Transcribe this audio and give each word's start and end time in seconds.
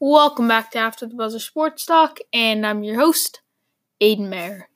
Welcome 0.00 0.48
back 0.48 0.72
to 0.72 0.78
After 0.78 1.06
the 1.06 1.14
Buzzer 1.14 1.38
Sports 1.38 1.86
Talk, 1.86 2.18
and 2.32 2.66
I'm 2.66 2.82
your 2.82 2.96
host, 2.96 3.40
Aiden 4.02 4.28
Mayer. 4.28 4.68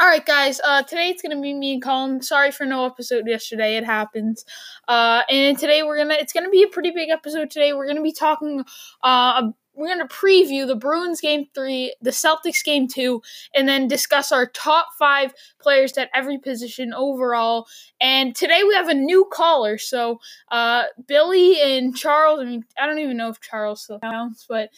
All 0.00 0.08
right, 0.08 0.26
guys. 0.26 0.60
Uh, 0.66 0.82
today 0.82 1.10
it's 1.10 1.22
gonna 1.22 1.40
be 1.40 1.54
me 1.54 1.74
and 1.74 1.82
Colin. 1.82 2.22
Sorry 2.22 2.50
for 2.50 2.66
no 2.66 2.84
episode 2.86 3.28
yesterday. 3.28 3.76
It 3.76 3.84
happens. 3.84 4.44
Uh, 4.88 5.22
and 5.30 5.56
today 5.56 5.84
we're 5.84 5.98
gonna. 5.98 6.14
It's 6.14 6.32
gonna 6.32 6.50
be 6.50 6.64
a 6.64 6.68
pretty 6.68 6.90
big 6.90 7.08
episode 7.08 7.52
today. 7.52 7.72
We're 7.72 7.86
gonna 7.86 8.02
be 8.02 8.12
talking. 8.12 8.64
Uh, 9.00 9.52
we're 9.74 9.88
gonna 9.88 10.08
preview 10.08 10.66
the 10.66 10.76
Bruins 10.76 11.20
game 11.20 11.46
three, 11.54 11.94
the 12.00 12.10
Celtics 12.10 12.64
game 12.64 12.88
two, 12.88 13.22
and 13.54 13.68
then 13.68 13.88
discuss 13.88 14.32
our 14.32 14.46
top 14.46 14.88
five 14.98 15.32
players 15.60 15.96
at 15.98 16.10
every 16.14 16.38
position 16.38 16.92
overall. 16.92 17.66
And 18.00 18.34
today 18.34 18.62
we 18.66 18.74
have 18.74 18.88
a 18.88 18.94
new 18.94 19.26
caller. 19.32 19.78
So, 19.78 20.20
uh, 20.50 20.84
Billy 21.06 21.60
and 21.60 21.96
Charles. 21.96 22.40
I 22.40 22.44
mean, 22.44 22.64
I 22.80 22.86
don't 22.86 22.98
even 22.98 23.16
know 23.16 23.28
if 23.28 23.40
Charles 23.40 23.82
still 23.82 24.00
counts, 24.00 24.46
but 24.48 24.70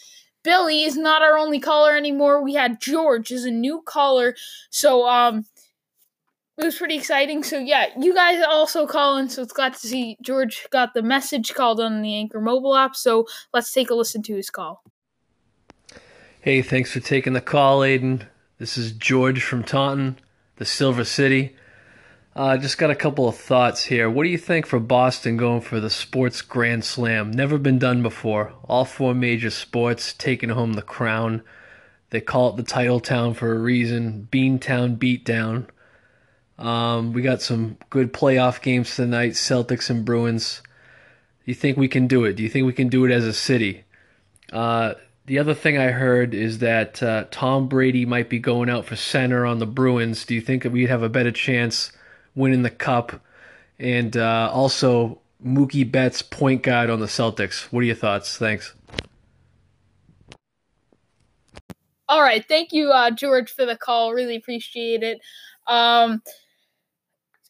Billy 0.44 0.82
is 0.84 0.96
not 0.96 1.22
our 1.22 1.38
only 1.38 1.58
caller 1.58 1.96
anymore. 1.96 2.44
We 2.44 2.54
had 2.54 2.80
George 2.80 3.32
as 3.32 3.44
a 3.44 3.50
new 3.50 3.82
caller. 3.84 4.36
So 4.70 5.08
um 5.08 5.46
it 6.56 6.64
was 6.64 6.76
pretty 6.76 6.96
exciting. 6.96 7.42
So 7.42 7.58
yeah, 7.58 7.86
you 7.98 8.14
guys 8.14 8.42
also 8.48 8.86
calling, 8.86 9.28
so 9.28 9.42
it's 9.42 9.52
glad 9.52 9.74
to 9.74 9.86
see 9.86 10.16
George 10.22 10.66
got 10.70 10.94
the 10.94 11.02
message 11.02 11.54
called 11.54 11.80
on 11.80 12.02
the 12.02 12.14
Anchor 12.14 12.40
mobile 12.40 12.76
app. 12.76 12.96
So 12.96 13.26
let's 13.52 13.72
take 13.72 13.90
a 13.90 13.94
listen 13.94 14.22
to 14.24 14.36
his 14.36 14.50
call. 14.50 14.82
Hey, 16.40 16.62
thanks 16.62 16.92
for 16.92 17.00
taking 17.00 17.32
the 17.32 17.40
call, 17.40 17.80
Aiden. 17.80 18.26
This 18.58 18.76
is 18.76 18.92
George 18.92 19.42
from 19.42 19.64
Taunton, 19.64 20.18
the 20.56 20.64
Silver 20.64 21.04
City. 21.04 21.56
Uh, 22.36 22.56
just 22.56 22.78
got 22.78 22.90
a 22.90 22.96
couple 22.96 23.28
of 23.28 23.36
thoughts 23.36 23.84
here. 23.84 24.10
What 24.10 24.24
do 24.24 24.28
you 24.28 24.38
think 24.38 24.66
for 24.66 24.80
Boston 24.80 25.36
going 25.36 25.60
for 25.60 25.80
the 25.80 25.90
Sports 25.90 26.42
Grand 26.42 26.84
Slam? 26.84 27.30
Never 27.30 27.58
been 27.58 27.78
done 27.78 28.02
before. 28.02 28.52
All 28.64 28.84
four 28.84 29.14
major 29.14 29.50
sports 29.50 30.12
taking 30.12 30.50
home 30.50 30.72
the 30.72 30.82
crown. 30.82 31.42
They 32.10 32.20
call 32.20 32.50
it 32.50 32.56
the 32.56 32.62
title 32.62 33.00
town 33.00 33.34
for 33.34 33.54
a 33.54 33.58
reason. 33.58 34.28
Beantown 34.30 34.98
Beatdown. 34.98 35.66
Um, 36.58 37.12
we 37.12 37.22
got 37.22 37.42
some 37.42 37.76
good 37.90 38.12
playoff 38.12 38.62
games 38.62 38.94
tonight. 38.94 39.32
Celtics 39.32 39.90
and 39.90 40.04
Bruins. 40.04 40.62
Do 41.44 41.50
you 41.50 41.54
think 41.54 41.76
we 41.76 41.88
can 41.88 42.06
do 42.06 42.24
it? 42.24 42.34
Do 42.34 42.42
you 42.42 42.48
think 42.48 42.66
we 42.66 42.72
can 42.72 42.88
do 42.88 43.04
it 43.04 43.10
as 43.10 43.24
a 43.24 43.32
city? 43.32 43.84
Uh, 44.52 44.94
the 45.26 45.38
other 45.38 45.54
thing 45.54 45.78
I 45.78 45.88
heard 45.88 46.34
is 46.34 46.58
that 46.58 47.02
uh, 47.02 47.24
Tom 47.30 47.68
Brady 47.68 48.06
might 48.06 48.28
be 48.28 48.38
going 48.38 48.70
out 48.70 48.84
for 48.84 48.96
center 48.96 49.44
on 49.44 49.58
the 49.58 49.66
Bruins. 49.66 50.24
Do 50.24 50.34
you 50.34 50.40
think 50.40 50.62
that 50.62 50.72
we'd 50.72 50.88
have 50.88 51.02
a 51.02 51.08
better 51.08 51.32
chance? 51.32 51.90
winning 52.34 52.62
the 52.62 52.70
cup, 52.70 53.20
and 53.78 54.16
uh, 54.16 54.50
also 54.52 55.20
Mookie 55.44 55.90
Betts 55.90 56.22
point 56.22 56.62
guard 56.62 56.90
on 56.90 57.00
the 57.00 57.06
Celtics. 57.06 57.64
What 57.72 57.80
are 57.80 57.84
your 57.84 57.94
thoughts? 57.94 58.36
Thanks. 58.36 58.74
All 62.08 62.20
right, 62.20 62.44
thank 62.46 62.72
you, 62.72 62.90
uh, 62.90 63.10
George, 63.10 63.50
for 63.50 63.64
the 63.64 63.76
call. 63.76 64.12
Really 64.12 64.36
appreciate 64.36 65.02
it. 65.02 65.20
Um, 65.66 66.22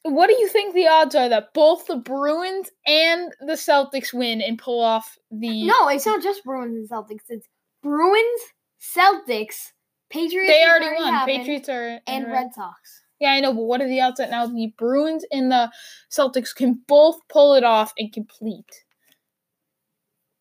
what 0.05 0.29
do 0.29 0.37
you 0.39 0.49
think 0.49 0.75
the 0.75 0.87
odds 0.87 1.15
are 1.15 1.29
that 1.31 1.55
both 1.55 1.87
the 1.87 1.97
Bruins 1.97 2.71
and 2.87 3.33
the 3.41 3.55
Celtics 3.55 4.13
win 4.13 4.43
and 4.43 4.59
pull 4.59 4.83
off 4.83 5.17
the? 5.31 5.67
No, 5.67 5.89
it's 5.89 6.05
not 6.05 6.23
just 6.23 6.45
Bruins 6.45 6.77
and 6.77 6.89
Celtics. 6.89 7.25
It's 7.29 7.49
Bruins, 7.83 8.41
Celtics, 8.81 9.73
Patriots. 10.11 10.53
They 10.53 10.65
already 10.65 10.95
won. 10.95 11.25
Patriots 11.27 11.69
are 11.71 12.01
and 12.07 12.31
Red 12.31 12.55
Sox. 12.55 13.03
Yeah, 13.19 13.31
I 13.31 13.41
know, 13.41 13.55
but 13.55 13.63
what 13.63 13.81
are 13.81 13.89
the 13.89 14.03
odds 14.03 14.19
that 14.19 14.31
now 14.31 14.47
the 14.47 14.75
Bruins 14.77 15.25
and 15.31 15.51
the 15.51 15.71
Celtics 16.11 16.55
can 16.55 16.83
both 16.87 17.17
pull 17.31 17.55
it 17.55 17.65
off 17.65 17.95
and 17.97 18.13
complete? 18.13 18.85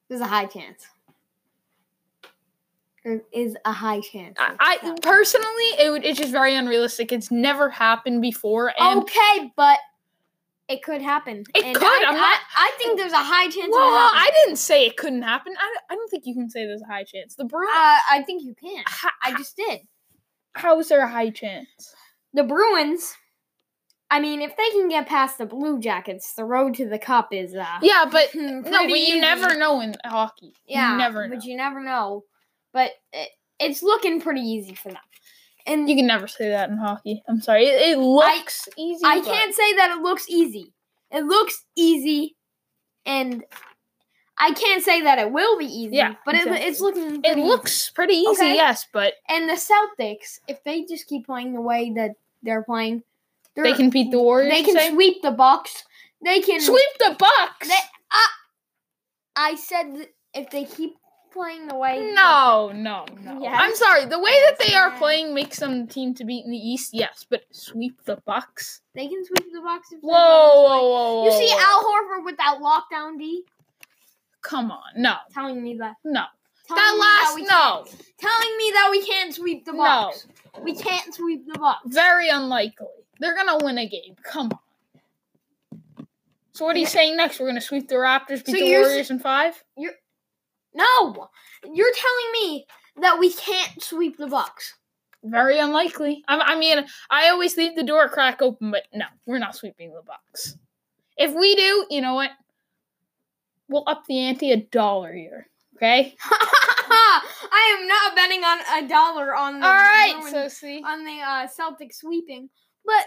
There's 0.10 0.22
a 0.22 0.28
high 0.28 0.46
chance. 0.46 0.86
There 3.04 3.22
is 3.34 3.58
a 3.66 3.72
high 3.72 4.00
chance. 4.00 4.38
I, 4.40 4.56
I 4.60 4.96
personally, 5.02 5.48
it 5.80 5.92
would. 5.92 6.06
It's 6.06 6.20
just 6.20 6.32
very 6.32 6.56
unrealistic. 6.56 7.12
It's 7.12 7.32
never 7.32 7.70
happened 7.70 8.22
before. 8.22 8.74
And 8.80 9.02
okay, 9.02 9.52
but 9.58 9.80
it 10.70 10.84
could 10.84 11.02
happen. 11.02 11.44
It 11.54 11.66
and 11.66 11.76
could. 11.76 11.84
I, 11.84 12.06
I'm 12.08 12.16
not. 12.16 12.40
I, 12.56 12.70
I, 12.70 12.72
think 12.78 12.98
there's 12.98 13.12
a 13.12 13.18
high 13.18 13.50
chance. 13.50 13.72
Well, 13.72 13.82
I 13.82 14.32
didn't 14.44 14.58
say 14.58 14.86
it 14.86 14.96
couldn't 14.96 15.24
happen. 15.24 15.54
I, 15.60 15.94
I 15.94 15.96
don't 15.96 16.10
think 16.10 16.26
you 16.26 16.34
can 16.34 16.50
say 16.50 16.66
there's 16.66 16.82
a 16.82 16.86
high 16.86 17.04
chance. 17.04 17.36
The 17.36 17.44
Bruins. 17.44 17.72
Uh, 17.76 17.98
I 18.12 18.24
think 18.26 18.44
you 18.44 18.56
can. 18.56 18.84
Ha, 18.88 19.12
I 19.22 19.38
just 19.38 19.58
did. 19.58 19.82
How 20.54 20.80
is 20.80 20.88
there 20.88 21.04
a 21.04 21.10
high 21.10 21.32
chance? 21.32 21.68
the 22.34 22.44
Bruins. 22.44 23.16
I 24.10 24.20
mean, 24.20 24.42
if 24.42 24.56
they 24.56 24.70
can 24.72 24.90
get 24.90 25.08
past 25.08 25.38
the 25.38 25.46
Blue 25.46 25.80
Jackets, 25.80 26.34
the 26.34 26.46
road 26.46 26.76
to 26.76 26.88
the 26.88 27.00
Cup 27.00 27.34
is 27.34 27.56
uh 27.56 27.80
yeah, 27.82 28.06
but 28.12 28.30
no, 28.36 28.62
but 28.62 28.90
you 28.90 28.96
easy. 28.96 29.20
never 29.20 29.56
know 29.58 29.82
in 29.82 29.96
hockey. 30.06 30.54
Yeah, 30.68 30.92
you 30.92 30.98
never, 30.98 31.28
know. 31.28 31.36
but 31.36 31.46
you 31.46 31.58
never 31.58 31.82
know. 31.82 32.24
But 32.74 32.92
it, 33.12 33.30
it's 33.60 33.84
looking 33.84 34.20
pretty 34.20 34.42
easy 34.42 34.76
for 34.76 34.90
them. 34.90 35.02
And 35.66 35.90
you 35.90 35.96
can 35.96 36.08
never 36.08 36.28
say 36.28 36.50
that 36.50 36.70
in 36.70 36.78
hockey. 36.78 37.24
I'm 37.28 37.40
sorry. 37.40 37.66
It, 37.68 37.92
it 37.92 37.98
looks 38.00 38.68
I, 38.68 38.82
easy. 38.82 39.06
I 39.06 39.22
can't 39.22 39.56
say 39.56 39.74
that 39.76 39.98
it 39.98 40.02
looks 40.02 40.26
easy. 40.30 40.74
It 41.12 41.24
looks 41.26 41.64
easy, 41.78 42.36
and 43.06 43.46
I 44.38 44.52
can't 44.52 44.84
say 44.84 45.04
that 45.04 45.20
it 45.20 45.32
will 45.32 45.60
be 45.60 45.66
easy. 45.66 45.98
Yeah, 45.98 46.16
but 46.26 46.36
exactly. 46.36 46.62
it, 46.62 46.68
it's 46.68 46.82
looking. 46.82 47.22
it 47.24 47.38
looks 47.38 47.84
easy. 47.84 47.92
pretty 47.94 48.14
easy. 48.16 48.44
Okay? 48.44 48.56
Yes, 48.56 48.88
but 48.92 49.14
and 49.30 49.48
the 49.48 49.54
Celtics, 49.54 50.40
if 50.48 50.64
they 50.64 50.84
just 50.86 51.08
keep 51.08 51.28
playing 51.28 51.54
the 51.54 51.62
way 51.62 51.94
that 51.96 52.12
they're 52.42 52.64
playing. 52.64 53.04
They're, 53.56 53.64
they 53.64 53.74
can 53.74 53.90
beat 53.90 54.12
the 54.12 54.20
Warriors. 54.20 54.52
They 54.52 54.64
can 54.64 54.76
say? 54.76 54.92
sweep 54.92 55.22
the 55.22 55.32
Bucks. 55.32 55.84
They 56.24 56.42
can 56.42 56.60
sweep 56.60 56.90
the 57.00 57.16
Bucks. 57.18 57.68
They, 57.68 57.74
uh, 57.74 58.34
I 59.36 59.56
said 59.56 60.08
if 60.34 60.50
they 60.50 60.66
keep 60.66 60.96
playing 61.34 61.68
the 61.68 61.76
way. 61.76 62.12
No, 62.14 62.72
no, 62.74 63.06
no. 63.22 63.42
Yes. 63.42 63.58
I'm 63.60 63.76
sorry. 63.76 64.06
The 64.06 64.20
way 64.20 64.32
that 64.46 64.60
they 64.60 64.74
are 64.76 64.92
playing 64.98 65.34
makes 65.34 65.60
them 65.60 65.88
team 65.88 66.14
to 66.16 66.26
beat 66.26 66.46
in 66.46 66.52
the 66.52 66.58
East. 66.58 66.92
Yes, 66.94 67.26
but 67.30 67.44
sweep 67.52 68.04
the 68.06 68.18
Bucks. 68.26 68.82
They 68.94 69.08
can 69.08 69.26
sweep 69.26 69.52
the 69.52 69.62
Bucks. 69.62 69.90
Whoa, 70.02 70.12
whoa, 70.12 70.90
whoa, 70.90 71.24
whoa! 71.24 71.26
You 71.26 71.32
see 71.32 71.54
Al 71.54 71.84
Horford 71.84 72.24
with 72.24 72.38
that 72.38 72.60
lockdown 72.62 73.18
D. 73.18 73.44
Come 74.42 74.72
on, 74.72 74.84
no. 74.96 75.16
Telling 75.34 75.62
me 75.62 75.78
that. 75.78 75.96
No. 76.06 76.26
Telling 76.68 76.84
that 76.84 76.98
last 76.98 77.36
that 77.36 77.48
no. 77.50 77.86
Telling 78.20 78.58
me 78.58 78.72
that 78.74 78.88
we 78.92 79.06
can't 79.06 79.34
sweep 79.34 79.66
the 79.66 79.74
Bucks. 79.74 80.28
No. 80.56 80.64
We 80.64 80.76
can't 80.76 81.14
sweep 81.14 81.46
the 81.52 81.58
Bucks. 81.60 81.82
Very 81.88 82.30
unlikely. 82.30 82.88
They're 83.20 83.36
gonna 83.36 83.64
win 83.64 83.78
a 83.78 83.88
game. 83.88 84.16
Come 84.24 84.52
on. 84.52 84.60
So 86.54 86.66
what 86.66 86.76
are 86.76 86.80
you 86.80 86.86
saying 86.86 87.18
next? 87.18 87.40
We're 87.40 87.48
gonna 87.48 87.62
sweep 87.62 87.88
the 87.88 87.96
Raptors, 87.96 88.46
beat 88.46 88.48
so 88.48 88.52
the 88.54 88.72
Warriors 88.72 89.10
in 89.10 89.20
five? 89.20 89.64
You're 89.76 89.94
no. 90.74 91.30
You're 91.64 91.94
telling 91.94 92.32
me 92.34 92.66
that 93.02 93.20
we 93.20 93.32
can't 93.34 93.82
sweep 93.82 94.18
the 94.18 94.28
Bucks. 94.28 94.76
Very 95.24 95.58
unlikely. 95.58 96.24
I, 96.28 96.40
I 96.40 96.60
mean, 96.60 96.86
I 97.10 97.30
always 97.30 97.56
leave 97.56 97.76
the 97.76 97.84
door 97.84 98.10
crack 98.10 98.42
open, 98.42 98.72
but 98.72 98.84
no, 98.94 99.06
we're 99.26 99.40
not 99.40 99.56
sweeping 99.56 99.94
the 99.94 100.02
Bucks. 100.06 100.58
If 101.18 101.34
we 101.34 101.56
do, 101.56 101.86
you 101.90 102.02
know 102.02 102.16
what? 102.16 102.32
We'll 103.70 103.84
up 103.88 104.04
the 104.08 104.20
ante 104.20 104.52
a 104.52 104.58
dollar 104.58 105.14
here. 105.14 105.48
Okay. 105.78 106.16
I 107.54 107.78
am 107.80 107.88
not 107.88 108.16
betting 108.16 108.44
on 108.44 108.84
a 108.84 108.88
dollar 108.88 109.36
on 109.36 109.60
the 109.60 109.66
all 109.66 109.74
right. 109.74 110.22
So 110.30 110.48
see 110.48 110.82
on 110.86 111.04
the 111.04 111.20
uh, 111.22 111.48
Celtic 111.48 111.94
sweeping, 111.94 112.50
but 112.86 113.06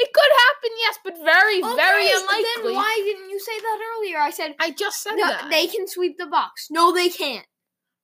it 0.00 0.12
could 0.12 0.32
happen. 0.46 0.70
Yes, 0.80 0.98
but 1.04 1.14
very, 1.24 1.62
okay, 1.62 1.76
very 1.76 2.06
unlikely. 2.06 2.44
Then 2.64 2.74
why 2.74 3.02
didn't 3.04 3.30
you 3.30 3.38
say 3.38 3.58
that 3.60 3.78
earlier? 3.94 4.18
I 4.18 4.30
said 4.30 4.54
I 4.58 4.70
just 4.70 5.02
said 5.02 5.14
no, 5.16 5.26
that 5.26 5.48
they 5.50 5.66
can 5.66 5.86
sweep 5.86 6.16
the 6.16 6.26
box. 6.26 6.68
No, 6.70 6.92
they 6.92 7.10
can't. 7.10 7.46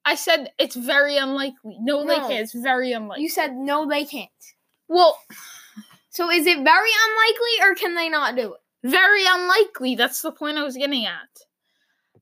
I 0.04 0.14
said 0.14 0.52
it's 0.58 0.76
very 0.76 1.16
unlikely. 1.16 1.78
No, 1.80 2.04
no, 2.04 2.06
they 2.06 2.16
can't. 2.16 2.44
It's 2.44 2.52
very 2.52 2.92
unlikely. 2.92 3.22
You 3.22 3.28
said 3.28 3.54
no, 3.54 3.88
they 3.88 4.04
can't. 4.04 4.30
Well, 4.88 5.18
so 6.10 6.30
is 6.30 6.46
it 6.46 6.62
very 6.62 6.90
unlikely, 7.08 7.54
or 7.62 7.74
can 7.74 7.94
they 7.94 8.08
not 8.08 8.36
do 8.36 8.54
it? 8.54 8.60
Very 8.90 9.24
unlikely. 9.26 9.96
That's 9.96 10.22
the 10.22 10.32
point 10.32 10.58
I 10.58 10.64
was 10.64 10.76
getting 10.76 11.06
at. 11.06 11.28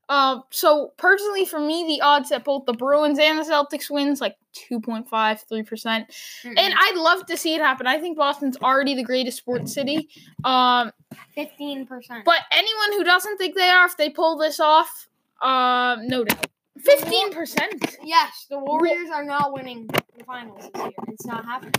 Uh, 0.07 0.41
so 0.51 0.93
personally, 0.97 1.45
for 1.45 1.59
me, 1.59 1.85
the 1.85 2.01
odds 2.01 2.29
that 2.29 2.43
both 2.43 2.65
the 2.65 2.73
Bruins 2.73 3.19
and 3.19 3.39
the 3.39 3.43
Celtics 3.43 3.89
wins 3.89 4.21
like 4.21 4.35
2.5, 4.71 5.07
3%. 5.09 5.67
percent 5.67 6.15
And 6.43 6.73
I'd 6.77 6.95
love 6.97 7.25
to 7.27 7.37
see 7.37 7.55
it 7.55 7.61
happen. 7.61 7.87
I 7.87 7.99
think 7.99 8.17
Boston's 8.17 8.57
already 8.57 8.95
the 8.95 9.03
greatest 9.03 9.37
sports 9.37 9.73
city. 9.73 10.09
Um, 10.43 10.91
15%. 11.37 11.87
But 12.25 12.39
anyone 12.51 12.91
who 12.93 13.03
doesn't 13.03 13.37
think 13.37 13.55
they 13.55 13.69
are, 13.69 13.85
if 13.85 13.97
they 13.97 14.09
pull 14.09 14.37
this 14.37 14.59
off, 14.59 15.07
um, 15.41 16.07
no 16.07 16.23
doubt. 16.23 16.47
15%. 16.79 17.97
Yes, 18.03 18.47
the 18.49 18.59
Warriors 18.59 19.09
are 19.09 19.23
not 19.23 19.53
winning 19.53 19.87
the 19.87 20.23
finals 20.25 20.69
this 20.73 20.83
year. 20.83 20.91
It's 21.07 21.25
not 21.25 21.45
happening. 21.45 21.73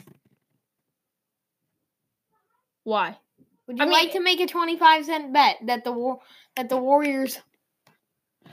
Why? 2.85 3.17
Would 3.67 3.79
you 3.79 3.85
I 3.85 3.89
like 3.89 4.13
to 4.13 4.21
make 4.21 4.41
a 4.41 4.47
25 4.47 5.05
cent 5.07 5.33
bet 5.33 5.57
that 5.67 5.83
the 5.85 5.93
war 5.93 6.21
that 6.55 6.69
the 6.69 6.77
Warriors 6.77 7.41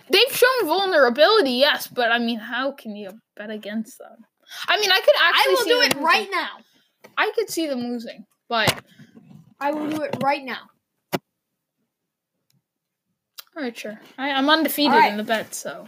They've 0.10 0.31
shown 0.31 0.68
vulnerability, 0.68 1.51
yes, 1.51 1.88
but 1.88 2.12
I 2.12 2.19
mean, 2.19 2.40
how 2.40 2.72
can 2.72 2.95
you 2.95 3.12
bet 3.36 3.50
against 3.50 3.98
them? 3.98 4.25
I 4.68 4.80
mean, 4.80 4.92
I 4.92 5.00
could 5.00 5.16
actually. 5.22 5.54
I 5.54 5.56
will 5.57 5.66
do 5.66 5.81
it 5.81 5.94
losing. 5.95 6.04
right 6.04 6.28
now. 6.31 6.50
I 7.18 7.31
could 7.36 7.50
see 7.50 7.68
them 7.68 7.80
losing, 7.80 8.25
but 8.50 8.84
I 9.60 9.72
will 9.72 9.90
do 9.90 10.01
it 10.04 10.16
right 10.22 10.44
now. 10.44 10.69
All 13.56 13.62
right, 13.63 13.78
sure. 13.78 14.00
I, 14.18 14.31
I'm 14.31 14.50
undefeated 14.50 14.94
All 14.94 15.00
right. 15.00 15.12
in 15.12 15.18
the 15.18 15.24
bet, 15.24 15.54
so. 15.54 15.88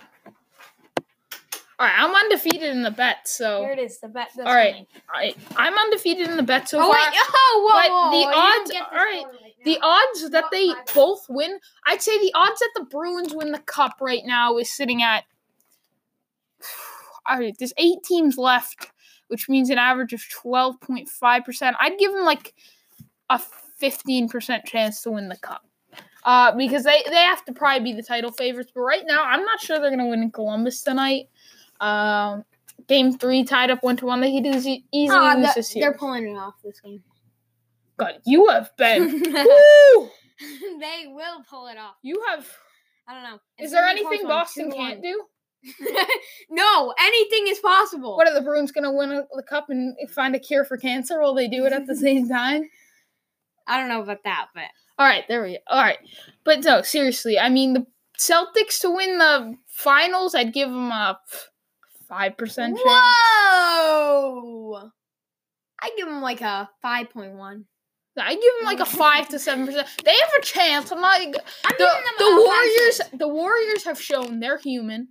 All 1.78 1.86
right, 1.88 1.96
I'm 1.98 2.16
undefeated 2.16 2.69
in 2.69 2.84
the 2.84 2.92
bet, 2.92 3.28
so. 3.28 3.62
Here 3.63 3.74
it 3.74 3.80
is. 3.80 4.00
The 4.00 4.08
bet. 4.08 4.30
All 4.38 4.46
right, 4.46 4.88
I, 5.13 5.36
I'm 5.58 5.78
undefeated 5.78 6.30
in 6.30 6.38
the 6.38 6.44
bet 6.44 6.69
so 6.69 6.78
Oh 6.80 6.84
far. 6.84 6.92
wait! 6.94 7.01
Oh, 7.13 7.66
whoa, 7.68 7.81
but 7.81 7.92
whoa, 7.92 8.12
the 8.12 8.38
odds- 8.38 8.72
all 8.92 8.98
right, 8.98 9.25
right 9.25 9.45
The 9.66 9.80
odds 9.82 10.30
that 10.30 10.46
they 10.52 10.70
both 10.94 11.26
win, 11.28 11.60
I'd 11.86 12.02
say 12.02 12.18
the 12.20 12.32
odds 12.36 12.60
that 12.60 12.72
the 12.76 12.86
Bruins 12.86 13.34
win 13.34 13.52
the 13.52 13.60
cup 13.60 13.96
right 14.00 14.22
now 14.26 14.58
is 14.58 14.72
sitting 14.72 15.02
at. 15.02 15.24
All 17.28 17.40
right, 17.40 17.56
there's 17.58 17.74
eight 17.78 18.04
teams 18.04 18.38
left, 18.38 18.92
which 19.30 19.50
means 19.50 19.72
an 19.72 19.80
average 19.80 20.14
of 20.14 20.22
12.5%. 20.22 21.74
I'd 21.80 21.98
give 21.98 22.12
them 22.14 22.24
like 22.24 22.54
a 23.32 23.42
15% 23.82 24.66
chance 24.66 25.02
to 25.02 25.12
win 25.12 25.30
the 25.30 25.38
cup. 25.38 25.66
Uh, 26.24 26.56
because 26.56 26.84
they, 26.84 27.04
they 27.10 27.16
have 27.18 27.44
to 27.46 27.54
probably 27.54 27.84
be 27.84 27.94
the 27.94 28.04
title 28.04 28.32
favorites. 28.32 28.72
But 28.74 28.82
right 28.82 29.04
now, 29.06 29.24
I'm 29.24 29.44
not 29.44 29.60
sure 29.60 29.80
they're 29.80 29.90
going 29.90 30.00
to 30.00 30.10
win 30.10 30.24
in 30.24 30.32
Columbus 30.32 30.82
tonight. 30.82 31.30
Um, 31.80 32.44
game 32.88 33.18
three 33.18 33.44
tied 33.44 33.72
up 33.72 33.84
one 33.84 33.98
to 33.98 34.06
one. 34.06 34.22
They 34.22 34.32
could 34.32 34.46
easily, 34.46 34.86
Ah, 35.10 35.36
lose 35.38 35.54
this 35.56 35.74
they're 35.74 35.94
pulling 35.94 36.28
it 36.28 36.38
off 36.38 36.56
this 36.64 36.80
game. 36.80 37.04
God, 37.98 38.16
you 38.26 38.48
have 38.48 38.72
been. 38.78 39.10
they 40.80 41.06
will 41.08 41.44
pull 41.50 41.68
it 41.68 41.78
off. 41.78 41.96
You 42.02 42.22
have. 42.30 42.48
I 43.08 43.14
don't 43.14 43.24
know. 43.24 43.40
Is 43.58 43.72
there 43.72 43.84
gonna 43.84 43.96
be 43.96 44.02
a 44.02 44.08
anything 44.08 44.28
Boston 44.28 44.72
can't 44.72 45.02
do? 45.02 45.24
no, 46.50 46.94
anything 47.00 47.48
is 47.48 47.60
possible. 47.60 48.18
What 48.18 48.28
are 48.28 48.34
the 48.34 48.42
Bruins 48.42 48.72
going 48.72 48.84
to 48.84 48.92
win 48.92 49.12
a, 49.12 49.24
the 49.36 49.44
cup 49.44 49.70
and 49.70 49.96
find 50.12 50.36
a 50.36 50.40
cure 50.40 50.64
for 50.64 50.78
cancer? 50.78 51.22
while 51.22 51.34
they 51.34 51.48
do 51.48 51.66
it 51.66 51.74
at 51.74 51.88
the 51.88 51.96
same 51.96 52.30
time? 52.30 52.70
I 53.68 53.80
don't 53.80 53.90
know 53.90 54.02
about 54.02 54.24
that, 54.26 54.48
but 54.54 54.66
All 55.00 55.08
right, 55.08 55.24
there 55.28 55.44
we 55.44 55.54
go. 55.54 55.58
All 55.68 55.82
right, 55.82 55.98
but 56.44 56.64
no, 56.64 56.84
seriously, 56.84 57.40
I 57.40 57.50
mean 57.50 57.74
the 57.74 57.88
Celtics 58.18 58.80
to 58.82 58.92
win 58.92 59.18
the 59.18 59.58
finals, 59.68 60.36
I'd 60.36 60.54
give 60.54 60.70
them 60.70 60.92
a 60.92 61.20
five 62.08 62.38
percent 62.38 62.78
chance. 62.78 62.88
whoa! 62.88 64.92
I 65.82 65.92
give 65.98 66.08
them 66.08 66.22
like 66.22 66.42
a 66.42 66.70
five 66.82 67.10
point 67.10 67.34
one. 67.34 67.66
I 68.18 68.34
give 68.34 68.42
them 68.60 68.66
like 68.66 68.80
a 68.80 68.86
five 68.98 69.28
to 69.30 69.40
seven 69.40 69.66
percent. 69.66 69.88
They 70.04 70.12
have 70.12 70.30
a 70.40 70.42
chance. 70.42 70.92
I'm 70.92 71.02
not. 71.02 71.20
I'm 71.22 71.32
The, 71.32 71.40
them 71.78 72.04
the 72.18 72.46
Warriors. 72.46 73.02
The 73.14 73.28
Warriors 73.28 73.84
have 73.84 74.02
shown 74.02 74.40
they're 74.40 74.58
human. 74.58 75.10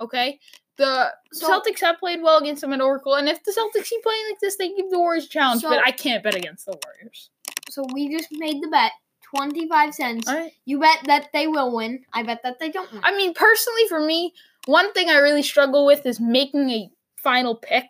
Okay. 0.00 0.38
The 0.76 1.12
So- 1.32 1.48
Celtics 1.48 1.80
have 1.80 1.98
played 1.98 2.20
well 2.22 2.38
against 2.38 2.60
them 2.60 2.72
at 2.72 2.80
Oracle, 2.80 3.14
and 3.14 3.28
if 3.28 3.42
the 3.44 3.50
Celtics 3.50 3.86
keep 3.88 4.02
playing 4.02 4.22
like 4.30 4.40
this, 4.40 4.56
they 4.56 4.68
give 4.74 4.90
the 4.90 4.98
Warriors 4.98 5.26
a 5.26 5.28
challenge. 5.28 5.62
So- 5.62 5.70
but 5.70 5.82
I 5.86 5.90
can't 5.90 6.22
bet 6.22 6.34
against 6.34 6.66
the 6.66 6.78
Warriors. 6.84 7.30
So 7.70 7.84
we 7.92 8.08
just 8.14 8.28
made 8.32 8.62
the 8.62 8.68
bet, 8.68 8.92
twenty 9.34 9.68
five 9.68 9.94
cents. 9.94 10.28
All 10.28 10.36
right. 10.36 10.52
You 10.64 10.78
bet 10.78 10.98
that 11.06 11.28
they 11.32 11.46
will 11.46 11.74
win. 11.74 12.04
I 12.12 12.22
bet 12.22 12.40
that 12.42 12.58
they 12.58 12.70
don't 12.70 12.90
win. 12.92 13.00
I 13.04 13.14
mean, 13.16 13.34
personally, 13.34 13.88
for 13.88 14.00
me, 14.00 14.32
one 14.66 14.92
thing 14.92 15.08
I 15.08 15.18
really 15.18 15.42
struggle 15.42 15.86
with 15.86 16.04
is 16.06 16.20
making 16.20 16.70
a 16.70 16.90
final 17.22 17.56
pick 17.56 17.84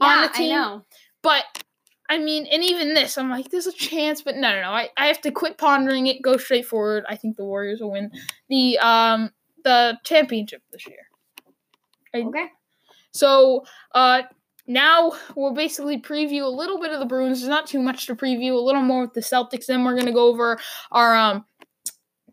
on 0.00 0.18
yeah, 0.18 0.26
a 0.26 0.32
team. 0.32 0.52
I 0.52 0.54
know. 0.54 0.84
But 1.22 1.44
I 2.10 2.18
mean, 2.18 2.46
and 2.46 2.64
even 2.64 2.92
this, 2.92 3.16
I'm 3.16 3.30
like, 3.30 3.50
there's 3.50 3.68
a 3.68 3.72
chance, 3.72 4.20
but 4.20 4.34
no, 4.34 4.50
no, 4.52 4.62
no. 4.62 4.70
I, 4.70 4.88
I 4.96 5.06
have 5.06 5.20
to 5.20 5.30
quit 5.30 5.58
pondering 5.58 6.08
it. 6.08 6.20
Go 6.20 6.36
straight 6.36 6.66
forward. 6.66 7.04
I 7.08 7.14
think 7.14 7.36
the 7.36 7.44
Warriors 7.44 7.80
will 7.80 7.92
win 7.92 8.10
the 8.48 8.78
um 8.80 9.30
the 9.62 9.96
championship 10.04 10.62
this 10.72 10.86
year. 10.88 11.06
Right? 12.12 12.26
Okay. 12.26 12.46
So 13.12 13.64
uh 13.94 14.22
now 14.66 15.12
we'll 15.36 15.54
basically 15.54 16.00
preview 16.00 16.42
a 16.42 16.48
little 16.48 16.80
bit 16.80 16.90
of 16.92 16.98
the 16.98 17.06
Bruins. 17.06 17.40
There's 17.40 17.48
not 17.48 17.68
too 17.68 17.80
much 17.80 18.06
to 18.06 18.16
preview. 18.16 18.52
A 18.54 18.56
little 18.56 18.82
more 18.82 19.02
with 19.02 19.14
the 19.14 19.20
Celtics. 19.20 19.66
Then 19.66 19.84
we're 19.84 19.96
gonna 19.96 20.12
go 20.12 20.26
over 20.26 20.58
our 20.90 21.14
um. 21.14 21.44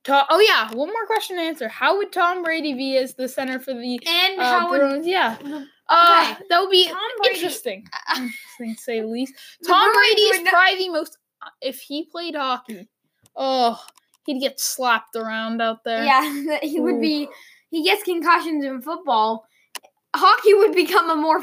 To- 0.06 0.26
oh 0.30 0.40
yeah, 0.40 0.74
one 0.74 0.90
more 0.90 1.06
question 1.06 1.38
to 1.38 1.44
answer. 1.44 1.68
How 1.68 1.98
would 1.98 2.12
Tom 2.12 2.42
Brady 2.42 2.74
be 2.74 2.98
as 2.98 3.14
the 3.14 3.28
center 3.28 3.60
for 3.60 3.74
the 3.74 4.00
And 4.08 4.40
uh, 4.40 4.44
how 4.44 4.70
would 4.72 5.06
Yeah, 5.06 5.38
uh, 5.90 6.34
Okay. 6.36 6.44
that 6.50 6.60
would 6.62 6.72
be 6.72 6.92
interesting. 7.26 7.86
Interesting 8.16 8.76
to 8.76 8.82
say 8.82 9.02
the 9.02 9.08
least. 9.08 9.34
Tom 9.66 9.92
Brady 9.94 10.22
is 10.22 10.42
not- 10.44 10.54
probably 10.54 10.78
the 10.80 10.90
most. 10.90 11.18
If 11.62 11.80
he 11.80 12.06
played 12.06 12.36
hockey, 12.36 12.90
oh, 13.36 13.82
he'd 14.26 14.40
get 14.40 14.60
slapped 14.60 15.16
around 15.16 15.62
out 15.62 15.84
there. 15.84 16.04
yeah, 16.04 16.60
he 16.62 16.80
would 16.80 16.96
Ooh. 16.96 17.02
be. 17.02 17.30
He 17.70 17.84
gets 17.84 18.04
concussions 18.04 18.64
in 18.66 18.82
football. 18.82 19.46
Hockey 20.16 20.54
would 20.56 20.74
become 20.74 21.10
a 21.10 21.16
more 21.16 21.40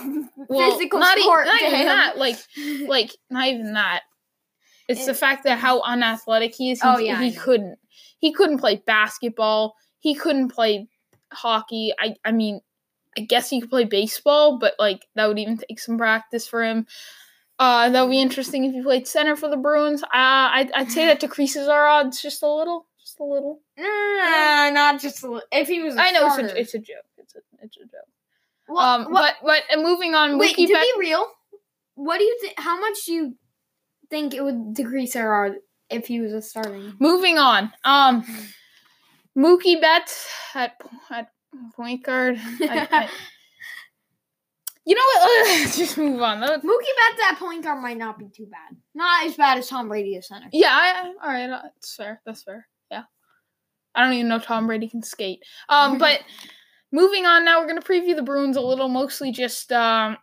Well, 0.48 0.72
physical 0.72 0.98
not, 0.98 1.16
e- 1.18 1.22
sport. 1.22 1.46
not 1.46 1.58
to 1.60 1.66
even 1.66 1.78
him. 1.80 1.86
that. 1.86 2.18
Like, 2.18 2.36
like 2.88 3.10
not 3.30 3.46
even 3.48 3.74
that. 3.74 4.00
It's 4.88 5.06
the 5.06 5.14
fact 5.14 5.44
that 5.44 5.58
how 5.58 5.80
unathletic 5.82 6.54
he 6.54 6.70
is. 6.72 6.82
He, 6.82 6.88
Oh, 6.88 6.98
yeah, 6.98 7.20
he 7.22 7.32
couldn't. 7.32 7.78
He 8.18 8.32
couldn't 8.32 8.58
play 8.58 8.82
basketball. 8.86 9.76
He 10.00 10.14
couldn't 10.14 10.48
play 10.48 10.88
hockey. 11.32 11.92
I, 11.98 12.16
I 12.24 12.32
mean, 12.32 12.60
I 13.16 13.22
guess 13.22 13.50
he 13.50 13.60
could 13.60 13.70
play 13.70 13.84
baseball, 13.84 14.58
but 14.58 14.74
like 14.78 15.06
that 15.14 15.26
would 15.26 15.38
even 15.38 15.56
take 15.58 15.78
some 15.80 15.98
practice 15.98 16.46
for 16.46 16.62
him. 16.64 16.86
Uh, 17.58 17.88
that 17.90 18.02
would 18.02 18.10
be 18.10 18.20
interesting 18.20 18.64
if 18.64 18.72
he 18.72 18.82
played 18.82 19.06
center 19.06 19.36
for 19.36 19.48
the 19.48 19.56
Bruins. 19.56 20.02
Uh, 20.02 20.08
I'd, 20.12 20.72
I'd 20.72 20.90
say 20.90 21.06
that 21.06 21.20
decreases 21.20 21.68
our 21.68 21.86
odds 21.86 22.20
just 22.20 22.42
a 22.42 22.48
little, 22.52 22.86
just 23.00 23.20
a 23.20 23.24
little. 23.24 23.60
Nah, 23.78 24.70
not 24.70 25.00
just 25.00 25.22
a 25.22 25.30
li- 25.30 25.42
if 25.52 25.68
he 25.68 25.80
was. 25.80 25.96
I 25.96 26.08
I 26.08 26.10
know 26.10 26.26
it's 26.26 26.38
a, 26.52 26.60
it's 26.60 26.74
a 26.74 26.78
joke. 26.78 26.96
It's 27.18 27.34
a, 27.36 27.38
it's 27.62 27.76
a 27.76 27.80
joke. 27.80 27.90
well, 28.68 28.78
um, 28.78 29.12
what- 29.12 29.36
but 29.42 29.62
but 29.70 29.78
moving 29.82 30.14
on. 30.14 30.36
wait, 30.38 30.56
Mookie 30.56 30.66
to 30.66 30.72
be 30.72 30.92
real, 30.98 31.26
what 31.94 32.18
do 32.18 32.24
you 32.24 32.36
think? 32.40 32.54
How 32.58 32.80
much 32.80 33.04
do 33.06 33.12
you 33.12 33.34
think 34.10 34.34
it 34.34 34.42
would 34.42 34.74
decrease 34.74 35.14
our 35.14 35.46
odds 35.46 35.56
if 35.90 36.08
he 36.08 36.18
was 36.20 36.32
a 36.32 36.42
starting? 36.42 36.94
Moving 36.98 37.38
on. 37.38 37.72
Um, 37.84 38.24
Mookie 39.36 39.80
Betts 39.80 40.28
at 40.54 40.72
at 41.10 41.28
point 41.74 42.02
guard. 42.04 42.36
I- 42.38 42.88
I- 42.90 43.08
you 44.86 44.94
know 44.94 45.02
what? 45.02 45.46
Let's 45.60 45.76
just 45.78 45.96
move 45.98 46.20
on. 46.20 46.40
Mookie 46.40 46.60
Betts 46.62 47.22
at 47.30 47.38
point 47.38 47.64
guard 47.64 47.82
might 47.82 47.96
not 47.96 48.18
be 48.18 48.28
too 48.28 48.46
bad. 48.46 48.76
Not 48.94 49.26
as 49.26 49.36
bad 49.36 49.58
as 49.58 49.68
Tom 49.68 49.88
Brady 49.88 50.16
at 50.16 50.24
center. 50.24 50.48
Yeah, 50.52 50.68
I, 50.70 51.12
all 51.22 51.32
right. 51.32 51.48
uh, 51.50 51.62
That's 51.62 51.94
fair. 51.94 52.20
That's 52.26 52.42
fair. 52.42 52.66
Yeah. 52.90 53.04
I 53.94 54.04
don't 54.04 54.12
even 54.14 54.28
know 54.28 54.38
Tom 54.38 54.66
Brady 54.66 54.88
can 54.88 55.02
skate. 55.02 55.42
Um, 55.68 55.98
but 55.98 56.20
moving 56.92 57.26
on 57.26 57.44
now, 57.44 57.60
we're 57.60 57.66
gonna 57.68 57.80
preview 57.80 58.14
the 58.14 58.22
Bruins 58.22 58.56
a 58.56 58.60
little. 58.60 58.88
Mostly 58.88 59.32
just 59.32 59.72
um, 59.72 60.16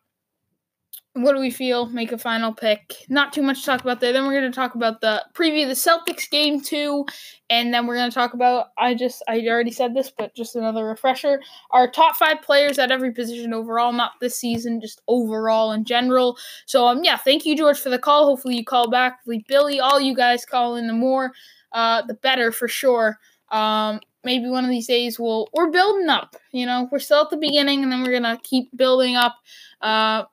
what 1.13 1.33
do 1.33 1.39
we 1.41 1.51
feel? 1.51 1.87
Make 1.87 2.13
a 2.13 2.17
final 2.17 2.53
pick. 2.53 2.95
Not 3.09 3.33
too 3.33 3.41
much 3.41 3.59
to 3.59 3.65
talk 3.65 3.81
about 3.81 3.99
there. 3.99 4.13
Then 4.13 4.25
we're 4.27 4.33
gonna 4.35 4.51
talk 4.51 4.75
about 4.75 5.01
the 5.01 5.23
preview 5.33 5.67
the 5.67 5.73
Celtics 5.73 6.29
game 6.29 6.61
two, 6.61 7.05
and 7.49 7.73
then 7.73 7.85
we're 7.85 7.95
gonna 7.95 8.11
talk 8.11 8.33
about. 8.33 8.67
I 8.77 8.93
just 8.95 9.21
I 9.27 9.45
already 9.47 9.71
said 9.71 9.93
this, 9.93 10.09
but 10.09 10.33
just 10.33 10.55
another 10.55 10.85
refresher. 10.85 11.41
Our 11.71 11.91
top 11.91 12.15
five 12.15 12.41
players 12.41 12.79
at 12.79 12.91
every 12.91 13.11
position 13.11 13.53
overall, 13.53 13.91
not 13.91 14.13
this 14.21 14.37
season, 14.37 14.79
just 14.79 15.01
overall 15.09 15.73
in 15.73 15.83
general. 15.83 16.37
So 16.65 16.87
um 16.87 17.03
yeah, 17.03 17.17
thank 17.17 17.45
you 17.45 17.57
George 17.57 17.79
for 17.79 17.89
the 17.89 17.99
call. 17.99 18.25
Hopefully 18.25 18.55
you 18.55 18.63
call 18.63 18.89
back. 18.89 19.17
Hopefully 19.17 19.43
Billy, 19.49 19.81
all 19.81 19.99
you 19.99 20.15
guys 20.15 20.45
call 20.45 20.77
in. 20.77 20.87
The 20.87 20.93
more, 20.93 21.33
uh, 21.73 22.03
the 22.03 22.13
better 22.13 22.53
for 22.53 22.69
sure. 22.69 23.19
Um, 23.51 23.99
maybe 24.23 24.47
one 24.47 24.63
of 24.63 24.69
these 24.69 24.87
days 24.87 25.19
we'll 25.19 25.49
we're 25.53 25.71
building 25.71 26.07
up. 26.07 26.37
You 26.53 26.65
know, 26.65 26.87
we're 26.89 26.99
still 26.99 27.23
at 27.23 27.31
the 27.31 27.37
beginning, 27.37 27.83
and 27.83 27.91
then 27.91 28.01
we're 28.01 28.13
gonna 28.13 28.39
keep 28.43 28.69
building 28.77 29.17
up. 29.17 29.35
Uh, 29.81 30.23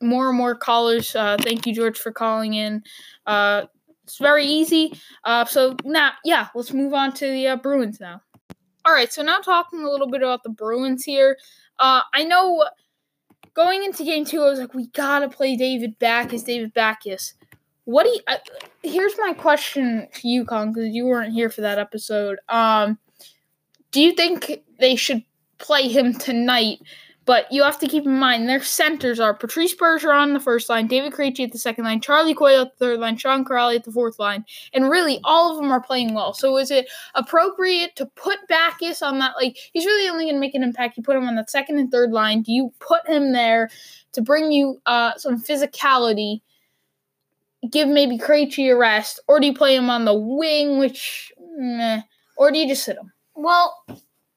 more 0.00 0.28
and 0.28 0.38
more 0.38 0.54
callers. 0.54 1.14
Uh, 1.14 1.36
thank 1.40 1.66
you, 1.66 1.74
George, 1.74 1.98
for 1.98 2.12
calling 2.12 2.54
in. 2.54 2.82
Uh, 3.26 3.66
it's 4.04 4.18
very 4.18 4.44
easy. 4.44 4.98
Uh, 5.24 5.44
so 5.44 5.76
now, 5.84 6.12
yeah, 6.24 6.48
let's 6.54 6.72
move 6.72 6.94
on 6.94 7.12
to 7.14 7.26
the 7.26 7.48
uh, 7.48 7.56
Bruins 7.56 8.00
now. 8.00 8.20
All 8.84 8.92
right, 8.92 9.12
so 9.12 9.22
now 9.22 9.38
talking 9.38 9.82
a 9.82 9.90
little 9.90 10.08
bit 10.08 10.22
about 10.22 10.42
the 10.42 10.50
Bruins 10.50 11.04
here. 11.04 11.36
Uh, 11.78 12.00
I 12.14 12.24
know 12.24 12.64
going 13.54 13.84
into 13.84 14.04
game 14.04 14.24
two, 14.24 14.42
I 14.42 14.48
was 14.48 14.58
like, 14.58 14.74
we 14.74 14.88
gotta 14.88 15.28
play 15.28 15.56
David 15.56 15.98
Backes. 15.98 16.42
David 16.42 16.72
Backes. 16.72 17.34
What 17.84 18.04
do 18.04 18.10
you? 18.10 18.20
Uh, 18.26 18.36
here's 18.82 19.14
my 19.18 19.32
question 19.32 20.08
to 20.14 20.28
you, 20.28 20.44
Con, 20.44 20.72
because 20.72 20.94
you 20.94 21.06
weren't 21.06 21.32
here 21.32 21.50
for 21.50 21.60
that 21.60 21.78
episode. 21.78 22.38
Um, 22.48 22.98
do 23.90 24.00
you 24.00 24.12
think 24.12 24.62
they 24.78 24.96
should 24.96 25.24
play 25.58 25.88
him 25.88 26.14
tonight? 26.14 26.78
But 27.26 27.52
you 27.52 27.62
have 27.62 27.78
to 27.80 27.86
keep 27.86 28.06
in 28.06 28.18
mind 28.18 28.48
their 28.48 28.62
centers 28.62 29.20
are 29.20 29.34
Patrice 29.34 29.74
Bergeron 29.74 30.22
on 30.22 30.32
the 30.32 30.40
first 30.40 30.68
line, 30.68 30.86
David 30.86 31.12
Krejci 31.12 31.44
at 31.44 31.52
the 31.52 31.58
second 31.58 31.84
line, 31.84 32.00
Charlie 32.00 32.34
Coyle 32.34 32.62
at 32.62 32.72
the 32.72 32.84
third 32.84 32.98
line, 32.98 33.16
Sean 33.16 33.44
Kuraly 33.44 33.76
at 33.76 33.84
the 33.84 33.92
fourth 33.92 34.18
line, 34.18 34.44
and 34.72 34.90
really 34.90 35.20
all 35.22 35.50
of 35.50 35.58
them 35.58 35.70
are 35.70 35.82
playing 35.82 36.14
well. 36.14 36.32
So 36.32 36.56
is 36.56 36.70
it 36.70 36.88
appropriate 37.14 37.94
to 37.96 38.06
put 38.06 38.38
Backes 38.48 39.02
on 39.02 39.18
that? 39.18 39.34
Like 39.36 39.56
he's 39.72 39.84
really 39.84 40.08
only 40.08 40.24
going 40.24 40.36
to 40.36 40.40
make 40.40 40.54
an 40.54 40.62
impact. 40.62 40.96
You 40.96 41.02
put 41.02 41.16
him 41.16 41.28
on 41.28 41.36
that 41.36 41.50
second 41.50 41.78
and 41.78 41.90
third 41.90 42.10
line. 42.10 42.42
Do 42.42 42.52
you 42.52 42.72
put 42.80 43.06
him 43.06 43.32
there 43.32 43.70
to 44.12 44.22
bring 44.22 44.50
you 44.50 44.80
uh, 44.86 45.16
some 45.16 45.42
physicality? 45.42 46.40
Give 47.70 47.88
maybe 47.88 48.16
Krejci 48.16 48.72
a 48.72 48.76
rest, 48.76 49.20
or 49.28 49.38
do 49.38 49.46
you 49.46 49.54
play 49.54 49.76
him 49.76 49.90
on 49.90 50.06
the 50.06 50.14
wing, 50.14 50.78
which, 50.78 51.30
meh, 51.58 52.00
or 52.38 52.50
do 52.50 52.58
you 52.58 52.66
just 52.66 52.84
sit 52.84 52.96
him? 52.96 53.12
Well, 53.34 53.84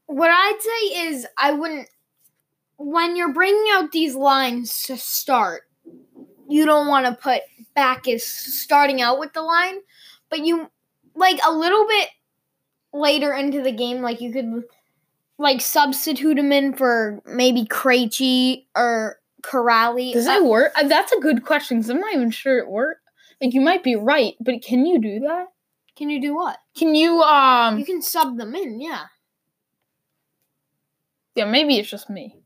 what 0.08 0.30
I'd 0.30 0.60
say 0.60 1.08
is 1.08 1.26
I 1.38 1.54
wouldn't. 1.54 1.88
When 2.86 3.16
you're 3.16 3.32
bringing 3.34 3.66
out 3.72 3.92
these 3.94 4.14
lines 4.14 4.84
to 4.84 4.98
start, 4.98 5.62
you 6.50 6.66
don't 6.66 6.88
want 6.88 7.06
to 7.06 7.14
put 7.14 7.42
back 7.76 8.08
is 8.08 8.26
starting 8.26 9.02
out 9.02 9.20
with 9.20 9.32
the 9.34 9.42
line. 9.42 9.80
but 10.30 10.46
you 10.46 10.70
like 11.16 11.40
a 11.48 11.52
little 11.54 11.88
bit 11.88 12.10
later 12.92 13.34
into 13.34 13.62
the 13.62 13.72
game, 13.72 14.02
like 14.02 14.20
you 14.20 14.34
could 14.34 14.64
like 15.38 15.62
substitute 15.62 16.38
him 16.38 16.52
in 16.52 16.74
for 16.74 17.22
maybe 17.26 17.66
Krejci 17.66 18.66
or 18.76 19.18
Kuraly. 19.44 20.14
Does 20.14 20.28
Uh, 20.28 20.42
work? 20.44 20.74
Uh, 20.76 20.88
That's 20.88 21.12
a 21.12 21.20
good 21.20 21.46
question 21.46 21.78
because 21.78 21.90
I'm 21.90 22.00
not 22.00 22.14
even 22.14 22.32
sure 22.32 22.58
it 22.58 22.68
worked. 22.68 23.02
Like 23.42 23.54
you 23.54 23.62
might 23.62 23.84
be 23.84 23.96
right, 23.96 24.34
but 24.42 24.62
can 24.62 24.86
you 24.86 25.00
do 25.00 25.20
that? 25.22 25.48
can 25.96 26.10
you 26.10 26.20
do 26.20 26.34
what? 26.36 26.58
Can 26.76 26.96
you 26.96 27.22
um 27.22 27.78
You 27.78 27.86
can 27.86 28.02
sub 28.02 28.38
them 28.38 28.56
in, 28.56 28.82
yeah. 28.82 29.06
yeah, 31.36 31.46
maybe 31.46 31.78
it's 31.78 31.90
just 31.90 32.10
me. 32.10 32.43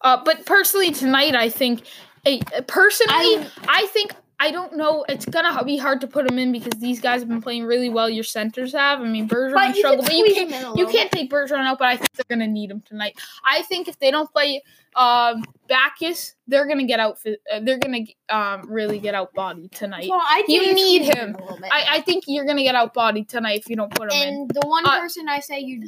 Uh 0.00 0.22
but 0.24 0.44
personally 0.46 0.90
tonight 0.92 1.34
I 1.34 1.48
think 1.48 1.82
eh, 2.26 2.40
personally 2.66 3.14
I- 3.14 3.50
I 3.68 3.86
think 3.88 4.12
I 4.42 4.50
don't 4.52 4.74
know. 4.74 5.04
It's 5.06 5.26
gonna 5.26 5.62
be 5.64 5.76
hard 5.76 6.00
to 6.00 6.06
put 6.06 6.26
them 6.26 6.38
in 6.38 6.50
because 6.50 6.72
these 6.80 6.98
guys 6.98 7.20
have 7.20 7.28
been 7.28 7.42
playing 7.42 7.64
really 7.66 7.90
well. 7.90 8.08
Your 8.08 8.24
centers 8.24 8.72
have. 8.72 9.00
I 9.02 9.04
mean, 9.04 9.28
Bergeron 9.28 9.52
But 9.52 9.76
struggled, 9.76 10.06
but 10.06 10.14
you 10.16 10.32
can't. 10.34 10.50
a 10.50 10.78
You 10.78 10.86
can't 10.86 11.12
take 11.12 11.28
Bergeron 11.30 11.66
out, 11.66 11.78
but 11.78 11.88
I 11.88 11.96
think 11.98 12.10
they're 12.14 12.24
gonna 12.38 12.46
need 12.46 12.70
him 12.70 12.80
tonight. 12.80 13.18
I 13.44 13.60
think 13.64 13.86
if 13.86 13.98
they 13.98 14.10
don't 14.10 14.32
play 14.32 14.62
um, 14.96 15.44
Backes, 15.68 16.36
they're 16.48 16.66
gonna 16.66 16.84
get 16.86 16.98
out. 17.00 17.18
Uh, 17.26 17.60
they're 17.60 17.76
gonna 17.78 18.06
um, 18.30 18.62
really 18.72 18.98
get 18.98 19.14
out 19.14 19.30
bodied 19.34 19.72
tonight. 19.72 20.08
Well, 20.08 20.22
I 20.24 20.42
You 20.48 20.72
need 20.72 21.02
him. 21.14 21.36
a. 21.36 21.66
I, 21.70 21.84
I 21.96 22.00
think 22.00 22.24
you're 22.26 22.46
gonna 22.46 22.62
get 22.62 22.74
out 22.74 22.94
bodied 22.94 23.28
tonight 23.28 23.58
if 23.60 23.68
you 23.68 23.76
don't 23.76 23.94
put 23.94 24.10
him 24.10 24.22
in. 24.22 24.28
and 24.34 24.50
the 24.50 24.66
one 24.66 24.86
Uh, 24.86 25.00
person 25.00 25.28
I 25.28 25.40
say 25.40 25.60
you, 25.60 25.86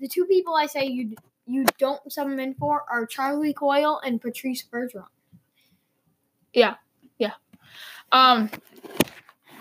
the 0.00 0.08
two 0.08 0.24
people 0.24 0.54
I 0.54 0.64
say 0.64 0.86
you 0.86 1.14
you 1.46 1.64
don't 1.78 2.12
sub 2.12 2.28
them 2.28 2.38
in 2.40 2.54
for 2.54 2.84
are 2.90 3.06
Charlie 3.06 3.52
Coyle 3.54 4.00
and 4.04 4.20
Patrice 4.20 4.64
Bergeron. 4.72 5.06
Yeah, 6.52 6.74
yeah. 7.18 7.32
Um, 8.12 8.50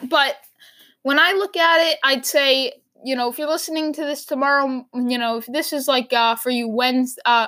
but 0.10 0.36
when 1.04 1.20
I 1.20 1.32
look 1.34 1.58
at 1.58 1.80
it, 1.88 1.98
I'd 2.04 2.26
say 2.26 2.74
you 3.04 3.16
know 3.16 3.30
if 3.30 3.38
you're 3.38 3.48
listening 3.48 3.94
to 3.94 4.02
this 4.02 4.26
tomorrow, 4.26 4.86
you 4.94 5.18
know 5.18 5.38
if 5.38 5.46
this 5.48 5.74
is 5.74 5.88
like 5.88 6.14
uh 6.14 6.36
for 6.36 6.50
you 6.50 6.68
Wednesday, 6.68 7.22
uh, 7.26 7.48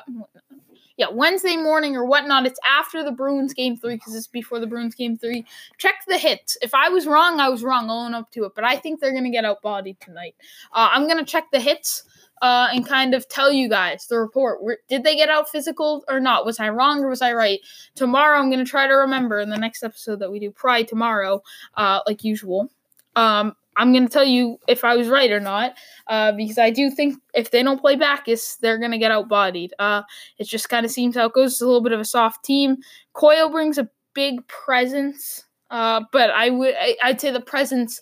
yeah 0.98 1.08
Wednesday 1.12 1.58
morning 1.58 1.96
or 1.96 2.06
whatnot, 2.06 2.46
it's 2.46 2.60
after 2.66 3.04
the 3.04 3.12
Bruins 3.12 3.54
game 3.54 3.78
three 3.78 3.96
because 3.96 4.16
it's 4.16 4.28
before 4.28 4.60
the 4.60 4.68
Bruins 4.68 4.96
game 4.96 5.18
three. 5.18 5.46
Check 5.78 5.96
the 6.08 6.18
hits. 6.18 6.58
If 6.62 6.74
I 6.74 6.90
was 6.90 7.06
wrong, 7.06 7.40
I 7.40 7.50
was 7.50 7.64
wrong. 7.64 7.90
I'll 7.90 7.98
own 7.98 8.14
up 8.14 8.32
to 8.32 8.46
it. 8.46 8.54
But 8.56 8.64
I 8.64 8.78
think 8.78 9.00
they're 9.00 9.14
gonna 9.14 9.30
get 9.30 9.46
outbodied 9.46 10.00
tonight. 10.00 10.36
Uh, 10.72 10.90
I'm 10.92 11.08
gonna 11.08 11.26
check 11.26 11.52
the 11.52 11.60
hits. 11.60 12.04
Uh, 12.42 12.68
and 12.74 12.86
kind 12.86 13.14
of 13.14 13.26
tell 13.30 13.54
you 13.54 13.70
guys 13.70 14.06
the 14.08 14.20
report. 14.20 14.60
Did 14.90 15.06
they 15.06 15.16
get 15.16 15.30
out 15.30 15.50
physical 15.50 16.04
or 16.10 16.20
not? 16.20 16.46
Was 16.46 16.60
I 16.60 16.68
wrong 16.70 17.02
or 17.02 17.08
was 17.08 17.22
I 17.22 17.32
right? 17.32 17.62
Tomorrow, 17.96 18.38
I'm 18.38 18.50
going 18.50 18.64
to 18.64 18.70
try 18.70 18.86
to 18.86 18.94
remember 18.94 19.40
in 19.40 19.50
the 19.50 19.58
next 19.58 19.82
episode 19.82 20.20
that 20.20 20.30
we 20.30 20.40
do, 20.40 20.52
probably 20.52 20.84
tomorrow, 20.84 21.42
uh, 21.76 22.02
like 22.06 22.26
usual. 22.26 22.70
Um, 23.16 23.56
I'm 23.76 23.92
going 23.92 24.06
to 24.06 24.12
tell 24.12 24.24
you 24.24 24.60
if 24.68 24.84
I 24.84 24.96
was 24.96 25.08
right 25.08 25.32
or 25.32 25.40
not, 25.40 25.76
uh, 26.08 26.32
because 26.34 26.58
I 26.58 26.70
do 26.70 26.90
think 26.90 27.16
if 27.34 27.52
they 27.52 27.64
don't 27.64 27.82
play 27.82 27.96
Backes, 27.96 28.58
they're 28.58 28.78
going 28.78 28.92
to 28.92 28.98
get 28.98 29.12
outbodied. 29.12 29.70
Uh, 29.80 30.04
it 30.38 30.46
just 30.46 30.70
kind 30.70 30.86
of 30.86 30.92
seems 30.92 31.16
how 31.16 31.26
it 31.26 31.34
goes. 31.34 31.54
It's 31.54 31.62
a 31.62 31.66
little 31.66 31.82
bit 31.82 31.92
of 31.92 32.00
a 32.00 32.06
soft 32.06 32.44
team. 32.46 32.78
Coyle 33.14 33.50
brings 33.50 33.78
a 33.78 33.90
big 34.14 34.46
presence, 34.48 35.46
uh, 35.72 36.02
but 36.12 36.30
I 36.30 36.50
would 36.50 36.76
I'd 37.04 37.20
say 37.20 37.32
the 37.32 37.42
presence. 37.42 38.02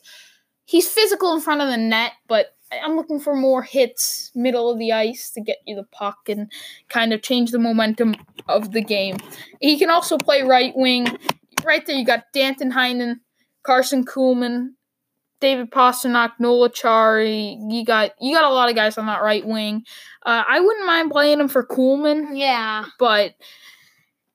He's 0.65 0.87
physical 0.87 1.33
in 1.33 1.41
front 1.41 1.61
of 1.61 1.67
the 1.67 1.77
net, 1.77 2.13
but 2.27 2.55
I'm 2.71 2.95
looking 2.95 3.19
for 3.19 3.35
more 3.35 3.61
hits, 3.63 4.31
middle 4.35 4.69
of 4.69 4.79
the 4.79 4.91
ice 4.91 5.29
to 5.31 5.41
get 5.41 5.57
you 5.65 5.75
the 5.75 5.83
puck 5.83 6.29
and 6.29 6.51
kind 6.89 7.13
of 7.13 7.21
change 7.21 7.51
the 7.51 7.59
momentum 7.59 8.15
of 8.47 8.71
the 8.71 8.81
game. 8.81 9.17
He 9.59 9.77
can 9.77 9.89
also 9.89 10.17
play 10.17 10.41
right 10.41 10.73
wing. 10.75 11.07
Right 11.63 11.85
there, 11.85 11.95
you 11.95 12.05
got 12.05 12.25
Danton 12.33 12.71
Heinen, 12.71 13.19
Karson 13.65 14.03
Kuhlman, 14.03 14.69
David 15.41 15.71
Pastrnak, 15.71 16.33
Noel 16.39 16.69
Acciari. 16.69 17.57
You 17.69 17.83
got 17.83 18.11
you 18.21 18.33
got 18.35 18.49
a 18.49 18.53
lot 18.53 18.69
of 18.69 18.75
guys 18.75 18.97
on 18.97 19.07
that 19.07 19.21
right 19.21 19.45
wing. 19.45 19.83
Uh, 20.25 20.43
I 20.47 20.59
wouldn't 20.59 20.85
mind 20.85 21.11
playing 21.11 21.39
him 21.39 21.47
for 21.47 21.65
Kuhlman, 21.65 22.37
Yeah, 22.37 22.85
but 22.99 23.33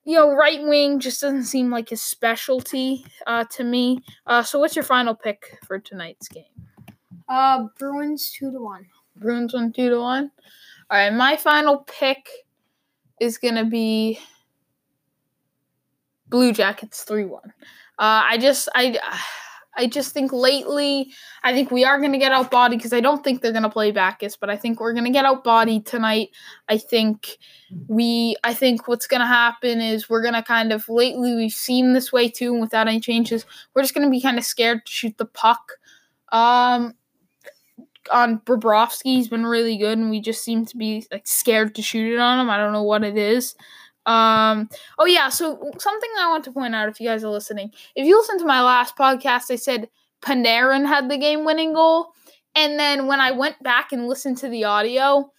you 0.04 0.16
know, 0.16 0.32
right 0.34 0.62
wing 0.62 1.00
just 1.00 1.20
doesn't 1.20 1.44
seem 1.44 1.70
like 1.70 1.88
his 1.88 2.02
specialty 2.02 3.04
uh, 3.26 3.44
to 3.52 3.64
me. 3.64 4.02
Uh, 4.26 4.42
so, 4.42 4.58
what's 4.58 4.76
your 4.76 4.84
final 4.84 5.14
pick 5.14 5.58
for 5.66 5.78
tonight's 5.78 6.28
game? 6.28 6.65
Uh, 7.28 7.66
Bruins 7.78 8.30
two 8.30 8.52
to 8.52 8.61
one. 8.61 8.87
Bruins 9.16 9.54
one 9.54 9.73
two 9.73 9.90
to 9.90 10.00
one. 10.00 10.30
All 10.90 10.99
right, 10.99 11.12
my 11.12 11.37
final 11.37 11.78
pick 11.78 12.28
is 13.21 13.38
gonna 13.38 13.64
be 13.64 14.18
Blue 16.28 16.52
Jackets 16.52 17.02
three 17.02 17.25
one. 17.25 17.52
Uh, 17.99 18.23
I 18.28 18.38
just 18.38 18.68
I 18.75 18.99
I 19.78 19.87
just 19.87 20.12
think 20.12 20.33
lately 20.33 21.12
I 21.42 21.52
think 21.52 21.71
we 21.71 21.85
are 21.85 22.00
gonna 22.00 22.18
get 22.18 22.33
outbodied 22.33 22.71
because 22.71 22.92
I 22.92 23.00
don't 23.00 23.25
think 23.25 23.42
they're 23.42 23.52
gonna 23.52 23.71
play 23.71 23.90
Backes, 23.90 24.37
but 24.37 24.49
I 24.49 24.56
think 24.56 24.80
we're 24.80 24.92
gonna 24.92 25.11
get 25.11 25.25
outbodied 25.25 25.87
tonight. 25.87 26.30
I 26.68 26.78
think 26.78 27.38
we 27.88 28.37
I 28.45 28.54
think 28.54 28.87
what's 28.87 29.06
gonna 29.06 29.26
happen 29.26 29.80
is 29.80 30.09
we're 30.09 30.23
gonna 30.23 30.42
kind 30.42 30.73
of 30.73 30.88
lately 30.88 31.35
we've 31.35 31.52
seen 31.52 31.92
this 31.92 32.12
way 32.12 32.28
too, 32.28 32.52
and 32.52 32.61
without 32.61 32.87
any 32.88 33.00
changes, 33.00 33.45
we're 33.75 33.83
just 33.83 33.95
gonna 33.95 34.11
be 34.11 34.21
kind 34.21 34.38
of 34.38 34.45
scared 34.45 34.87
to 34.87 34.92
shoot 34.92 35.18
the 35.18 35.26
puck. 35.26 35.73
Um, 36.33 36.95
on 38.12 38.40
Bobrovsky. 38.40 39.16
He's 39.16 39.28
been 39.28 39.46
really 39.46 39.76
good, 39.76 39.98
and 39.98 40.10
we 40.10 40.20
just 40.20 40.44
seem 40.44 40.66
to 40.66 40.76
be 40.76 41.06
like 41.12 41.26
scared 41.26 41.75
to 41.75 41.82
shoot 41.82 42.14
it 42.14 42.18
on 42.18 42.40
him. 42.40 42.50
I 42.50 42.56
don't 42.56 42.72
know 42.72 42.82
what 42.82 43.04
it 43.04 43.16
is. 43.16 43.54
Um. 44.06 44.68
Oh 44.98 45.06
yeah. 45.06 45.28
So 45.28 45.58
something 45.78 46.10
I 46.18 46.28
want 46.28 46.44
to 46.44 46.52
point 46.52 46.75
out, 46.75 46.88
if 46.88 47.00
you 47.00 47.08
guys 47.08 47.25
are 47.25 47.30
listening, 47.30 47.70
if 47.94 48.06
you 48.06 48.16
listen 48.18 48.38
to 48.38 48.44
my 48.44 48.62
last 48.62 48.96
podcast, 48.96 49.50
I 49.50 49.56
said 49.56 49.88
Panarin 50.22 50.86
had 50.86 51.08
the 51.10 51.18
game-winning 51.18 51.75
goal, 51.75 52.12
and 52.54 52.78
then 52.78 53.06
when 53.06 53.20
I 53.20 53.32
went 53.32 53.62
back 53.62 53.92
and 53.92 54.08
listened 54.08 54.38
to 54.38 54.48
the 54.48 54.64
audio. 54.64 55.30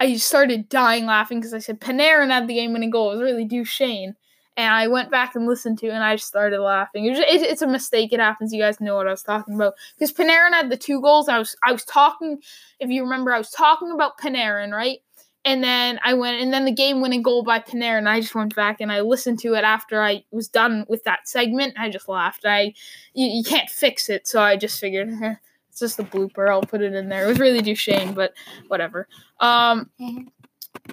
I 0.00 0.16
started 0.16 0.68
dying 0.68 1.06
laughing 1.06 1.38
because 1.38 1.54
I 1.54 1.60
said 1.60 1.80
Panarin 1.80 2.28
had 2.28 2.48
the 2.48 2.54
game-winning 2.54 2.90
goal. 2.90 3.12
It 3.12 3.14
was 3.14 3.22
really 3.22 3.44
Duchene, 3.44 4.16
and 4.56 4.72
I 4.72 4.86
went 4.88 5.10
back 5.10 5.34
and 5.34 5.46
listened 5.46 5.78
to 5.80 5.86
it, 5.86 5.92
and 5.92 6.04
I 6.04 6.16
just 6.16 6.28
started 6.28 6.60
laughing. 6.60 7.04
It 7.06 7.10
was, 7.10 7.18
it, 7.18 7.42
it's 7.42 7.62
a 7.62 7.66
mistake. 7.66 8.12
It 8.12 8.20
happens. 8.20 8.52
You 8.52 8.60
guys 8.62 8.80
know 8.80 8.94
what 8.96 9.06
I 9.08 9.10
was 9.10 9.22
talking 9.22 9.54
about 9.54 9.74
because 9.98 10.12
Panarin 10.12 10.52
had 10.52 10.70
the 10.70 10.76
two 10.76 11.00
goals. 11.00 11.28
I 11.28 11.38
was 11.38 11.56
I 11.64 11.72
was 11.72 11.84
talking. 11.84 12.40
If 12.80 12.90
you 12.90 13.02
remember, 13.02 13.32
I 13.32 13.38
was 13.38 13.50
talking 13.50 13.90
about 13.90 14.18
Panarin, 14.18 14.72
right? 14.72 14.98
And 15.46 15.62
then 15.62 16.00
I 16.02 16.14
went, 16.14 16.40
and 16.40 16.54
then 16.54 16.64
the 16.64 16.72
game-winning 16.72 17.20
goal 17.20 17.42
by 17.42 17.58
Panarin. 17.58 18.06
I 18.08 18.18
just 18.20 18.34
went 18.34 18.56
back 18.56 18.80
and 18.80 18.90
I 18.90 19.02
listened 19.02 19.40
to 19.40 19.52
it 19.52 19.62
after 19.62 20.02
I 20.02 20.24
was 20.30 20.48
done 20.48 20.86
with 20.88 21.04
that 21.04 21.28
segment. 21.28 21.74
I 21.78 21.90
just 21.90 22.08
laughed. 22.08 22.46
I 22.46 22.72
you, 23.12 23.26
you 23.26 23.44
can't 23.44 23.68
fix 23.68 24.08
it, 24.08 24.26
so 24.26 24.40
I 24.40 24.56
just 24.56 24.80
figured 24.80 25.10
eh, 25.22 25.34
it's 25.68 25.80
just 25.80 25.98
a 25.98 26.04
blooper. 26.04 26.48
I'll 26.48 26.62
put 26.62 26.80
it 26.80 26.94
in 26.94 27.10
there. 27.10 27.24
It 27.24 27.28
was 27.28 27.38
really 27.40 27.60
Duchene, 27.60 28.14
but 28.14 28.32
whatever. 28.68 29.06
Um, 29.40 29.90
Mhm. 30.00 30.28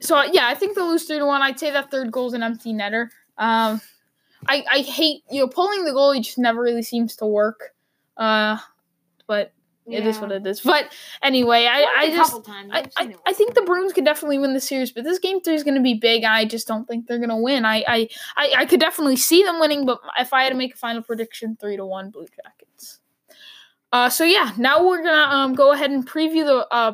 so 0.02 0.22
yeah, 0.24 0.48
I 0.48 0.56
think 0.56 0.76
they'll 0.76 0.90
lose 0.90 1.06
three 1.06 1.20
to 1.20 1.26
one. 1.26 1.42
I'd 1.42 1.58
say 1.60 1.72
that 1.72 1.90
third 1.90 2.12
goal's 2.12 2.34
an 2.34 2.44
empty 2.44 2.74
netter. 2.74 3.08
Um, 3.38 3.82
I 4.48 4.64
I 4.72 4.80
hate 4.80 5.24
you 5.30 5.42
know 5.42 5.48
pulling 5.48 5.86
the 5.86 5.92
goalie 5.92 6.24
just 6.24 6.38
never 6.38 6.62
really 6.62 6.84
seems 6.84 7.16
to 7.18 7.26
work. 7.26 7.74
Uh, 8.18 8.58
but 9.28 9.54
it 9.88 10.06
is 10.06 10.20
what 10.20 10.32
it 10.32 10.46
is. 10.46 10.62
But 10.62 10.94
anyway, 11.24 11.68
I 11.70 11.86
I 11.98 12.10
just. 12.12 12.48
I, 12.48 12.86
I, 12.98 13.16
I 13.26 13.34
think 13.34 13.56
the 13.56 13.62
Bruins 13.64 13.94
could 13.94 14.06
definitely 14.06 14.38
win 14.38 14.54
the 14.54 14.62
series, 14.62 14.92
but 14.92 15.04
this 15.04 15.20
game 15.20 15.42
three 15.42 15.56
is 15.56 15.64
going 15.64 15.76
to 15.76 15.82
be 15.82 15.96
big. 15.96 16.24
I 16.24 16.46
just 16.46 16.68
don't 16.68 16.88
think 16.88 17.08
they're 17.08 17.18
going 17.18 17.30
to 17.30 17.36
win. 17.36 17.66
I, 17.66 17.84
I, 17.88 18.10
I, 18.38 18.54
I 18.60 18.66
could 18.66 18.80
definitely 18.80 19.18
see 19.18 19.44
them 19.44 19.60
winning, 19.60 19.86
but 19.86 20.00
if 20.20 20.34
I 20.34 20.44
had 20.44 20.50
to 20.50 20.56
make 20.56 20.76
a 20.76 20.78
final 20.78 21.02
prediction, 21.02 21.58
three 21.60 21.78
to 21.78 21.86
one 21.86 22.10
Blue 22.12 22.28
Jackets. 22.28 23.00
Uh, 23.92 24.10
so 24.10 24.24
yeah, 24.24 24.54
now 24.58 24.88
we're 24.88 25.04
gonna 25.04 25.36
um 25.36 25.54
go 25.54 25.74
ahead 25.74 25.92
and 25.92 26.08
preview 26.08 26.46
the 26.46 26.66
uh, 26.74 26.94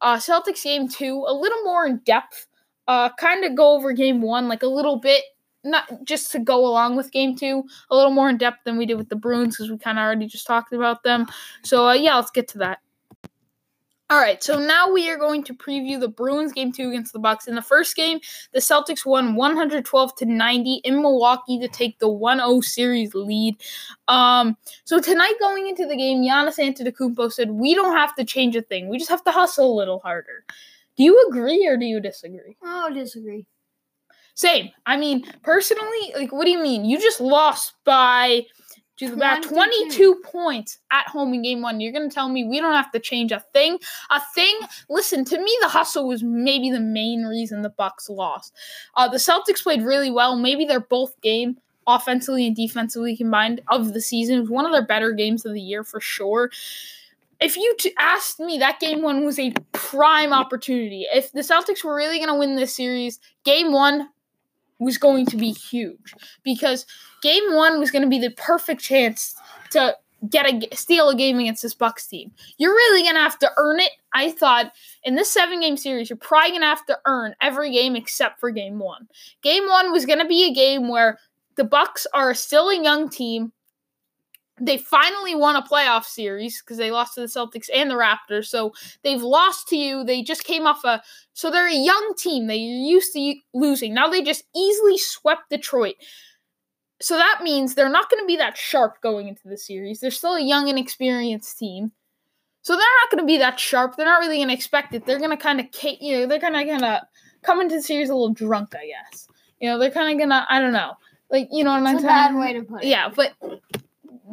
uh 0.00 0.16
Celtics 0.16 0.62
game 0.62 0.88
two 0.88 1.24
a 1.26 1.34
little 1.34 1.62
more 1.64 1.86
in 1.86 1.98
depth. 1.98 2.46
Uh, 2.86 3.10
kind 3.10 3.44
of 3.44 3.54
go 3.54 3.76
over 3.76 3.92
game 3.92 4.22
one 4.22 4.48
like 4.48 4.62
a 4.62 4.66
little 4.66 4.98
bit, 4.98 5.22
not 5.68 6.04
just 6.04 6.32
to 6.32 6.38
go 6.38 6.66
along 6.66 6.96
with 6.96 7.12
game 7.12 7.36
two, 7.36 7.64
a 7.90 7.96
little 7.96 8.12
more 8.12 8.28
in 8.28 8.38
depth 8.38 8.64
than 8.64 8.76
we 8.76 8.86
did 8.86 8.96
with 8.96 9.08
the 9.08 9.16
Bruins 9.16 9.56
because 9.56 9.70
we 9.70 9.78
kind 9.78 9.98
of 9.98 10.02
already 10.02 10.26
just 10.26 10.46
talked 10.46 10.72
about 10.72 11.02
them. 11.02 11.26
So 11.62 11.88
uh, 11.88 11.94
yeah, 11.94 12.16
let's 12.16 12.30
get 12.30 12.48
to 12.48 12.58
that. 12.58 12.78
All 14.10 14.18
right, 14.18 14.42
so 14.42 14.58
now 14.58 14.90
we 14.90 15.10
are 15.10 15.18
going 15.18 15.44
to 15.44 15.52
preview 15.52 16.00
the 16.00 16.08
Bruins 16.08 16.54
game 16.54 16.72
two 16.72 16.88
against 16.88 17.12
the 17.12 17.18
Bucks. 17.18 17.46
In 17.46 17.54
the 17.54 17.60
first 17.60 17.94
game, 17.94 18.20
the 18.54 18.58
Celtics 18.58 19.04
won 19.04 19.34
112 19.34 20.14
to 20.16 20.24
90 20.24 20.80
in 20.82 21.02
Milwaukee 21.02 21.58
to 21.58 21.68
take 21.68 21.98
the 21.98 22.08
1-0 22.08 22.64
series 22.64 23.12
lead. 23.14 23.56
Um, 24.08 24.56
so 24.84 24.98
tonight 24.98 25.34
going 25.40 25.68
into 25.68 25.86
the 25.86 25.94
game, 25.94 26.22
Giannis 26.22 26.58
Antetokounmpo 26.58 27.30
said, 27.30 27.50
"We 27.50 27.74
don't 27.74 27.94
have 27.94 28.14
to 28.14 28.24
change 28.24 28.56
a 28.56 28.62
thing. 28.62 28.88
We 28.88 28.96
just 28.96 29.10
have 29.10 29.24
to 29.24 29.30
hustle 29.30 29.70
a 29.70 29.76
little 29.76 29.98
harder." 29.98 30.46
Do 30.96 31.04
you 31.04 31.28
agree 31.28 31.66
or 31.66 31.76
do 31.76 31.84
you 31.84 32.00
disagree? 32.00 32.56
Oh, 32.62 32.90
disagree. 32.92 33.46
Same. 34.38 34.70
I 34.86 34.96
mean, 34.96 35.24
personally, 35.42 36.12
like, 36.14 36.30
what 36.30 36.44
do 36.44 36.52
you 36.52 36.62
mean? 36.62 36.84
You 36.84 37.00
just 37.00 37.20
lost 37.20 37.72
by 37.84 38.46
to 38.98 39.12
about 39.12 39.42
22. 39.42 39.88
22 39.88 40.22
points 40.22 40.78
at 40.92 41.08
home 41.08 41.34
in 41.34 41.42
game 41.42 41.60
one. 41.60 41.80
You're 41.80 41.92
going 41.92 42.08
to 42.08 42.14
tell 42.14 42.28
me 42.28 42.44
we 42.44 42.60
don't 42.60 42.72
have 42.72 42.92
to 42.92 43.00
change 43.00 43.32
a 43.32 43.42
thing? 43.52 43.80
A 44.10 44.20
thing? 44.36 44.56
Listen, 44.88 45.24
to 45.24 45.42
me, 45.42 45.58
the 45.60 45.66
hustle 45.66 46.06
was 46.06 46.22
maybe 46.22 46.70
the 46.70 46.78
main 46.78 47.24
reason 47.24 47.62
the 47.62 47.70
Bucks 47.70 48.08
lost. 48.08 48.54
Uh, 48.94 49.08
the 49.08 49.16
Celtics 49.16 49.60
played 49.60 49.82
really 49.82 50.12
well. 50.12 50.36
Maybe 50.36 50.64
they're 50.64 50.78
both 50.78 51.20
game 51.20 51.58
offensively 51.88 52.46
and 52.46 52.54
defensively 52.54 53.16
combined 53.16 53.60
of 53.66 53.92
the 53.92 54.00
season. 54.00 54.36
It 54.36 54.42
was 54.42 54.50
one 54.50 54.66
of 54.66 54.70
their 54.70 54.86
better 54.86 55.10
games 55.10 55.44
of 55.44 55.52
the 55.52 55.60
year 55.60 55.82
for 55.82 56.00
sure. 56.00 56.52
If 57.40 57.56
you 57.56 57.74
t- 57.76 57.92
asked 57.98 58.38
me, 58.38 58.58
that 58.58 58.78
game 58.78 59.02
one 59.02 59.24
was 59.24 59.40
a 59.40 59.52
prime 59.72 60.32
opportunity. 60.32 61.06
If 61.12 61.32
the 61.32 61.40
Celtics 61.40 61.82
were 61.82 61.96
really 61.96 62.18
going 62.18 62.28
to 62.28 62.36
win 62.36 62.54
this 62.54 62.76
series, 62.76 63.18
game 63.44 63.72
one 63.72 64.08
was 64.78 64.98
going 64.98 65.26
to 65.26 65.36
be 65.36 65.50
huge 65.50 66.14
because 66.42 66.86
game 67.22 67.54
one 67.54 67.78
was 67.78 67.90
going 67.90 68.02
to 68.02 68.08
be 68.08 68.20
the 68.20 68.30
perfect 68.30 68.80
chance 68.80 69.34
to 69.70 69.96
get 70.28 70.46
a 70.46 70.76
steal 70.76 71.10
a 71.10 71.16
game 71.16 71.38
against 71.38 71.62
this 71.62 71.74
Bucks 71.74 72.06
team. 72.06 72.32
You're 72.58 72.72
really 72.72 73.04
gonna 73.04 73.20
have 73.20 73.38
to 73.38 73.50
earn 73.56 73.80
it. 73.80 73.92
I 74.12 74.32
thought 74.32 74.72
in 75.04 75.14
this 75.14 75.32
seven 75.32 75.60
game 75.60 75.76
series, 75.76 76.10
you're 76.10 76.16
probably 76.16 76.52
gonna 76.52 76.66
have 76.66 76.84
to 76.86 76.98
earn 77.06 77.34
every 77.40 77.70
game 77.70 77.94
except 77.94 78.40
for 78.40 78.50
game 78.50 78.78
one. 78.78 79.08
Game 79.42 79.68
one 79.68 79.92
was 79.92 80.06
gonna 80.06 80.26
be 80.26 80.44
a 80.44 80.52
game 80.52 80.88
where 80.88 81.18
the 81.56 81.64
Bucks 81.64 82.06
are 82.12 82.34
still 82.34 82.68
a 82.68 82.82
young 82.82 83.08
team. 83.08 83.52
They 84.60 84.78
finally 84.78 85.34
won 85.34 85.56
a 85.56 85.62
playoff 85.62 86.04
series 86.04 86.60
because 86.60 86.76
they 86.76 86.90
lost 86.90 87.14
to 87.14 87.20
the 87.20 87.26
Celtics 87.26 87.68
and 87.72 87.90
the 87.90 87.94
Raptors. 87.94 88.46
So 88.46 88.72
they've 89.02 89.22
lost 89.22 89.68
to 89.68 89.76
you. 89.76 90.04
They 90.04 90.22
just 90.22 90.44
came 90.44 90.66
off 90.66 90.84
a 90.84 91.02
so 91.32 91.50
they're 91.50 91.68
a 91.68 91.74
young 91.74 92.14
team. 92.18 92.46
They're 92.46 92.56
used 92.56 93.12
to 93.12 93.34
losing. 93.54 93.94
Now 93.94 94.08
they 94.08 94.22
just 94.22 94.44
easily 94.54 94.98
swept 94.98 95.50
Detroit 95.50 95.94
so 97.00 97.16
that 97.16 97.40
means 97.42 97.74
they're 97.74 97.88
not 97.88 98.10
going 98.10 98.22
to 98.22 98.26
be 98.26 98.36
that 98.36 98.56
sharp 98.56 99.00
going 99.00 99.28
into 99.28 99.46
the 99.46 99.56
series. 99.56 100.00
They're 100.00 100.10
still 100.10 100.34
a 100.34 100.42
young 100.42 100.68
and 100.68 100.78
experienced 100.78 101.58
team. 101.58 101.92
So 102.62 102.72
they're 102.74 102.80
not 103.02 103.10
going 103.10 103.22
to 103.22 103.26
be 103.26 103.38
that 103.38 103.60
sharp. 103.60 103.96
They're 103.96 104.06
not 104.06 104.20
really 104.20 104.36
going 104.36 104.48
to 104.48 104.54
expect 104.54 104.94
it. 104.94 105.06
They're 105.06 105.18
going 105.18 105.30
to 105.30 105.36
kind 105.36 105.60
of, 105.60 105.66
you 106.00 106.18
know, 106.18 106.26
they're 106.26 106.40
going 106.40 106.54
to 106.54 106.64
kind 106.64 106.84
of 106.84 107.02
come 107.42 107.60
into 107.60 107.76
the 107.76 107.82
series 107.82 108.10
a 108.10 108.14
little 108.14 108.34
drunk, 108.34 108.74
I 108.74 108.86
guess. 108.86 109.28
You 109.60 109.70
know, 109.70 109.78
they're 109.78 109.92
kind 109.92 110.10
of 110.10 110.18
going 110.18 110.30
to, 110.30 110.44
I 110.50 110.60
don't 110.60 110.72
know. 110.72 110.94
Like, 111.30 111.48
you 111.52 111.62
know 111.62 111.70
what 111.70 111.86
I'm 111.86 111.96
saying? 111.96 112.06
bad 112.06 112.34
way 112.34 112.52
to 112.54 112.62
put 112.62 112.82
it. 112.82 112.88
Yeah, 112.88 113.10
but 113.14 113.32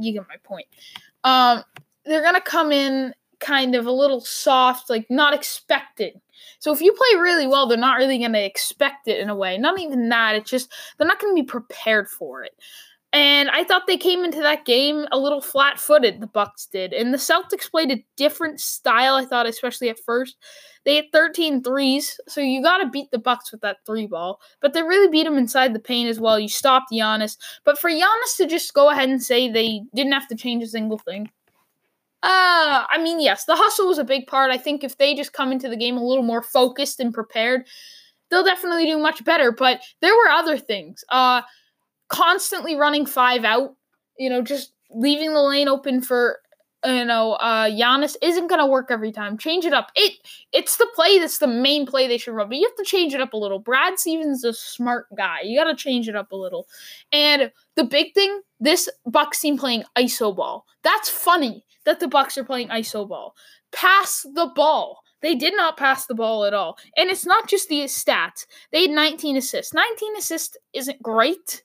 you 0.02 0.14
get 0.14 0.28
my 0.28 0.38
point. 0.44 0.68
Um, 1.24 1.64
they're 2.06 2.22
to 2.36 2.42
come 2.42 2.72
in 2.72 3.14
kind 3.40 3.76
of 3.76 3.86
a 3.86 3.92
little 3.92 4.22
soft, 4.22 4.90
like 4.90 5.06
not 5.10 5.34
expected. 5.34 6.20
so 6.60 6.72
if 6.74 6.82
you 6.82 6.94
play 6.94 7.20
really 7.20 7.48
well, 7.48 7.68
they're 7.68 7.78
not 7.78 7.98
really 7.98 8.18
to 8.34 8.44
expect 8.44 9.08
it 9.08 9.20
in 9.20 9.30
a 9.30 9.36
way. 9.36 9.58
Not 9.58 9.80
even 9.80 10.10
that. 10.10 10.36
It's 10.36 10.50
just 10.50 10.72
they're 10.98 11.08
not 11.08 11.20
to 11.36 11.42
be 11.42 11.46
prepared 11.46 12.10
for 12.10 12.44
it. 12.44 12.54
And 13.14 13.50
I 13.50 13.64
thought 13.64 13.88
they 13.88 13.98
came 13.98 14.26
into 14.26 14.42
that 14.42 14.66
game 14.66 15.08
a 15.12 15.18
little 15.18 15.42
flat-footed. 15.42 16.20
The 16.20 16.28
Bucks 16.28 16.66
did, 16.66 16.92
and 16.92 17.14
the 17.14 17.18
Celtics 17.18 17.72
played 17.72 17.92
a 17.92 18.04
different 18.18 18.60
style. 18.60 19.16
I 19.16 19.26
thought, 19.26 19.48
especially 19.48 19.90
at 19.90 20.00
first, 20.00 20.36
they 20.86 20.98
had 20.98 21.12
13 21.12 21.64
threes, 21.64 22.20
so 22.28 22.42
you 22.42 22.62
got 22.62 22.78
to 22.78 22.90
beat 22.90 23.12
the 23.12 23.18
Bucks 23.18 23.52
with 23.52 23.62
that 23.62 23.78
three 23.86 24.06
ball. 24.06 24.40
But 24.62 24.74
they 24.74 24.84
really 24.84 25.10
beat 25.10 25.24
them 25.24 25.38
inside 25.38 25.74
the 25.74 25.80
paint 25.80 26.10
as 26.10 26.20
well. 26.20 26.40
You 26.40 26.48
stopped 26.48 26.92
Giannis, 26.92 27.38
but 27.64 27.78
for 27.80 27.90
Giannis 27.90 28.38
to 28.38 28.48
just 28.48 28.74
go 28.74 28.90
ahead 28.90 29.10
and 29.10 29.22
say 29.22 29.50
they 29.50 29.82
didn't 29.94 30.14
have 30.14 30.28
to 30.28 30.36
change 30.36 30.64
a 30.64 30.68
single 30.68 31.00
thing, 31.00 31.30
uh, 32.26 32.86
I 32.90 32.98
mean, 33.00 33.20
yes, 33.20 33.46
the 33.46 33.56
hustle 33.56 33.88
was 33.88 34.00
a 34.00 34.04
big 34.04 34.26
part. 34.26 34.50
I 34.50 34.58
think 34.58 34.84
if 34.84 34.98
they 34.98 35.14
just 35.14 35.34
come 35.34 35.52
into 35.52 35.70
the 35.70 35.78
game 35.78 35.96
a 35.96 36.04
little 36.04 36.24
more 36.24 36.42
focused 36.42 37.00
and 37.00 37.14
prepared, 37.14 37.68
they'll 38.30 38.44
definitely 38.44 38.88
do 38.88 38.98
much 38.98 39.24
better. 39.24 39.52
But 39.52 39.82
there 40.02 40.16
were 40.16 40.30
other 40.30 40.58
things. 40.58 41.04
Uh, 41.10 41.44
constantly 42.08 42.76
running 42.76 43.06
five 43.06 43.44
out, 43.44 43.76
you 44.18 44.30
know, 44.30 44.42
just 44.42 44.74
leaving 44.90 45.34
the 45.34 45.42
lane 45.42 45.68
open 45.68 46.02
for 46.02 46.40
you 46.86 47.06
know, 47.06 47.34
uh 47.34 47.66
Giannis 47.70 48.16
isn't 48.22 48.48
gonna 48.48 48.68
work 48.68 48.88
every 48.90 49.12
time. 49.12 49.38
Change 49.38 49.66
it 49.66 49.74
up. 49.74 49.92
It 49.96 50.14
it's 50.52 50.78
the 50.78 50.88
play 50.96 51.20
that's 51.20 51.40
the 51.40 51.48
main 51.48 51.86
play 51.86 52.08
they 52.08 52.18
should 52.18 52.34
run, 52.34 52.50
but 52.50 52.58
you 52.58 52.68
have 52.68 52.76
to 52.78 52.90
change 52.90 53.14
it 53.14 53.22
up 53.22 53.34
a 53.34 53.38
little. 53.38 53.60
Brad 53.60 54.00
Stevens 54.00 54.40
is 54.40 54.44
a 54.44 54.54
smart 54.54 55.08
guy. 55.18 55.42
You 55.44 55.60
gotta 55.60 55.76
change 55.76 56.08
it 56.10 56.16
up 56.16 56.32
a 56.32 56.36
little. 56.36 56.68
And 57.12 57.52
the 57.76 57.84
big 57.84 58.14
thing, 58.14 58.42
this 58.60 58.90
Bucks 59.06 59.40
team 59.40 59.58
playing 59.58 59.84
ISO 59.98 60.36
ball. 60.36 60.66
That's 60.84 61.10
funny 61.10 61.66
that 61.86 62.00
the 62.00 62.08
Bucks 62.08 62.38
are 62.38 62.44
playing 62.44 62.68
iso 62.70 63.08
ball. 63.08 63.36
Pass 63.72 64.26
the 64.34 64.52
ball. 64.56 65.00
They 65.22 65.36
did 65.36 65.56
not 65.56 65.78
pass 65.78 66.06
the 66.06 66.14
ball 66.14 66.46
at 66.46 66.54
all. 66.54 66.78
And 66.98 67.10
it's 67.10 67.26
not 67.26 67.48
just 67.48 67.70
the 67.70 67.82
stats. 67.86 68.46
They 68.72 68.84
had 68.84 68.92
19 68.92 69.38
assists. 69.38 69.74
19 69.74 70.18
assists 70.18 70.58
isn't 70.74 71.02
great. 71.02 71.64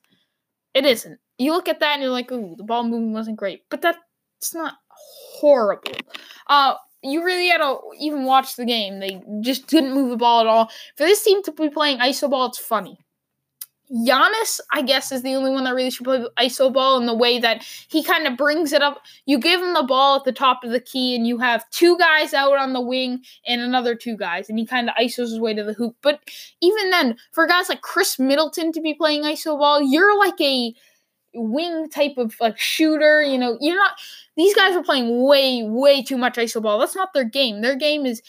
It 0.73 0.87
isn't. 0.87 1.19
You 1.39 1.53
look 1.53 1.69
at 1.69 1.81
that 1.81 1.95
and 1.95 2.03
you're 2.03 2.11
like, 2.11 2.31
ooh, 2.31 2.55
the 2.57 2.65
ball 2.65 2.85
movement 2.85 3.13
wasn't 3.13 3.39
great. 3.39 3.63
But 3.71 3.83
that's 3.83 4.55
not 4.55 4.75
horrible. 5.41 5.93
Uh 6.47 6.75
you 7.03 7.25
really 7.25 7.49
had 7.49 7.59
to 7.59 7.79
even 7.99 8.25
watch 8.25 8.57
the 8.57 8.67
game. 8.67 9.01
They 9.01 9.23
just 9.41 9.67
didn't 9.67 9.95
move 9.95 10.11
the 10.11 10.17
ball 10.17 10.41
at 10.41 10.47
all. 10.47 10.71
For 10.97 11.05
this 11.05 11.23
team 11.23 11.43
to 11.45 11.53
be 11.53 11.71
playing 11.71 11.99
iso 11.99 12.31
ball, 12.31 12.47
it's 12.47 12.59
funny. 12.59 12.99
Giannis, 13.91 14.61
I 14.73 14.83
guess, 14.83 15.11
is 15.11 15.23
the 15.23 15.35
only 15.35 15.51
one 15.51 15.65
that 15.65 15.75
really 15.75 15.91
should 15.91 16.05
play 16.05 16.25
iso 16.39 16.73
ball 16.73 17.01
in 17.01 17.07
the 17.07 17.15
way 17.15 17.41
that 17.41 17.65
he 17.89 18.05
kind 18.05 18.27
of 18.29 18.37
brings 18.37 18.73
it 18.73 18.83
up. 18.83 19.03
You 19.27 19.39
give 19.39 19.61
him 19.61 19.75
the 19.75 19.83
ball 19.83 20.17
at 20.17 20.25
the 20.25 20.33
top 20.33 20.63
of 20.63 20.71
the 20.71 20.79
key, 20.79 21.17
and 21.17 21.27
you 21.27 21.39
have 21.39 21.69
two 21.71 21.99
guys 21.99 22.33
out 22.33 22.57
on 22.57 22.73
the 22.73 22.81
wing 22.81 23.23
and 23.47 23.61
another 23.61 23.97
two 23.97 24.17
guys, 24.17 24.49
and 24.49 24.59
he 24.59 24.67
kind 24.67 24.89
of 24.89 24.95
isos 24.95 25.31
his 25.31 25.41
way 25.41 25.55
to 25.55 25.65
the 25.65 25.73
hoop. 25.73 25.97
But 26.03 26.21
even 26.61 26.91
then, 26.91 27.17
for 27.33 27.49
guys 27.49 27.69
like 27.69 27.81
Khris 27.81 28.19
Middleton 28.19 28.71
to 28.73 28.81
be 28.81 28.95
playing 28.95 29.25
iso 29.25 29.59
ball, 29.59 29.83
you're 29.83 30.17
like 30.17 30.41
a 30.41 30.73
wing 31.35 31.89
type 31.89 32.17
of 32.17 32.35
like 32.41 32.59
shooter. 32.59 33.23
You 33.23 33.39
know, 33.39 33.57
you're 33.61 33.77
not. 33.77 33.93
These 34.37 34.55
guys 34.55 34.75
are 34.75 34.83
playing 34.83 35.23
way, 35.25 35.63
way 35.63 36.03
too 36.03 36.17
much 36.17 36.37
iso 36.37 36.63
ball. 36.63 36.79
That's 36.79 36.97
not 36.97 37.13
their 37.13 37.25
game. 37.25 37.61
Their 37.61 37.77
game 37.77 38.07
is 38.07 38.23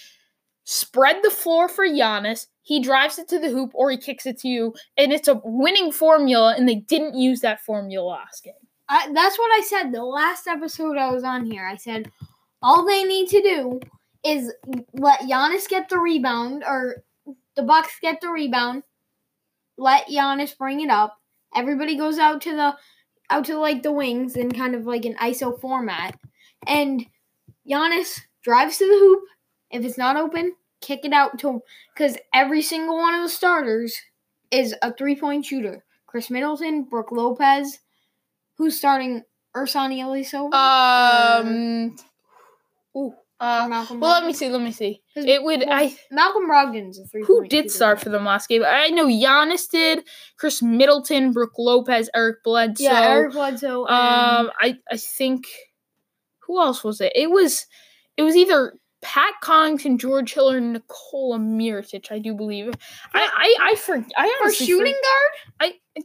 spread 0.63 1.17
the 1.23 1.31
floor 1.31 1.67
for 1.69 1.85
Giannis. 1.85 2.47
He 2.63 2.79
drives 2.79 3.17
it 3.17 3.27
to 3.29 3.39
the 3.39 3.49
hoop 3.49 3.71
or 3.73 3.89
he 3.91 3.97
kicks 3.97 4.25
it 4.25 4.39
to 4.39 4.47
you, 4.47 4.73
and 4.97 5.11
it's 5.11 5.27
a 5.27 5.41
winning 5.43 5.91
formula. 5.91 6.55
And 6.57 6.67
they 6.67 6.75
didn't 6.75 7.15
use 7.15 7.41
that 7.41 7.61
formula 7.61 8.05
last 8.05 8.43
game. 8.43 8.53
I, 8.89 9.11
that's 9.13 9.39
what 9.39 9.51
I 9.53 9.61
said 9.61 9.91
the 9.91 10.03
last 10.03 10.47
episode 10.47 10.97
I 10.97 11.11
was 11.11 11.23
on 11.23 11.45
here. 11.45 11.65
I 11.65 11.77
said 11.77 12.11
all 12.61 12.85
they 12.85 13.03
need 13.03 13.29
to 13.29 13.41
do 13.41 13.79
is 14.23 14.53
let 14.93 15.21
Giannis 15.21 15.67
get 15.67 15.89
the 15.89 15.97
rebound, 15.97 16.63
or 16.67 17.03
the 17.55 17.63
Bucks 17.63 17.93
get 18.01 18.21
the 18.21 18.29
rebound. 18.29 18.83
Let 19.77 20.07
Giannis 20.07 20.57
bring 20.57 20.81
it 20.81 20.89
up. 20.89 21.20
Everybody 21.55 21.95
goes 21.95 22.17
out 22.17 22.41
to 22.41 22.55
the 22.55 22.75
out 23.29 23.45
to 23.45 23.57
like 23.57 23.83
the 23.83 23.91
wings 23.91 24.35
in 24.35 24.51
kind 24.51 24.75
of 24.75 24.85
like 24.85 25.05
an 25.05 25.15
ISO 25.15 25.59
format, 25.59 26.19
and 26.67 27.05
Giannis 27.69 28.19
drives 28.43 28.77
to 28.77 28.87
the 28.87 28.99
hoop. 28.99 29.23
If 29.69 29.85
it's 29.85 29.97
not 29.97 30.17
open, 30.17 30.55
kick 30.81 31.05
it 31.05 31.13
out 31.13 31.39
to 31.39 31.61
because 31.95 32.17
every 32.33 32.61
single 32.61 32.97
one 32.97 33.13
of 33.13 33.21
the 33.21 33.29
starters 33.29 33.95
is 34.51 34.75
a 34.81 34.93
three 34.93 35.15
point 35.15 35.45
shooter. 35.45 35.83
Khris 36.07 36.29
Middleton, 36.29 36.83
Brook 36.83 37.11
Lopez, 37.11 37.79
who's 38.57 38.77
starting 38.77 39.23
Ersan 39.55 39.97
Ilyasova? 39.97 40.53
Um. 40.53 41.95
Ooh. 42.97 43.13
Uh, 43.41 43.67
Malcolm 43.67 43.99
well, 43.99 44.11
let 44.11 44.23
me 44.23 44.33
see. 44.33 44.49
Let 44.49 44.61
me 44.61 44.71
see. 44.71 45.01
It 45.15 45.41
would. 45.41 45.61
Well, 45.61 45.73
I 45.73 45.97
Malcolm 46.11 46.47
Brogdon's 46.47 46.99
a 46.99 47.05
three. 47.07 47.23
Who 47.25 47.47
did 47.47 47.71
start 47.71 47.99
for 47.99 48.09
them 48.09 48.23
last 48.23 48.47
game? 48.47 48.63
I 48.63 48.89
know 48.89 49.07
Giannis 49.07 49.67
did. 49.67 50.03
Khris 50.37 50.61
Middleton, 50.61 51.31
Brook 51.31 51.53
Lopez, 51.57 52.07
Eric 52.13 52.43
Bledsoe. 52.43 52.83
Yeah, 52.83 53.01
Eric 53.01 53.33
Bledsoe. 53.33 53.87
Um, 53.87 54.51
I 54.61 54.77
I 54.91 54.97
think 54.97 55.47
who 56.45 56.61
else 56.61 56.83
was 56.83 57.01
it? 57.01 57.13
It 57.15 57.31
was 57.31 57.65
it 58.15 58.21
was 58.21 58.35
either 58.35 58.75
Pat 59.01 59.33
Connaughton, 59.43 59.99
George 59.99 60.33
Hill, 60.33 60.49
and 60.49 60.73
Nikola 60.73 61.39
Mirotic, 61.39 62.11
I 62.11 62.19
do 62.19 62.35
believe. 62.35 62.71
I 63.15 63.55
I 63.59 63.71
I, 63.71 63.75
for, 63.75 64.05
I 64.15 64.35
for 64.43 64.51
shooting 64.51 64.93
for, 64.93 65.65
guard. 65.65 65.75
I 65.97 66.03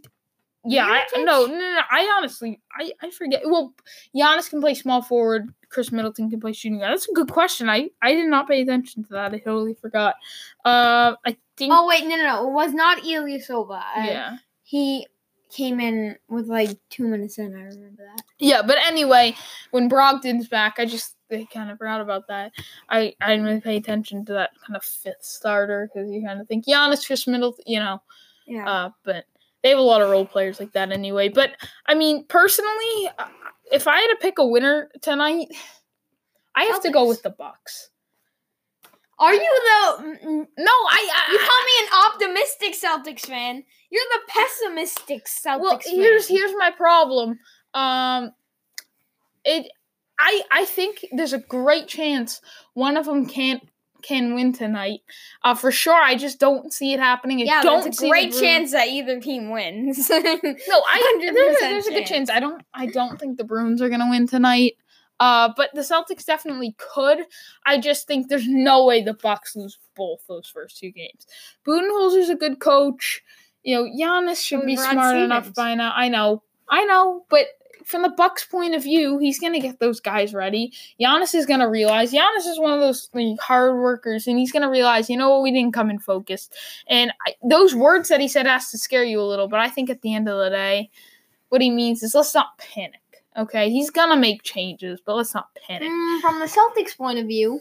yeah, 0.66 0.86
I, 0.86 1.22
no, 1.22 1.46
no, 1.46 1.54
no, 1.54 1.80
I 1.90 2.12
honestly, 2.16 2.60
I, 2.78 2.92
I 3.02 3.10
forget. 3.10 3.42
Well, 3.44 3.74
Giannis 4.14 4.50
can 4.50 4.60
play 4.60 4.74
small 4.74 5.02
forward. 5.02 5.52
Khris 5.68 5.92
Middleton 5.92 6.30
can 6.30 6.40
play 6.40 6.52
shooting 6.52 6.78
guard. 6.78 6.92
That's 6.92 7.08
a 7.08 7.12
good 7.12 7.30
question. 7.30 7.68
I, 7.68 7.90
I 8.02 8.14
did 8.14 8.28
not 8.28 8.48
pay 8.48 8.62
attention 8.62 9.04
to 9.04 9.12
that. 9.14 9.32
I 9.32 9.38
totally 9.38 9.74
forgot. 9.74 10.14
Uh, 10.64 11.14
I 11.24 11.36
think. 11.56 11.72
Oh 11.74 11.86
wait, 11.86 12.04
no, 12.04 12.16
no, 12.16 12.22
no. 12.22 12.48
It 12.48 12.52
was 12.52 12.72
not 12.72 13.02
Ilyasova. 13.02 13.82
Yeah. 13.96 14.36
He 14.62 15.06
came 15.50 15.80
in 15.80 16.16
with 16.28 16.48
like 16.48 16.76
two 16.90 17.06
minutes 17.06 17.38
in. 17.38 17.54
I 17.54 17.62
remember 17.62 18.04
that. 18.04 18.22
Yeah, 18.38 18.62
but 18.62 18.78
anyway, 18.86 19.34
when 19.70 19.88
Brogdon's 19.88 20.48
back, 20.48 20.74
I 20.78 20.84
just 20.84 21.14
they 21.28 21.44
kind 21.46 21.70
of 21.70 21.78
forgot 21.78 22.00
about 22.00 22.28
that. 22.28 22.52
I 22.88 23.14
I 23.20 23.30
didn't 23.30 23.44
really 23.44 23.60
pay 23.60 23.76
attention 23.76 24.24
to 24.26 24.32
that 24.34 24.50
kind 24.66 24.76
of 24.76 24.84
fifth 24.84 25.22
starter 25.22 25.88
because 25.92 26.10
you 26.10 26.24
kind 26.24 26.40
of 26.40 26.48
think 26.48 26.66
Giannis, 26.66 27.06
Khris 27.06 27.26
Middleton, 27.26 27.64
you 27.66 27.78
know. 27.78 28.02
Yeah. 28.46 28.68
Uh, 28.68 28.90
but 29.04 29.24
they 29.66 29.70
have 29.70 29.80
a 29.80 29.82
lot 29.82 30.00
of 30.00 30.10
role 30.10 30.24
players 30.24 30.60
like 30.60 30.72
that 30.74 30.92
anyway. 30.92 31.28
But 31.28 31.50
I 31.86 31.96
mean, 31.96 32.24
personally, 32.28 33.10
uh, 33.18 33.26
if 33.72 33.88
I 33.88 33.98
had 33.98 34.06
to 34.10 34.16
pick 34.20 34.38
a 34.38 34.46
winner 34.46 34.88
tonight, 35.02 35.48
I 36.54 36.64
have 36.66 36.76
Celtics. 36.76 36.82
to 36.82 36.90
go 36.92 37.08
with 37.08 37.24
the 37.24 37.30
Bucks. 37.30 37.90
Are 39.18 39.34
you 39.34 39.40
the 39.40 40.46
no? 40.56 40.70
I, 40.70 41.10
I 41.14 41.32
you 41.32 41.38
call 41.38 41.64
me 41.64 41.72
an 41.82 42.36
optimistic 42.38 42.74
Celtics 42.80 43.26
fan. 43.26 43.64
You're 43.90 44.04
the 44.12 44.20
pessimistic 44.28 45.24
Celtics 45.24 45.60
well, 45.60 45.78
fan. 45.80 45.94
here's 45.96 46.28
here's 46.28 46.52
my 46.56 46.70
problem. 46.70 47.40
Um, 47.74 48.30
it 49.44 49.66
I 50.16 50.42
I 50.52 50.64
think 50.64 51.06
there's 51.10 51.32
a 51.32 51.38
great 51.38 51.88
chance 51.88 52.40
one 52.74 52.96
of 52.96 53.06
them 53.06 53.26
can't 53.26 53.62
can 54.02 54.34
win 54.34 54.52
tonight. 54.52 55.00
Uh, 55.42 55.54
for 55.54 55.70
sure, 55.70 56.00
I 56.00 56.16
just 56.16 56.38
don't 56.38 56.72
see 56.72 56.92
it 56.92 57.00
happening. 57.00 57.40
I 57.40 57.44
Yeah, 57.44 57.62
don't 57.62 57.84
there's 57.84 58.00
a 58.00 58.08
great 58.08 58.32
chance 58.34 58.72
that 58.72 58.88
either 58.88 59.20
team 59.20 59.50
wins. 59.50 60.08
No, 60.10 60.20
I 60.22 61.20
100% 61.22 61.32
there's, 61.34 61.60
there's 61.60 61.86
a 61.86 61.90
good 61.90 62.06
chance. 62.06 62.30
I 62.30 62.40
don't 62.40 62.62
I 62.74 62.86
don't 62.86 63.18
think 63.18 63.36
the 63.38 63.44
Bruins 63.44 63.82
are 63.82 63.88
gonna 63.88 64.10
win 64.10 64.26
tonight. 64.26 64.74
Uh, 65.18 65.50
but 65.56 65.70
the 65.72 65.80
Celtics 65.80 66.26
definitely 66.26 66.74
could. 66.78 67.20
I 67.64 67.78
just 67.78 68.06
think 68.06 68.28
there's 68.28 68.46
no 68.46 68.84
way 68.84 69.02
the 69.02 69.14
Bucks 69.14 69.56
lose 69.56 69.78
both 69.94 70.20
those 70.28 70.46
first 70.46 70.78
two 70.78 70.90
games. 70.90 71.26
Budenholzer's 71.66 72.28
a 72.28 72.34
good 72.34 72.60
coach. 72.60 73.22
You 73.62 73.76
know, 73.76 73.84
Giannis 73.84 74.44
should 74.44 74.66
be 74.66 74.76
smart 74.76 75.16
enough 75.16 75.54
by 75.54 75.74
now. 75.74 75.92
I 75.96 76.08
know, 76.08 76.42
I 76.68 76.84
know, 76.84 77.24
but 77.30 77.46
from 77.86 78.02
the 78.02 78.08
Bucks' 78.08 78.44
point 78.44 78.74
of 78.74 78.82
view, 78.82 79.18
he's 79.18 79.38
gonna 79.38 79.60
get 79.60 79.78
those 79.78 80.00
guys 80.00 80.34
ready. 80.34 80.72
Giannis 81.00 81.36
is 81.36 81.46
gonna 81.46 81.70
realize 81.70 82.12
Giannis 82.12 82.44
is 82.44 82.58
one 82.58 82.72
of 82.72 82.80
those 82.80 83.08
like, 83.14 83.38
hard 83.38 83.76
workers, 83.76 84.26
and 84.26 84.38
he's 84.38 84.50
gonna 84.50 84.68
realize, 84.68 85.08
you 85.08 85.16
know 85.16 85.30
what, 85.30 85.42
we 85.42 85.52
didn't 85.52 85.72
come 85.72 85.88
in 85.88 86.00
focused. 86.00 86.52
And 86.88 87.12
I, 87.26 87.34
those 87.44 87.76
words 87.76 88.08
that 88.08 88.20
he 88.20 88.26
said 88.26 88.46
has 88.46 88.72
to 88.72 88.78
scare 88.78 89.04
you 89.04 89.20
a 89.20 89.22
little, 89.22 89.46
but 89.46 89.60
I 89.60 89.68
think 89.68 89.88
at 89.88 90.02
the 90.02 90.14
end 90.14 90.28
of 90.28 90.36
the 90.36 90.50
day, 90.50 90.90
what 91.48 91.62
he 91.62 91.70
means 91.70 92.02
is 92.02 92.12
let's 92.12 92.34
not 92.34 92.58
panic. 92.58 93.00
Okay, 93.36 93.70
he's 93.70 93.90
gonna 93.90 94.16
make 94.16 94.42
changes, 94.42 95.00
but 95.06 95.14
let's 95.14 95.32
not 95.32 95.54
panic. 95.54 95.88
Mm, 95.88 96.20
from 96.20 96.40
the 96.40 96.46
Celtics' 96.46 96.96
point 96.96 97.20
of 97.20 97.26
view, 97.26 97.60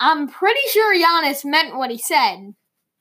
I'm 0.00 0.26
pretty 0.26 0.60
sure 0.70 0.92
Giannis 0.92 1.44
meant 1.44 1.76
what 1.76 1.92
he 1.92 1.98
said. 1.98 2.52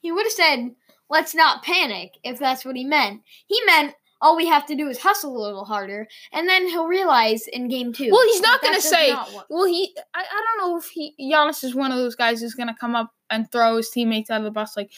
He 0.01 0.11
would 0.11 0.27
have 0.27 0.31
said, 0.31 0.75
"Let's 1.09 1.33
not 1.33 1.63
panic," 1.63 2.19
if 2.23 2.37
that's 2.37 2.65
what 2.65 2.75
he 2.75 2.83
meant. 2.83 3.23
He 3.47 3.59
meant 3.65 3.95
all 4.23 4.37
we 4.37 4.47
have 4.47 4.65
to 4.65 4.75
do 4.75 4.87
is 4.87 4.97
hustle 4.97 5.37
a 5.37 5.43
little 5.43 5.65
harder, 5.65 6.07
and 6.31 6.47
then 6.47 6.67
he'll 6.67 6.87
realize 6.87 7.45
in 7.47 7.67
game 7.67 7.91
two. 7.91 8.09
Well, 8.09 8.25
he's 8.27 8.41
not 8.41 8.61
gonna 8.61 8.81
say. 8.81 9.11
not. 9.11 9.29
Well, 9.49 9.65
he 9.65 9.95
I, 10.15 10.21
I 10.21 10.43
don't 10.57 10.71
know 10.71 10.77
if 10.77 10.85
he 10.85 11.13
Giannis 11.19 11.63
is 11.63 11.75
one 11.75 11.91
of 11.91 11.97
those 11.97 12.15
guys 12.15 12.39
who's 12.39 12.55
gonna 12.55 12.75
come 12.79 12.95
up 12.95 13.11
and 13.29 13.51
throw 13.51 13.77
his 13.77 13.89
teammates 13.89 14.31
out 14.31 14.39
of 14.39 14.45
the 14.45 14.51
bus 14.51 14.77
like 14.77 14.91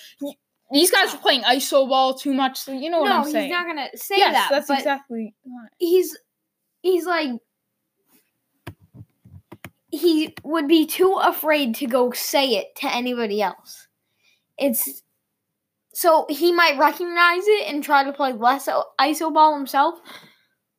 these 0.71 0.91
guys 0.91 1.13
are 1.13 1.17
playing 1.17 1.41
iso 1.43 1.89
ball 1.89 2.13
too 2.13 2.33
much. 2.33 2.59
So 2.59 2.71
you 2.71 2.89
know 2.89 3.01
what 3.01 3.09
no, 3.09 3.17
I'm 3.17 3.23
saying. 3.23 3.33
No, 3.33 3.41
he's 3.41 3.51
not 3.51 3.65
gonna 3.65 3.89
say 3.95 4.17
yes, 4.17 4.33
that. 4.33 4.49
that's 4.51 4.69
exactly. 4.69 5.33
Right. 5.43 5.69
he's 5.79 6.15
he's 6.83 7.05
like 7.07 7.31
he 9.89 10.35
would 10.43 10.67
be 10.67 10.85
too 10.85 11.19
afraid 11.21 11.73
to 11.75 11.87
go 11.87 12.11
say 12.11 12.49
it 12.57 12.75
to 12.77 12.93
anybody 12.93 13.41
else. 13.41 13.87
It's 14.57 15.01
so 15.95 16.25
he 16.29 16.51
might 16.51 16.77
recognize 16.77 17.43
it 17.47 17.67
and 17.67 17.83
try 17.83 18.03
to 18.03 18.11
play 18.13 18.33
less 18.33 18.67
iso 18.99 19.33
ball 19.33 19.55
himself, 19.55 19.99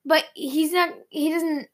but 0.04 0.24
he's 0.34 0.72
not. 0.72 0.90
He 1.10 1.30
doesn't. 1.30 1.68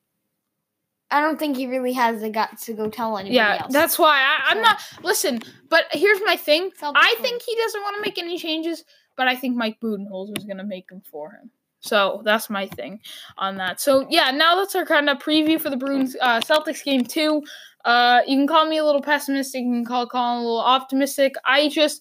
I 1.11 1.21
don't 1.21 1.39
think 1.39 1.59
he 1.59 1.67
really 1.67 1.93
has 1.93 2.23
the 2.23 2.31
guts 2.31 2.65
to 2.67 2.73
go 2.73 2.89
tell 2.89 3.19
anybody 3.19 3.35
Yeah, 3.37 3.59
else. 3.65 3.73
that's 3.73 3.99
why 3.99 4.17
I, 4.19 4.51
I'm 4.51 4.57
So- 4.57 4.63
not. 4.63 4.81
Listen, 5.03 5.41
but 5.69 5.85
here's 5.93 6.21
my 6.25 6.37
thing. 6.37 6.71
I 6.83 7.15
think 7.21 7.43
he 7.43 7.55
doesn't 7.57 7.83
want 7.83 7.97
to 7.97 8.01
make 8.03 8.17
any 8.19 8.39
changes, 8.39 8.83
but 9.17 9.29
I 9.29 9.37
think 9.37 9.55
Mike 9.55 9.79
Budenholzer 9.83 10.39
is 10.39 10.45
going 10.45 10.57
to 10.57 10.65
make 10.65 10.89
them 10.89 11.03
for 11.11 11.33
him. 11.33 11.51
So 11.81 12.23
that's 12.25 12.49
my 12.49 12.67
thing 12.67 13.01
on 13.37 13.57
that. 13.59 13.79
So 13.81 14.07
yeah, 14.09 14.31
now 14.31 14.55
that's 14.57 14.75
our 14.75 14.87
kind 14.87 15.11
of 15.11 15.19
preview 15.19 15.61
for 15.61 15.69
the 15.69 15.77
Bruins 15.77 16.17
uh, 16.21 16.41
Celtics 16.41 16.83
game 16.83 17.05
two. 17.05 17.43
Uh, 17.85 18.21
you 18.27 18.37
can 18.39 18.47
call 18.47 18.67
me 18.67 18.79
a 18.79 18.85
little 18.85 19.03
pessimistic. 19.03 19.65
You 19.65 19.71
can 19.73 19.85
call 19.85 20.07
Colin 20.07 20.39
a 20.39 20.41
little 20.43 20.61
optimistic. 20.61 21.35
I 21.45 21.69
just, 21.69 22.01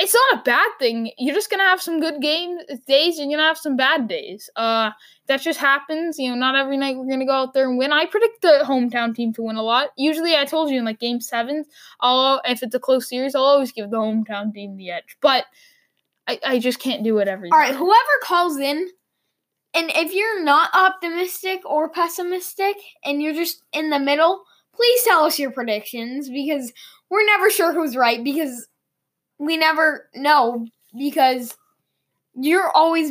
it's 0.00 0.14
not 0.14 0.40
a 0.40 0.42
bad 0.42 0.68
thing. 0.78 1.12
You're 1.18 1.34
just 1.34 1.50
gonna 1.50 1.62
have 1.64 1.82
some 1.82 2.00
good 2.00 2.22
game 2.22 2.58
days, 2.86 3.18
and 3.18 3.30
you're 3.30 3.38
gonna 3.38 3.48
have 3.48 3.58
some 3.58 3.76
bad 3.76 4.08
days. 4.08 4.48
Uh, 4.56 4.90
that 5.26 5.42
just 5.42 5.60
happens. 5.60 6.18
You 6.18 6.30
know, 6.30 6.36
not 6.36 6.56
every 6.56 6.78
night 6.78 6.96
we're 6.96 7.08
gonna 7.08 7.26
go 7.26 7.32
out 7.32 7.52
there 7.52 7.68
and 7.68 7.76
win. 7.76 7.92
I 7.92 8.06
predict 8.06 8.40
the 8.40 8.64
hometown 8.64 9.14
team 9.14 9.34
to 9.34 9.42
win 9.42 9.56
a 9.56 9.62
lot. 9.62 9.90
Usually, 9.98 10.34
I 10.34 10.46
told 10.46 10.70
you 10.70 10.78
in 10.78 10.86
like 10.86 10.98
game 10.98 11.20
sevens, 11.20 11.66
I'll 12.00 12.40
if 12.46 12.62
it's 12.62 12.74
a 12.74 12.80
close 12.80 13.10
series, 13.10 13.34
I'll 13.34 13.42
always 13.42 13.72
give 13.72 13.90
the 13.90 13.98
hometown 13.98 14.54
team 14.54 14.78
the 14.78 14.90
edge. 14.90 15.18
But 15.20 15.44
I, 16.26 16.40
I 16.44 16.58
just 16.58 16.78
can't 16.78 17.04
do 17.04 17.18
it 17.18 17.28
every 17.28 17.50
all 17.50 17.58
right. 17.58 17.74
Whoever 17.74 18.18
calls 18.22 18.56
in, 18.56 18.88
and 19.74 19.90
if 19.94 20.14
you're 20.14 20.42
not 20.42 20.70
optimistic 20.72 21.60
or 21.66 21.90
pessimistic, 21.90 22.76
and 23.04 23.20
you're 23.20 23.34
just 23.34 23.62
in 23.74 23.90
the 23.90 23.98
middle, 23.98 24.44
please 24.74 25.02
tell 25.02 25.24
us 25.24 25.38
your 25.38 25.50
predictions 25.50 26.30
because 26.30 26.72
we're 27.10 27.26
never 27.26 27.50
sure 27.50 27.74
who's 27.74 27.96
right 27.96 28.24
because 28.24 28.66
we 29.40 29.56
never 29.56 30.08
know 30.14 30.66
because 30.96 31.56
you're 32.34 32.70
always 32.70 33.10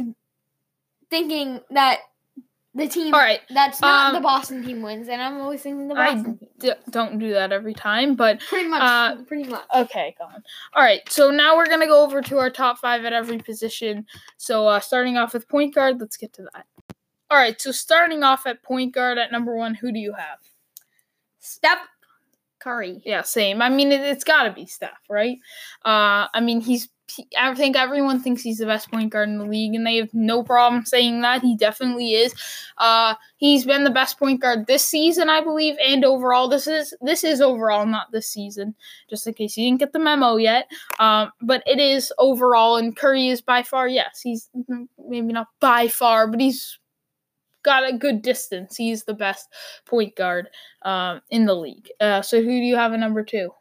thinking 1.09 1.59
that 1.71 1.99
the 2.75 2.87
team 2.87 3.13
All 3.13 3.19
right, 3.19 3.41
that's 3.49 3.81
not 3.81 4.09
um, 4.09 4.13
the 4.13 4.21
Boston 4.21 4.63
team 4.63 4.83
wins, 4.83 5.09
and 5.09 5.19
I'm 5.21 5.41
always 5.41 5.63
thinking 5.63 5.87
the 5.87 5.95
I 5.95 6.13
Boston 6.13 6.37
team. 6.37 6.49
d- 6.59 6.73
don't 6.91 7.17
do 7.17 7.33
that 7.33 7.51
every 7.51 7.73
time, 7.73 8.15
but 8.15 8.39
Pretty 8.41 8.69
much, 8.69 8.81
uh, 8.81 9.15
pretty 9.23 9.49
much. 9.49 9.63
Okay, 9.75 10.15
gone. 10.19 10.43
All 10.73 10.83
right, 10.83 11.01
so 11.11 11.31
now 11.31 11.57
we're 11.57 11.65
gonna 11.65 11.87
go 11.87 12.03
over 12.05 12.21
to 12.21 12.37
our 12.37 12.51
top 12.51 12.77
five 12.77 13.03
at 13.05 13.11
every 13.11 13.39
position. 13.39 14.05
So 14.37 14.67
uh, 14.67 14.79
starting 14.79 15.17
off 15.17 15.33
with 15.33 15.49
point 15.49 15.73
guard, 15.73 15.99
let's 15.99 16.15
get 16.15 16.31
to 16.33 16.43
that. 16.53 16.67
All 17.31 17.37
right, 17.39 17.59
so 17.59 17.71
starting 17.71 18.23
off 18.23 18.45
at 18.45 18.61
point 18.61 18.93
guard 18.93 19.17
at 19.17 19.31
number 19.31 19.55
one, 19.55 19.73
who 19.73 19.91
do 19.91 19.99
you 19.99 20.13
have? 20.13 20.37
Steph 21.39 21.79
Curry. 22.60 23.02
Yeah, 23.06 23.22
same. 23.22 23.62
I 23.62 23.69
mean, 23.69 23.91
it, 23.91 24.02
it's 24.02 24.24
got 24.24 24.43
to 24.43 24.52
be 24.52 24.65
Steph, 24.65 24.91
right? 25.10 25.38
Uh, 25.86 26.28
I 26.34 26.41
mean, 26.41 26.62
he's. 26.62 26.89
He, 27.15 27.26
I 27.36 27.56
think 27.56 27.76
everyone 27.76 28.19
thinks 28.19 28.43
he's 28.43 28.60
the 28.60 28.67
best 28.67 28.91
point 28.91 29.12
guard 29.12 29.30
in 29.30 29.39
the 29.39 29.45
league, 29.45 29.74
and 29.74 29.84
they 29.84 29.95
have 29.95 30.13
no 30.13 30.43
problem 30.43 30.86
saying 30.86 31.22
that. 31.22 31.41
He 31.41 31.58
definitely 31.58 32.13
is. 32.13 32.36
Uh, 32.78 33.15
he's 33.38 33.65
been 33.65 33.84
the 33.84 33.89
best 33.89 34.19
point 34.19 34.41
guard 34.41 34.67
this 34.67 34.86
season, 34.86 35.28
I 35.28 35.41
believe, 35.41 35.76
and 35.84 36.06
overall. 36.06 36.48
This 36.48 36.67
is 36.67 36.93
this 37.02 37.24
is 37.24 37.41
overall, 37.41 37.88
not 37.88 38.12
this 38.12 38.30
season. 38.30 38.76
Just 39.10 39.26
in 39.26 39.34
case 39.34 39.58
you 39.58 39.65
didn't 39.65 39.80
get 39.80 39.91
the 39.91 39.98
memo 39.98 40.36
yet, 40.36 40.69
um, 41.00 41.32
but 41.41 41.63
it 41.65 41.80
is 41.80 42.13
overall, 42.19 42.78
and 42.78 42.95
Curry 42.95 43.30
is 43.30 43.41
by 43.41 43.63
far. 43.63 43.88
Yes, 43.88 44.22
he's 44.22 44.48
mm, 44.56 44.88
maybe 45.08 45.34
not 45.34 45.48
by 45.60 45.88
far, 45.88 46.28
but 46.28 46.39
he's 46.39 46.78
got 47.63 47.88
a 47.88 47.98
good 47.98 48.22
distance. 48.22 48.76
He's 48.76 49.04
the 49.04 49.13
best 49.13 49.48
point 49.86 50.15
guard 50.15 50.48
um, 50.84 51.22
in 51.30 51.45
the 51.45 51.56
league. 51.56 51.89
Uh, 52.00 52.22
so 52.22 52.38
who 52.38 52.48
do 52.48 52.52
you 52.65 52.76
have 52.76 52.93
at 52.93 53.00
number 53.00 53.24
two? 53.24 53.52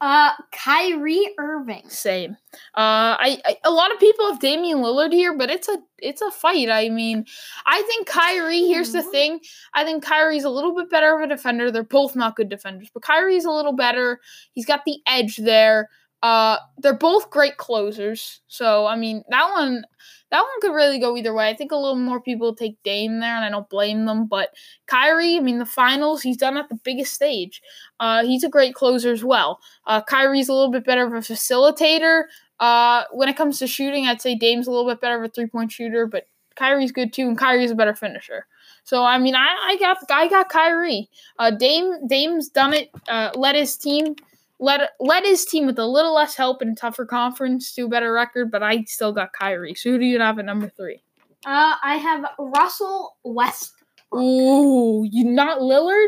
Uh, 0.00 0.32
Kyrie 0.52 1.30
Irving. 1.38 1.88
Same. 1.88 2.32
Uh, 2.76 3.16
I, 3.16 3.40
I 3.46 3.56
a 3.64 3.70
lot 3.70 3.90
of 3.92 3.98
people 4.00 4.28
have 4.28 4.40
Damian 4.40 4.78
Lillard 4.78 5.12
here, 5.14 5.34
but 5.38 5.48
it's 5.48 5.68
a 5.68 5.78
it's 5.98 6.20
a 6.20 6.30
fight. 6.30 6.68
I 6.68 6.90
mean, 6.90 7.24
I 7.66 7.80
think 7.82 8.06
Kyrie. 8.06 8.66
Here's 8.66 8.92
the 8.92 9.02
Hmm. 9.02 9.10
thing. 9.10 9.40
I 9.72 9.82
think 9.84 10.04
Kyrie's 10.04 10.44
a 10.44 10.50
little 10.50 10.74
bit 10.74 10.90
better 10.90 11.14
of 11.14 11.22
a 11.22 11.26
defender. 11.26 11.70
They're 11.70 11.84
both 11.84 12.16
not 12.16 12.36
good 12.36 12.50
defenders, 12.50 12.90
but 12.92 13.02
Kyrie's 13.02 13.46
a 13.46 13.50
little 13.50 13.72
better. 13.72 14.20
He's 14.52 14.66
got 14.66 14.84
the 14.84 14.98
edge 15.06 15.38
there. 15.38 15.88
Uh, 16.24 16.56
they're 16.78 16.96
both 16.96 17.28
great 17.28 17.58
closers. 17.58 18.40
So 18.48 18.86
I 18.86 18.96
mean, 18.96 19.22
that 19.28 19.50
one 19.50 19.84
that 20.30 20.40
one 20.40 20.60
could 20.62 20.74
really 20.74 20.98
go 20.98 21.18
either 21.18 21.34
way. 21.34 21.50
I 21.50 21.54
think 21.54 21.70
a 21.70 21.76
little 21.76 21.96
more 21.96 22.18
people 22.18 22.54
take 22.54 22.82
Dame 22.82 23.20
there, 23.20 23.36
and 23.36 23.44
I 23.44 23.50
don't 23.50 23.68
blame 23.68 24.06
them. 24.06 24.24
But 24.26 24.54
Kyrie, 24.86 25.36
I 25.36 25.40
mean, 25.40 25.58
the 25.58 25.66
finals, 25.66 26.22
he's 26.22 26.38
done 26.38 26.56
at 26.56 26.70
the 26.70 26.80
biggest 26.82 27.12
stage. 27.12 27.60
Uh, 28.00 28.24
he's 28.24 28.42
a 28.42 28.48
great 28.48 28.74
closer 28.74 29.12
as 29.12 29.22
well. 29.22 29.60
Uh, 29.86 30.00
Kyrie's 30.00 30.48
a 30.48 30.54
little 30.54 30.72
bit 30.72 30.86
better 30.86 31.06
of 31.06 31.12
a 31.12 31.18
facilitator. 31.18 32.22
Uh, 32.58 33.02
when 33.12 33.28
it 33.28 33.36
comes 33.36 33.58
to 33.58 33.66
shooting, 33.66 34.06
I'd 34.06 34.22
say 34.22 34.34
Dame's 34.34 34.66
a 34.66 34.70
little 34.70 34.90
bit 34.90 35.02
better 35.02 35.22
of 35.22 35.24
a 35.24 35.28
three 35.28 35.46
point 35.46 35.72
shooter, 35.72 36.06
but 36.06 36.26
Kyrie's 36.56 36.90
good 36.90 37.12
too, 37.12 37.28
and 37.28 37.36
Kyrie's 37.36 37.70
a 37.70 37.74
better 37.74 37.94
finisher. 37.94 38.46
So 38.84 39.04
I 39.04 39.18
mean, 39.18 39.34
I, 39.34 39.54
I 39.62 39.76
got 39.78 39.98
I 40.10 40.28
got 40.28 40.48
Kyrie. 40.48 41.10
Uh, 41.38 41.50
Dame 41.50 42.06
Dame's 42.08 42.48
done 42.48 42.72
it. 42.72 42.90
Uh, 43.08 43.30
led 43.34 43.56
his 43.56 43.76
team. 43.76 44.16
Led, 44.60 44.88
led 45.00 45.24
his 45.24 45.44
team 45.44 45.66
with 45.66 45.78
a 45.78 45.86
little 45.86 46.14
less 46.14 46.36
help 46.36 46.62
in 46.62 46.70
a 46.70 46.74
tougher 46.74 47.04
conference 47.04 47.74
to 47.74 47.82
a 47.82 47.88
better 47.88 48.12
record, 48.12 48.50
but 48.50 48.62
I 48.62 48.84
still 48.84 49.12
got 49.12 49.32
Kyrie. 49.32 49.74
So 49.74 49.90
who 49.90 49.98
do 49.98 50.04
you 50.04 50.20
have 50.20 50.38
at 50.38 50.44
number 50.44 50.68
three? 50.76 51.02
Uh, 51.44 51.74
I 51.82 51.96
have 51.96 52.24
Russell 52.38 53.16
West. 53.24 53.72
Ooh, 54.14 55.06
you 55.10 55.24
not 55.24 55.58
Lillard? 55.58 56.06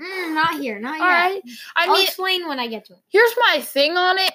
Mm, 0.00 0.34
not 0.34 0.60
here, 0.60 0.78
not 0.78 0.98
yet. 0.98 1.02
All 1.02 1.08
right. 1.08 1.42
I 1.76 1.86
I'll 1.86 1.94
mean, 1.94 2.04
explain 2.04 2.48
when 2.48 2.58
I 2.60 2.66
get 2.68 2.84
to 2.86 2.92
it. 2.94 2.98
here's 3.08 3.34
my 3.48 3.60
thing 3.60 3.96
on 3.96 4.16
it. 4.18 4.32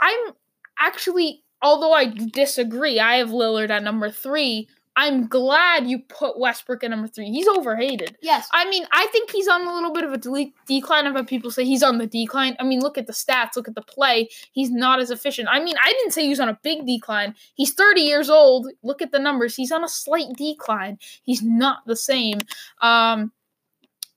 I'm 0.00 0.34
actually, 0.78 1.42
although 1.62 1.92
I 1.92 2.06
disagree, 2.06 3.00
I 3.00 3.16
have 3.16 3.30
Lillard 3.30 3.70
at 3.70 3.82
number 3.82 4.10
three. 4.10 4.68
I'm 5.00 5.28
glad 5.28 5.88
you 5.88 6.00
put 6.00 6.40
Westbrook 6.40 6.82
at 6.82 6.90
number 6.90 7.06
three. 7.06 7.30
He's 7.30 7.46
overhated. 7.46 8.16
Yes. 8.20 8.48
I 8.52 8.68
mean, 8.68 8.84
I 8.90 9.06
think 9.12 9.30
he's 9.30 9.46
on 9.46 9.64
a 9.64 9.72
little 9.72 9.92
bit 9.92 10.02
of 10.02 10.12
a 10.12 10.18
de- 10.18 10.52
decline 10.66 11.06
of 11.06 11.14
what 11.14 11.28
people 11.28 11.52
say 11.52 11.64
he's 11.64 11.84
on 11.84 11.98
the 11.98 12.08
decline. 12.08 12.56
I 12.58 12.64
mean, 12.64 12.80
look 12.80 12.98
at 12.98 13.06
the 13.06 13.12
stats, 13.12 13.54
look 13.54 13.68
at 13.68 13.76
the 13.76 13.82
play. 13.82 14.28
He's 14.50 14.72
not 14.72 14.98
as 14.98 15.12
efficient. 15.12 15.46
I 15.52 15.60
mean, 15.60 15.76
I 15.80 15.92
didn't 15.92 16.10
say 16.10 16.24
he 16.24 16.30
was 16.30 16.40
on 16.40 16.48
a 16.48 16.58
big 16.64 16.84
decline. 16.84 17.36
He's 17.54 17.74
30 17.74 18.00
years 18.00 18.28
old. 18.28 18.66
Look 18.82 19.00
at 19.00 19.12
the 19.12 19.20
numbers. 19.20 19.54
He's 19.54 19.70
on 19.70 19.84
a 19.84 19.88
slight 19.88 20.34
decline. 20.36 20.98
He's 21.22 21.44
not 21.44 21.86
the 21.86 21.94
same. 21.94 22.40
Um, 22.82 23.30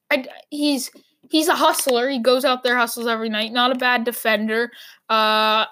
I, 0.09 0.25
he's 0.49 0.89
he's 1.29 1.47
a 1.47 1.55
hustler. 1.55 2.09
He 2.09 2.17
goes 2.17 2.43
out 2.43 2.63
there, 2.63 2.75
hustles 2.75 3.05
every 3.05 3.29
night. 3.29 3.53
Not 3.53 3.71
a 3.71 3.75
bad 3.77 4.03
defender. 4.03 4.71
Uh, 5.09 5.65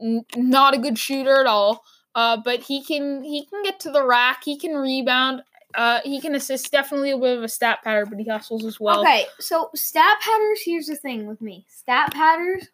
n- 0.00 0.24
not 0.34 0.72
a 0.72 0.78
good 0.78 0.98
shooter 0.98 1.42
at 1.42 1.46
all. 1.46 1.84
Uh, 2.16 2.38
but 2.42 2.60
he 2.60 2.82
can 2.82 3.22
he 3.22 3.44
can 3.44 3.62
get 3.62 3.78
to 3.80 3.90
the 3.90 4.04
rack. 4.04 4.42
He 4.42 4.58
can 4.58 4.74
rebound. 4.74 5.42
Uh, 5.74 6.00
he 6.02 6.20
can 6.20 6.34
assist. 6.34 6.72
Definitely 6.72 7.10
a 7.10 7.18
bit 7.18 7.36
of 7.36 7.44
a 7.44 7.48
stat 7.48 7.80
pattern, 7.84 8.06
but 8.08 8.18
he 8.18 8.26
hustles 8.26 8.64
as 8.64 8.80
well. 8.80 9.00
Okay, 9.02 9.26
so 9.38 9.68
stat 9.74 10.18
patters. 10.22 10.60
Here's 10.64 10.86
the 10.86 10.96
thing 10.96 11.26
with 11.26 11.42
me: 11.42 11.66
stat 11.68 12.12
patters 12.14 12.68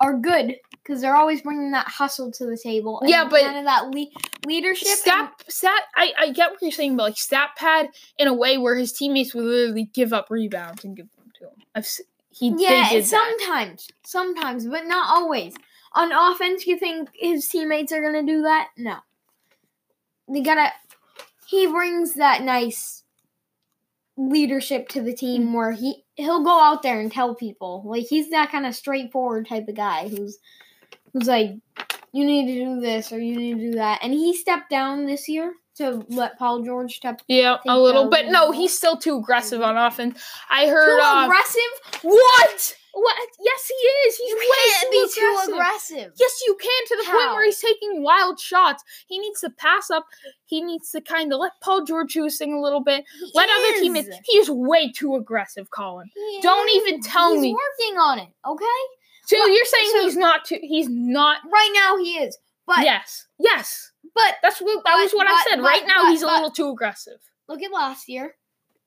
are 0.00 0.16
good 0.16 0.56
because 0.82 1.02
they're 1.02 1.14
always 1.14 1.42
bringing 1.42 1.70
that 1.72 1.86
hustle 1.86 2.32
to 2.32 2.46
the 2.46 2.56
table. 2.56 3.00
and 3.00 3.10
Yeah, 3.10 3.28
but- 3.28 3.42
kind 3.42 3.58
of 3.58 3.64
that 3.64 3.88
le- 3.90 4.06
leadership. 4.46 4.88
and- 4.88 4.98
Stat, 4.98 5.32
stat. 5.48 5.82
I, 5.96 6.12
I 6.18 6.30
get 6.30 6.50
what 6.50 6.62
you're 6.62 6.70
saying, 6.72 6.96
but 6.96 7.04
like 7.04 7.18
stat 7.18 7.50
pad 7.56 7.90
in 8.18 8.28
a 8.28 8.34
way 8.34 8.58
where 8.58 8.76
his 8.76 8.92
teammates 8.92 9.34
would 9.34 9.44
literally 9.44 9.90
give 9.92 10.12
up 10.12 10.30
rebounds 10.30 10.84
and 10.84 10.96
give 10.96 11.06
them 11.16 11.30
to 11.38 11.44
him. 11.44 11.54
I've 11.74 11.86
he 12.30 12.52
yeah, 12.58 12.88
did 12.90 13.04
that. 13.04 13.08
sometimes, 13.08 13.88
sometimes, 14.04 14.66
but 14.66 14.86
not 14.86 15.14
always. 15.14 15.54
On 15.94 16.10
offense, 16.12 16.66
you 16.66 16.78
think 16.78 17.08
his 17.14 17.46
teammates 17.48 17.92
are 17.92 18.02
gonna 18.02 18.22
do 18.26 18.42
that? 18.42 18.68
No. 18.76 18.96
They 20.28 20.40
gotta. 20.40 20.72
He 21.46 21.66
brings 21.66 22.14
that 22.14 22.42
nice 22.42 23.02
leadership 24.16 24.88
to 24.88 25.02
the 25.02 25.12
Mm. 25.12 25.18
team 25.18 25.52
where 25.52 25.72
he 25.72 26.04
he'll 26.16 26.42
go 26.44 26.60
out 26.60 26.82
there 26.82 27.00
and 27.00 27.10
tell 27.10 27.34
people 27.34 27.82
like 27.84 28.06
he's 28.08 28.30
that 28.30 28.50
kind 28.50 28.64
of 28.64 28.74
straightforward 28.74 29.48
type 29.48 29.66
of 29.66 29.74
guy 29.74 30.06
who's 30.08 30.38
who's 31.12 31.26
like 31.26 31.50
you 32.12 32.24
need 32.24 32.46
to 32.46 32.64
do 32.64 32.80
this 32.80 33.10
or 33.12 33.18
you 33.18 33.36
need 33.36 33.54
to 33.54 33.72
do 33.72 33.72
that 33.72 33.98
and 34.04 34.12
he 34.12 34.32
stepped 34.36 34.70
down 34.70 35.04
this 35.06 35.28
year 35.28 35.52
to 35.76 36.04
let 36.10 36.38
Paul 36.38 36.62
George 36.62 36.94
step 36.94 37.20
Yeah, 37.26 37.56
a 37.66 37.76
little, 37.76 38.08
but 38.08 38.26
no, 38.26 38.52
he's 38.52 38.72
still 38.76 38.96
too 38.96 39.16
aggressive 39.18 39.60
on 39.60 39.76
offense. 39.76 40.22
I 40.48 40.68
heard. 40.68 40.96
too 41.00 41.04
uh, 41.04 41.24
aggressive. 41.24 42.02
what? 42.02 42.76
What? 42.96 43.16
Yes, 43.40 43.66
he 43.68 43.74
is. 43.74 44.16
He's 44.16 44.30
You 44.30 44.36
way 44.36 44.70
can't 44.70 44.82
too 44.84 44.90
be 44.90 45.08
too 45.14 45.26
aggressive. 45.26 45.52
aggressive. 45.54 46.12
Yes, 46.18 46.40
you 46.46 46.56
can 46.60 46.86
to 46.86 46.96
the 46.96 47.10
point 47.10 47.30
where 47.32 47.44
he's 47.44 47.58
taking 47.60 48.02
wild 48.02 48.38
shots. 48.38 48.84
He 49.08 49.18
needs 49.18 49.40
to 49.40 49.50
pass 49.50 49.90
up. 49.90 50.06
He 50.46 50.62
needs 50.62 50.90
to 50.92 51.00
kind 51.00 51.32
of 51.32 51.40
let 51.40 51.52
Paul 51.60 51.84
George 51.84 52.12
thing 52.38 52.52
a 52.54 52.60
little 52.60 52.80
bit. 52.82 53.04
He 53.18 53.30
Let 53.34 53.48
other 53.50 53.80
teammates. 53.80 54.08
He 54.24 54.38
is 54.38 54.48
way 54.48 54.92
too 54.92 55.16
aggressive, 55.16 55.70
Colin. 55.70 56.08
He 56.14 56.40
Don't 56.40 56.68
is. 56.68 56.76
even 56.76 57.00
tell 57.02 57.32
he's 57.32 57.40
me. 57.42 57.48
He's 57.48 57.54
working 57.54 57.98
on 57.98 58.18
it. 58.20 58.28
Okay. 58.46 58.64
So 59.26 59.38
Well, 59.38 59.48
you're 59.48 59.64
saying 59.64 59.90
so- 59.92 60.02
he's 60.04 60.16
not 60.16 60.44
too? 60.44 60.58
He's 60.62 60.88
not. 60.88 61.38
Right 61.52 61.70
now 61.74 61.96
he 61.96 62.18
is, 62.18 62.38
but 62.66 62.80
yes. 62.82 63.26
Yes. 63.38 63.90
but 64.14 64.36
That's 64.42 64.60
what. 64.60 64.84
That 64.84 64.92
But- 64.94 65.02
was 65.02 65.12
what 65.12 65.26
I 65.26 65.42
said. 65.48 65.56
but- 65.56 65.64
right 65.64 65.84
now, 65.86 66.02
but- 66.04 66.10
he's 66.10 66.22
a 66.22 66.26
little 66.26 66.50
too 66.50 66.68
aggressive. 66.70 67.20
look 67.48 67.60
at 67.62 67.72
last 67.72 68.08
year 68.08 68.36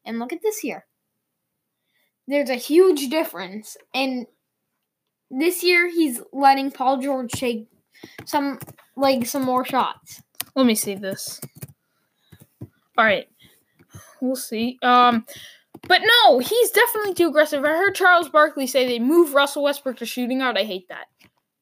and 0.05 0.17
look 0.19 0.31
at 0.31 0.41
this 0.41 0.63
year. 0.63 0.85
There's 2.27 2.49
a 2.49 2.55
huge 2.55 3.09
difference, 3.09 3.77
and 3.93 4.25
this 5.31 5.63
year 5.63 5.89
he's 5.89 6.21
letting 6.33 6.71
Paul 6.71 6.97
George 6.97 7.31
take 7.31 7.67
some 8.25 8.59
like 8.95 9.25
some 9.25 9.43
more 9.43 9.63
shots. 9.65 10.21
Let 10.55 10.65
me 10.65 10.75
see 10.75 10.95
this. 10.95 11.39
All 12.97 13.05
right, 13.05 13.27
we'll 14.21 14.35
see. 14.35 14.77
Um, 14.81 15.25
but 15.87 16.01
no, 16.03 16.39
he's 16.39 16.71
definitely 16.71 17.13
too 17.13 17.27
aggressive. 17.29 17.63
I 17.63 17.69
heard 17.69 17.95
Charles 17.95 18.27
Barkley 18.29 18.67
say 18.67 18.87
they 18.87 18.99
move 18.99 19.33
Russell 19.33 19.63
Westbrook 19.63 19.97
to 19.97 20.05
shooting 20.05 20.39
guard. 20.39 20.57
I 20.57 20.63
hate 20.63 20.89
that. 20.89 21.05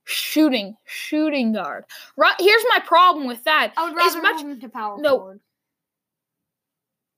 Shooting, 0.06 0.78
shooting 0.86 1.54
guard. 1.54 1.84
Right. 2.16 2.36
Here's 2.40 2.64
my 2.70 2.80
problem 2.80 3.28
with 3.28 3.44
that. 3.44 3.74
I 3.76 3.84
would 3.90 4.00
As 4.00 4.16
rather 4.16 4.22
much- 4.22 4.44
move 4.44 4.52
him 4.54 4.60
to 4.62 4.70
power 4.70 4.98
no. 5.00 5.18
forward 5.18 5.40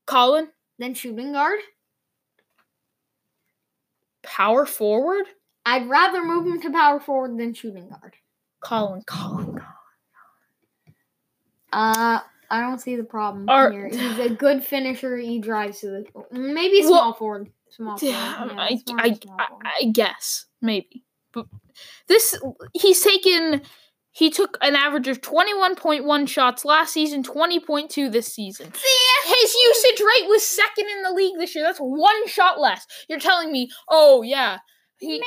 Colin, 0.06 0.50
Then 0.80 0.94
shooting 0.94 1.34
guard. 1.34 1.60
Power 4.28 4.66
forward. 4.66 5.26
I'd 5.66 5.88
rather 5.90 6.24
move 6.24 6.46
him 6.46 6.62
to 6.62 6.72
power 6.72 7.00
forward 7.00 7.38
than 7.38 7.54
shooting 7.54 7.90
guard. 7.90 8.16
Colin, 8.62 9.02
Colin, 9.06 9.46
Colin. 9.46 9.62
Uh, 11.74 12.20
I 12.50 12.62
don't 12.62 12.80
see 12.80 12.96
the 12.96 13.04
problem 13.04 13.50
Are- 13.50 13.72
here. 13.72 13.88
He's 13.90 14.20
a 14.20 14.30
good 14.30 14.64
finisher. 14.64 15.18
He 15.18 15.40
drives 15.40 15.82
to 15.82 15.88
the 15.88 16.06
maybe 16.32 16.80
Well, 16.82 16.90
small 16.90 17.14
forward. 17.14 17.52
Small 17.70 17.98
forward. 17.98 18.14
Yeah, 18.14 18.48
I, 18.58 18.80
I, 18.98 19.20
I. 19.38 19.48
I 19.82 19.86
guess 19.92 20.46
maybe, 20.62 21.04
but 21.34 21.46
this 22.08 22.40
he's 22.74 23.02
taken. 23.02 23.62
He 24.18 24.32
took 24.32 24.58
an 24.62 24.76
average 24.76 25.08
of 25.08 25.22
twenty 25.22 25.54
one 25.54 25.76
point 25.76 26.04
one 26.04 26.26
shots 26.26 26.66
last 26.66 26.92
season, 26.92 27.22
twenty 27.22 27.60
point 27.60 27.92
two 27.92 28.10
this 28.10 28.34
season. 28.34 28.72
His 29.26 29.54
usage 29.54 30.00
rate 30.00 30.28
was 30.28 30.44
second 30.44 30.88
in 30.88 31.04
the 31.04 31.12
league 31.12 31.38
this 31.38 31.54
year. 31.54 31.64
That's 31.64 31.78
one 31.78 32.28
shot 32.28 32.60
less. 32.60 32.84
You're 33.08 33.20
telling 33.20 33.52
me, 33.52 33.70
oh 33.90 34.24
yeah, 34.24 34.58
He's 34.98 35.20
making 35.20 35.22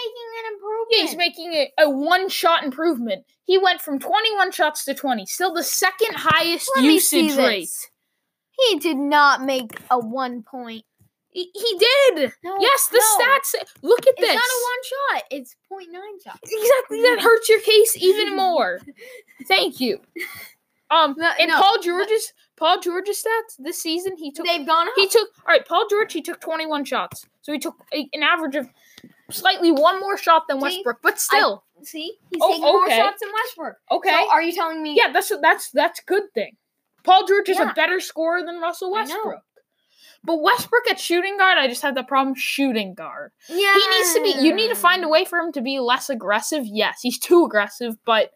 an 0.45 0.53
improvement. 0.55 0.89
yeah, 0.91 1.03
he's 1.03 1.17
making 1.17 1.53
a, 1.53 1.73
a 1.85 1.91
one 1.91 2.29
shot 2.29 2.65
improvement. 2.65 3.25
He 3.45 3.59
went 3.59 3.81
from 3.81 4.01
twenty 4.01 4.35
one 4.35 4.51
shots 4.51 4.85
to 4.87 4.95
twenty, 4.95 5.25
still 5.25 5.55
the 5.55 5.63
second 5.63 6.17
highest 6.17 6.69
Let 6.75 6.85
usage 6.85 7.37
rate. 7.37 7.69
He 8.51 8.81
did 8.81 8.97
not 8.97 9.43
make 9.43 9.71
a 9.89 10.01
one 10.01 10.43
point. 10.43 10.83
He, 11.33 11.49
he 11.55 11.79
did. 11.79 12.33
No, 12.43 12.57
yes, 12.61 12.89
the 12.89 12.99
no. 12.99 13.25
stats. 13.25 13.55
Look 13.83 14.01
at 14.07 14.15
It's 14.17 14.21
this. 14.21 14.31
It's 14.31 14.35
not 14.35 14.43
a 14.43 14.61
one 14.67 14.83
shot. 15.15 15.23
It's 15.31 15.57
0.9 15.71 16.25
shots. 16.25 16.51
Exactly. 16.53 17.03
That 17.03 17.21
hurts 17.23 17.49
your 17.49 17.61
case 17.61 17.97
even 17.97 18.37
more. 18.37 18.81
Thank 19.47 19.81
you. 19.81 20.01
Um, 20.91 21.15
No, 21.17 21.31
and. 21.39 21.51
Paul 21.53 21.81
George's 21.81 22.33
Paul 22.57 22.81
George's 22.81 23.23
stats 23.25 23.55
this 23.59 23.81
season, 23.81 24.17
he 24.17 24.33
took 24.33 24.45
They've 24.47 24.67
gone 24.67 24.89
up. 24.89 24.95
he 24.97 25.07
took 25.07 25.29
all 25.47 25.55
right. 25.55 25.67
Paul 25.67 25.87
George 25.89 26.13
he 26.13 26.21
took 26.21 26.41
twenty 26.41 26.67
one 26.67 26.85
shots, 26.85 27.25
so 27.43 27.53
he 27.53 27.59
took 27.61 27.77
a, 27.95 28.09
an 28.13 28.23
average 28.25 28.57
of 28.57 28.69
slightly 29.31 29.71
one 29.71 30.01
more 30.01 30.19
shot 30.19 30.43
than 30.49 30.59
See, 30.59 30.65
Westbrook, 30.65 30.99
but 31.03 31.21
still 31.21 31.65
See, 31.85 32.13
he's 32.31 32.41
Oh, 32.43 32.49
taking 32.49 32.63
more 32.63 32.91
shots 32.91 33.21
than 33.23 33.31
Westbrook. 33.33 33.77
okay. 33.93 34.11
So 34.11 34.31
are 34.31 34.43
you 34.43 34.53
telling 34.53 34.83
me? 34.83 34.95
yeah, 34.97 35.13
that's 35.13 35.33
that's 35.41 35.71
that's 35.71 36.01
a 36.01 36.05
good 36.07 36.25
thing. 36.35 36.57
Paul 37.05 37.25
George 37.27 37.49
is 37.49 37.59
Yeah. 37.59 37.71
a 37.71 37.75
better 37.75 38.01
scorer 38.01 38.43
than 38.45 38.59
Russell 38.61 38.95
I 38.97 39.05
know. 39.05 39.15
Westbrook. 39.15 39.43
But 40.23 40.43
Westbrook 40.43 40.89
at 40.91 41.01
shooting 41.01 41.39
guard, 41.39 41.57
I 41.59 41.67
just 41.67 41.83
have 41.83 41.95
the 41.95 42.03
problem 42.03 42.35
shooting 42.35 42.95
guard. 42.95 43.33
Yeah. 43.49 43.75
He 43.75 43.89
needs 43.89 44.15
to 44.15 44.23
be. 44.23 44.47
You 44.47 44.55
need 44.55 44.69
to 44.69 44.75
find 44.75 45.03
a 45.03 45.09
way 45.09 45.25
for 45.25 45.39
him 45.39 45.53
to 45.53 45.63
be 45.63 45.81
less 45.81 46.11
aggressive. 46.11 46.65
Yes, 46.67 47.01
he's 47.03 47.19
too 47.19 47.45
aggressive, 47.45 47.97
but 48.05 48.33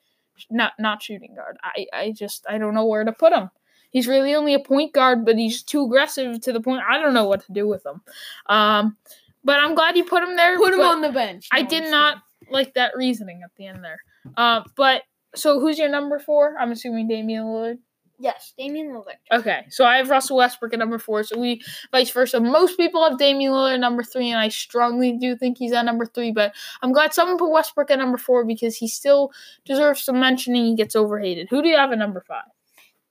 not 0.50 0.72
not 0.78 1.02
shooting 1.02 1.34
guard. 1.34 1.56
I 1.62 1.86
I 1.92 2.12
just 2.12 2.46
I 2.48 2.58
don't 2.58 2.74
know 2.74 2.86
where 2.86 3.04
to 3.04 3.12
put 3.12 3.32
him. 3.32 3.50
He's 3.90 4.08
really 4.08 4.34
only 4.34 4.54
a 4.54 4.58
point 4.58 4.92
guard, 4.92 5.24
but 5.24 5.36
he's 5.36 5.62
too 5.62 5.84
aggressive 5.84 6.40
to 6.40 6.52
the 6.52 6.60
point 6.60 6.82
I 6.88 6.98
don't 6.98 7.14
know 7.14 7.26
what 7.26 7.44
to 7.46 7.52
do 7.52 7.68
with 7.68 7.84
him. 7.86 8.00
Um, 8.46 8.96
but 9.44 9.60
I'm 9.60 9.74
glad 9.74 9.96
you 9.96 10.04
put 10.04 10.22
him 10.22 10.36
there. 10.36 10.56
Put 10.56 10.74
him 10.74 10.80
on 10.80 11.02
the 11.02 11.12
bench. 11.12 11.48
I 11.52 11.62
No, 11.62 11.68
did 11.68 11.84
I'm 11.84 11.90
not 11.90 12.16
like 12.50 12.74
that 12.74 12.96
reasoning 12.96 13.42
at 13.44 13.50
the 13.56 13.66
end 13.66 13.84
there. 13.84 14.00
Uh, 14.36 14.62
but 14.76 15.02
so 15.36 15.60
who's 15.60 15.78
your 15.78 15.88
number 15.88 16.18
four? 16.18 16.56
I'm 16.58 16.72
assuming 16.72 17.08
Damian 17.08 17.44
Lillard. 17.44 17.78
Yes, 18.18 18.54
Damian 18.56 18.88
Lillard. 18.88 19.16
Okay, 19.32 19.64
so 19.70 19.84
I 19.84 19.96
have 19.96 20.08
Russell 20.08 20.36
Westbrook 20.36 20.72
at 20.72 20.78
number 20.78 20.98
four. 20.98 21.24
So 21.24 21.38
we 21.38 21.62
vice 21.90 22.10
versa. 22.10 22.38
Most 22.40 22.76
people 22.76 23.02
have 23.08 23.18
Damian 23.18 23.52
Lillard 23.52 23.74
at 23.74 23.80
number 23.80 24.02
three, 24.02 24.30
and 24.30 24.38
I 24.40 24.48
strongly 24.48 25.12
do 25.18 25.36
think 25.36 25.58
he's 25.58 25.72
at 25.72 25.84
number 25.84 26.06
three. 26.06 26.30
But 26.30 26.54
I'm 26.82 26.92
glad 26.92 27.12
someone 27.12 27.38
put 27.38 27.50
Westbrook 27.50 27.90
at 27.90 27.98
number 27.98 28.18
four 28.18 28.44
because 28.44 28.76
he 28.76 28.86
still 28.86 29.32
deserves 29.64 30.02
some 30.04 30.20
mentioning. 30.20 30.64
He 30.64 30.76
gets 30.76 30.94
overhated. 30.94 31.48
Who 31.50 31.60
do 31.62 31.68
you 31.68 31.76
have 31.76 31.90
at 31.92 31.98
number 31.98 32.20
five? 32.20 32.44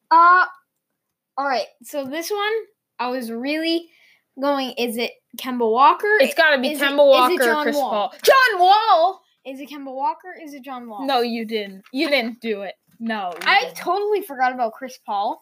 Uh, 0.09 0.45
all 1.37 1.47
right. 1.47 1.67
So 1.83 2.05
this 2.05 2.31
one, 2.31 2.53
I 2.99 3.09
was 3.09 3.29
really 3.31 3.89
going. 4.39 4.71
Is 4.77 4.97
it 4.97 5.11
Kemba 5.37 5.69
Walker? 5.69 6.17
It's 6.21 6.33
got 6.35 6.55
to 6.55 6.61
be 6.61 6.71
Is 6.71 6.81
it- 6.81 6.85
Kemba 6.85 6.93
it 7.05 7.09
Walker 7.09 7.33
or 7.33 7.45
John 7.45 7.63
Chris 7.63 7.75
Wall? 7.75 7.89
Paul. 7.89 8.13
John 8.23 8.59
Wall. 8.59 9.21
Is 9.45 9.59
it 9.59 9.69
Kemba 9.69 9.93
Walker? 9.93 10.33
Is 10.41 10.53
it 10.53 10.63
John 10.63 10.87
Wall? 10.87 11.05
No, 11.05 11.19
you 11.19 11.43
didn't. 11.43 11.83
You 11.91 12.09
didn't 12.09 12.39
do 12.39 12.61
it. 12.61 12.75
No. 12.99 13.34
I 13.41 13.62
didn't. 13.62 13.75
totally 13.75 14.21
forgot 14.21 14.53
about 14.53 14.73
Chris 14.73 14.97
Paul. 15.06 15.41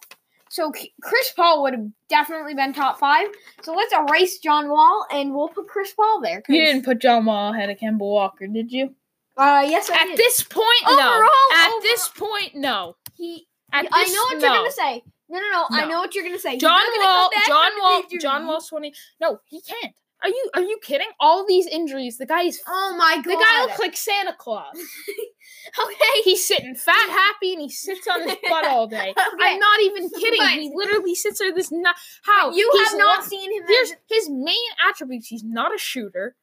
So 0.50 0.72
Chris 1.02 1.32
Paul 1.34 1.62
would 1.64 1.74
have 1.74 1.88
definitely 2.10 2.54
been 2.56 2.74
top 2.74 3.00
five. 3.00 3.28
So 3.64 3.74
let's 3.74 3.94
erase 3.94 4.40
John 4.40 4.68
Wall 4.70 5.06
and 5.12 5.34
we'll 5.34 5.48
put 5.48 5.68
Chris 5.68 5.94
Paul 5.94 6.20
there. 6.22 6.44
You 6.50 6.66
didn't 6.66 6.84
put 6.84 7.00
John 7.00 7.24
Wall 7.26 7.54
ahead 7.54 7.70
of 7.70 7.78
Kemba 7.78 8.00
Walker, 8.00 8.48
did 8.48 8.72
you? 8.72 8.94
Uh, 9.38 9.64
yes, 9.66 9.90
I 9.90 10.02
At 10.02 10.06
did. 10.08 10.18
this 10.18 10.44
point, 10.44 10.66
no. 10.86 10.92
Overall, 10.94 11.30
At 11.54 11.68
overall- 11.68 11.82
this 11.82 12.08
point, 12.10 12.56
no. 12.56 12.96
he, 13.16 13.48
At 13.72 13.88
I 13.92 14.04
this- 14.04 14.14
know 14.14 14.22
what 14.24 14.38
no. 14.42 14.48
you're 14.48 14.58
gonna 14.58 14.72
say. 14.72 15.04
No, 15.30 15.40
no, 15.40 15.50
no, 15.50 15.66
I 15.72 15.86
know 15.86 16.00
what 16.02 16.14
you're 16.14 16.26
gonna 16.26 16.38
say. 16.38 16.58
John 16.58 16.82
Wall, 17.00 17.30
John 17.48 17.72
Wall. 17.80 18.04
John 18.20 18.46
Wall's 18.48 18.68
twenty. 18.68 18.94
No, 19.22 19.40
he 19.46 19.62
can't. 19.62 19.94
Are 20.24 20.30
you 20.30 20.50
are 20.54 20.62
you 20.62 20.78
kidding? 20.84 21.08
All 21.20 21.46
these 21.48 21.66
injuries, 21.68 22.18
the 22.18 22.26
guy's 22.26 22.60
Oh 22.68 22.96
my 22.98 23.16
god. 23.16 23.26
the 23.26 23.36
guy 23.44 23.62
looks 23.64 23.80
like 23.80 23.98
Santa 23.98 24.34
Claus. 24.38 24.76
okay. 25.80 26.22
He's 26.24 26.46
sitting 26.46 26.76
fat, 26.76 27.10
happy, 27.10 27.54
and 27.54 27.62
he 27.62 27.70
sits 27.70 28.08
on 28.08 28.22
his 28.28 28.38
butt 28.50 28.66
all 28.66 28.88
day. 28.88 29.14
Okay. 29.34 29.54
I'm 29.54 29.60
not 29.60 29.80
even 29.82 30.10
kidding. 30.20 30.40
But- 30.40 30.50
he 30.52 30.72
literally 30.74 31.16
sits 31.16 31.40
there. 31.40 31.54
This 31.54 31.72
not 31.72 31.96
how 32.24 32.52
You 32.54 32.70
He's 32.74 32.90
have 32.90 32.98
not 32.98 33.24
seen 33.24 33.52
him. 33.52 33.64
Here's 33.68 33.94
his 34.10 34.30
main 34.30 34.56
attributes. 34.88 35.28
He's 35.28 35.44
not 35.44 35.74
a 35.74 35.78
shooter. 35.78 36.36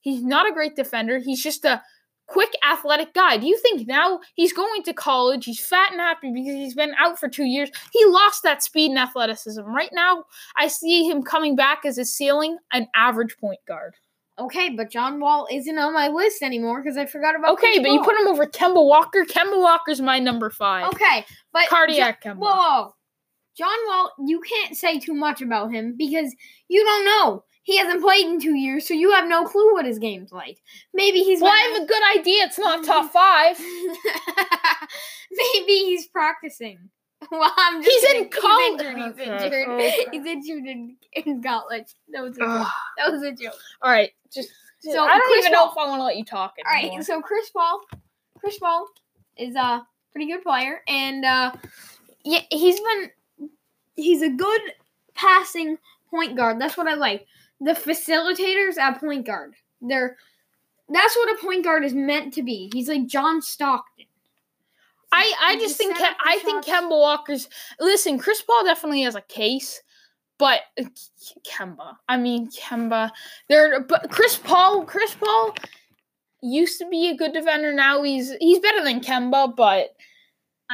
He's 0.00 0.22
not 0.22 0.48
a 0.48 0.52
great 0.52 0.74
defender. 0.76 1.18
He's 1.20 1.42
just 1.42 1.64
a 1.64 1.82
quick 2.32 2.50
athletic 2.68 3.12
guy. 3.14 3.36
Do 3.36 3.46
you 3.46 3.58
think 3.58 3.86
now 3.86 4.20
he's 4.34 4.52
going 4.52 4.82
to 4.84 4.92
college? 4.92 5.44
He's 5.44 5.64
fat 5.64 5.92
and 5.92 6.00
happy 6.00 6.32
because 6.32 6.54
he's 6.54 6.74
been 6.74 6.94
out 6.98 7.18
for 7.18 7.28
two 7.28 7.44
years. 7.44 7.70
He 7.92 8.04
lost 8.06 8.42
that 8.42 8.62
speed 8.62 8.90
and 8.90 8.98
athleticism. 8.98 9.62
Right 9.62 9.90
now, 9.92 10.24
I 10.56 10.68
see 10.68 11.08
him 11.08 11.22
coming 11.22 11.56
back 11.56 11.84
as 11.84 11.98
a 11.98 12.04
ceiling, 12.04 12.56
an 12.72 12.88
average 12.94 13.36
point 13.38 13.60
guard. 13.68 13.94
Okay, 14.38 14.70
but 14.70 14.90
John 14.90 15.20
Wall 15.20 15.46
isn't 15.52 15.78
on 15.78 15.92
my 15.92 16.08
list 16.08 16.42
anymore 16.42 16.82
because 16.82 16.96
I 16.96 17.04
forgot 17.04 17.36
about. 17.36 17.52
Okay, 17.52 17.74
Chris 17.74 17.82
but 17.82 17.90
you 17.92 18.02
put 18.02 18.16
him 18.16 18.26
over 18.26 18.46
Kemba 18.46 18.84
Walker. 18.84 19.24
Kemba 19.24 19.60
Walker's 19.60 20.00
my 20.00 20.18
number 20.18 20.48
five. 20.48 20.86
Okay, 20.88 21.26
but 21.52 21.68
Cardiac 21.68 22.22
Jo- 22.22 22.30
Kemba. 22.30 22.38
Whoa, 22.38 22.56
whoa. 22.56 22.94
John 23.56 23.76
Wall, 23.86 24.10
you 24.26 24.40
can't 24.40 24.74
say 24.74 24.98
too 24.98 25.12
much 25.12 25.42
about 25.42 25.70
him 25.70 25.94
because 25.98 26.34
you 26.68 26.82
don't 26.82 27.04
know. 27.04 27.44
He 27.64 27.78
hasn't 27.78 28.02
played 28.02 28.26
in 28.26 28.40
two 28.40 28.56
years, 28.56 28.88
so 28.88 28.94
you 28.94 29.12
have 29.12 29.28
no 29.28 29.44
clue 29.44 29.72
what 29.72 29.84
his 29.86 29.98
game's 30.00 30.32
like. 30.32 30.58
Maybe 30.92 31.20
he's 31.20 31.40
Well, 31.40 31.52
been- 31.52 31.58
I 31.58 31.74
have 31.74 31.82
a 31.82 31.86
good 31.86 32.02
idea. 32.20 32.44
It's 32.44 32.58
not 32.58 32.84
top 32.84 33.12
five. 33.12 33.56
Maybe 35.30 35.72
he's 35.72 36.06
practicing. 36.08 36.78
Well, 37.30 37.52
I'm 37.56 37.80
just 37.80 38.04
He's 38.06 38.14
in 38.20 38.28
college. 38.30 38.80
He's 38.80 38.88
injured. 38.88 38.96
He's 38.98 39.12
Okay, 39.22 39.44
injured. 39.62 39.68
okay. 39.68 40.06
He's 40.12 40.26
injured 40.26 40.66
in, 40.66 40.96
in 41.12 41.40
college. 41.40 41.86
That 42.12 42.20
was 42.24 42.36
a 42.36 42.40
joke. 42.40 42.66
That 42.98 43.12
was 43.12 43.22
a 43.22 43.30
joke. 43.30 43.54
All 43.80 43.92
right, 43.92 44.10
just 44.34 44.48
So, 44.80 44.90
so 44.90 45.04
I 45.04 45.18
don't 45.18 45.28
Chris 45.28 45.38
even 45.46 45.52
know 45.52 45.70
if 45.70 45.78
I 45.78 45.86
want 45.86 46.00
to 46.00 46.04
let 46.04 46.16
you 46.16 46.24
talk 46.24 46.54
All 46.66 46.74
anymore. 46.76 46.96
right, 46.96 47.06
so 47.06 47.20
Chris 47.22 47.48
Paul, 47.50 47.80
Chris 48.40 48.58
Paul 48.58 48.88
is 49.36 49.54
a 49.54 49.86
pretty 50.10 50.32
good 50.32 50.42
player, 50.42 50.80
and 50.88 51.24
uh, 51.24 51.52
yeah, 52.24 52.40
he's 52.50 52.80
been 52.80 53.10
he's 53.94 54.22
a 54.22 54.28
good 54.30 54.60
passing 55.14 55.78
point 56.10 56.36
guard. 56.36 56.60
That's 56.60 56.76
what 56.76 56.88
I 56.88 56.94
like. 56.94 57.24
The 57.62 57.72
facilitators 57.72 58.76
at 58.76 58.98
point 59.00 59.26
guard. 59.26 59.54
They're 59.80 60.16
that's 60.88 61.16
what 61.16 61.38
a 61.38 61.42
point 61.42 61.64
guard 61.64 61.84
is 61.84 61.94
meant 61.94 62.34
to 62.34 62.42
be. 62.42 62.70
He's 62.72 62.88
like 62.88 63.06
John 63.06 63.40
Stockton. 63.40 64.06
I, 65.12 65.34
I 65.42 65.56
just 65.56 65.76
think 65.76 65.96
Ke- 65.96 66.16
I 66.24 66.38
think. 66.38 66.64
Kemba 66.64 66.90
Walker's 66.90 67.48
listen. 67.78 68.18
Chris 68.18 68.42
Paul 68.42 68.64
definitely 68.64 69.02
has 69.02 69.14
a 69.14 69.20
case, 69.20 69.82
but 70.38 70.60
uh, 70.80 70.84
Kemba. 71.46 71.96
I 72.08 72.16
mean 72.16 72.48
Kemba. 72.50 73.10
There, 73.48 73.80
but 73.82 74.10
Chris 74.10 74.38
Paul. 74.38 74.84
Chris 74.84 75.14
Paul 75.14 75.54
used 76.42 76.78
to 76.78 76.88
be 76.88 77.10
a 77.10 77.16
good 77.16 77.32
defender. 77.32 77.72
Now 77.72 78.02
he's 78.02 78.32
he's 78.40 78.58
better 78.58 78.82
than 78.82 79.00
Kemba, 79.00 79.54
but 79.54 79.90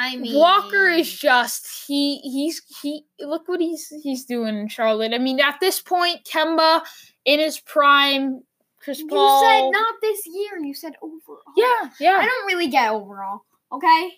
I 0.00 0.16
mean, 0.16 0.36
Walker 0.38 0.86
is 0.88 1.12
just 1.12 1.66
he 1.86 2.18
he's 2.18 2.62
he. 2.80 3.04
Look 3.20 3.48
what 3.48 3.60
he's 3.60 3.92
he's 4.02 4.24
doing 4.24 4.56
in 4.56 4.68
Charlotte. 4.68 5.12
I 5.12 5.18
mean, 5.18 5.40
at 5.40 5.58
this 5.60 5.80
point, 5.80 6.24
Kemba 6.24 6.82
in 7.24 7.40
his 7.40 7.58
prime. 7.58 8.42
Chris 8.80 9.02
Paul. 9.08 9.42
You 9.42 9.48
said 9.48 9.70
not 9.72 9.94
this 10.00 10.20
year. 10.26 10.58
You 10.64 10.72
said 10.72 10.92
overall. 11.02 11.42
Yeah, 11.56 11.90
yeah. 11.98 12.16
I 12.20 12.24
don't 12.26 12.46
really 12.46 12.68
get 12.68 12.92
overall. 12.92 13.40
Okay, 13.72 14.10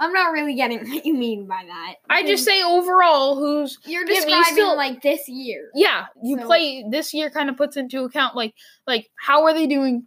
I'm 0.00 0.12
not 0.14 0.32
really 0.32 0.54
getting 0.54 0.78
what 0.88 1.04
you 1.04 1.12
mean 1.14 1.46
by 1.46 1.62
that. 1.66 1.94
I 2.08 2.22
just 2.26 2.44
say 2.44 2.62
overall, 2.62 3.36
who's 3.36 3.78
you're 3.84 4.04
yeah, 4.08 4.14
you 4.14 4.20
describing 4.24 4.52
still- 4.54 4.76
like 4.76 5.02
this 5.02 5.28
year. 5.28 5.70
yeah 5.74 6.06
you 6.22 6.38
So- 6.38 6.46
play 6.46 6.84
this 6.90 7.12
year 7.12 7.28
kind 7.28 7.50
of 7.50 7.56
puts 7.58 7.76
into 7.76 8.02
account 8.04 8.34
like 8.34 8.54
like 8.86 9.10
how 9.14 9.44
are 9.44 9.52
they 9.52 9.66
doing 9.66 10.06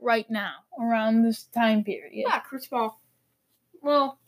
right 0.00 0.28
now 0.30 0.54
around 0.80 1.22
this 1.22 1.44
time 1.54 1.84
period 1.84 2.12
Yeah, 2.14 2.40
Chris 2.40 2.66
Paul. 2.66 2.98
Well, 3.82 4.18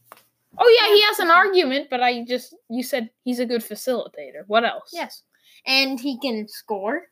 oh 0.58 0.78
yeah, 0.80 0.94
he 0.94 1.02
has 1.02 1.18
an 1.18 1.30
argument 1.30 1.88
but 1.90 2.02
i 2.02 2.24
just 2.24 2.54
you 2.68 2.82
said 2.82 3.10
he's 3.24 3.40
a 3.40 3.46
good 3.46 3.62
facilitator 3.62 4.42
what 4.46 4.64
else 4.64 4.90
yes, 4.92 5.22
and 5.66 6.00
he 6.00 6.18
can 6.18 6.46
score. 6.48 7.02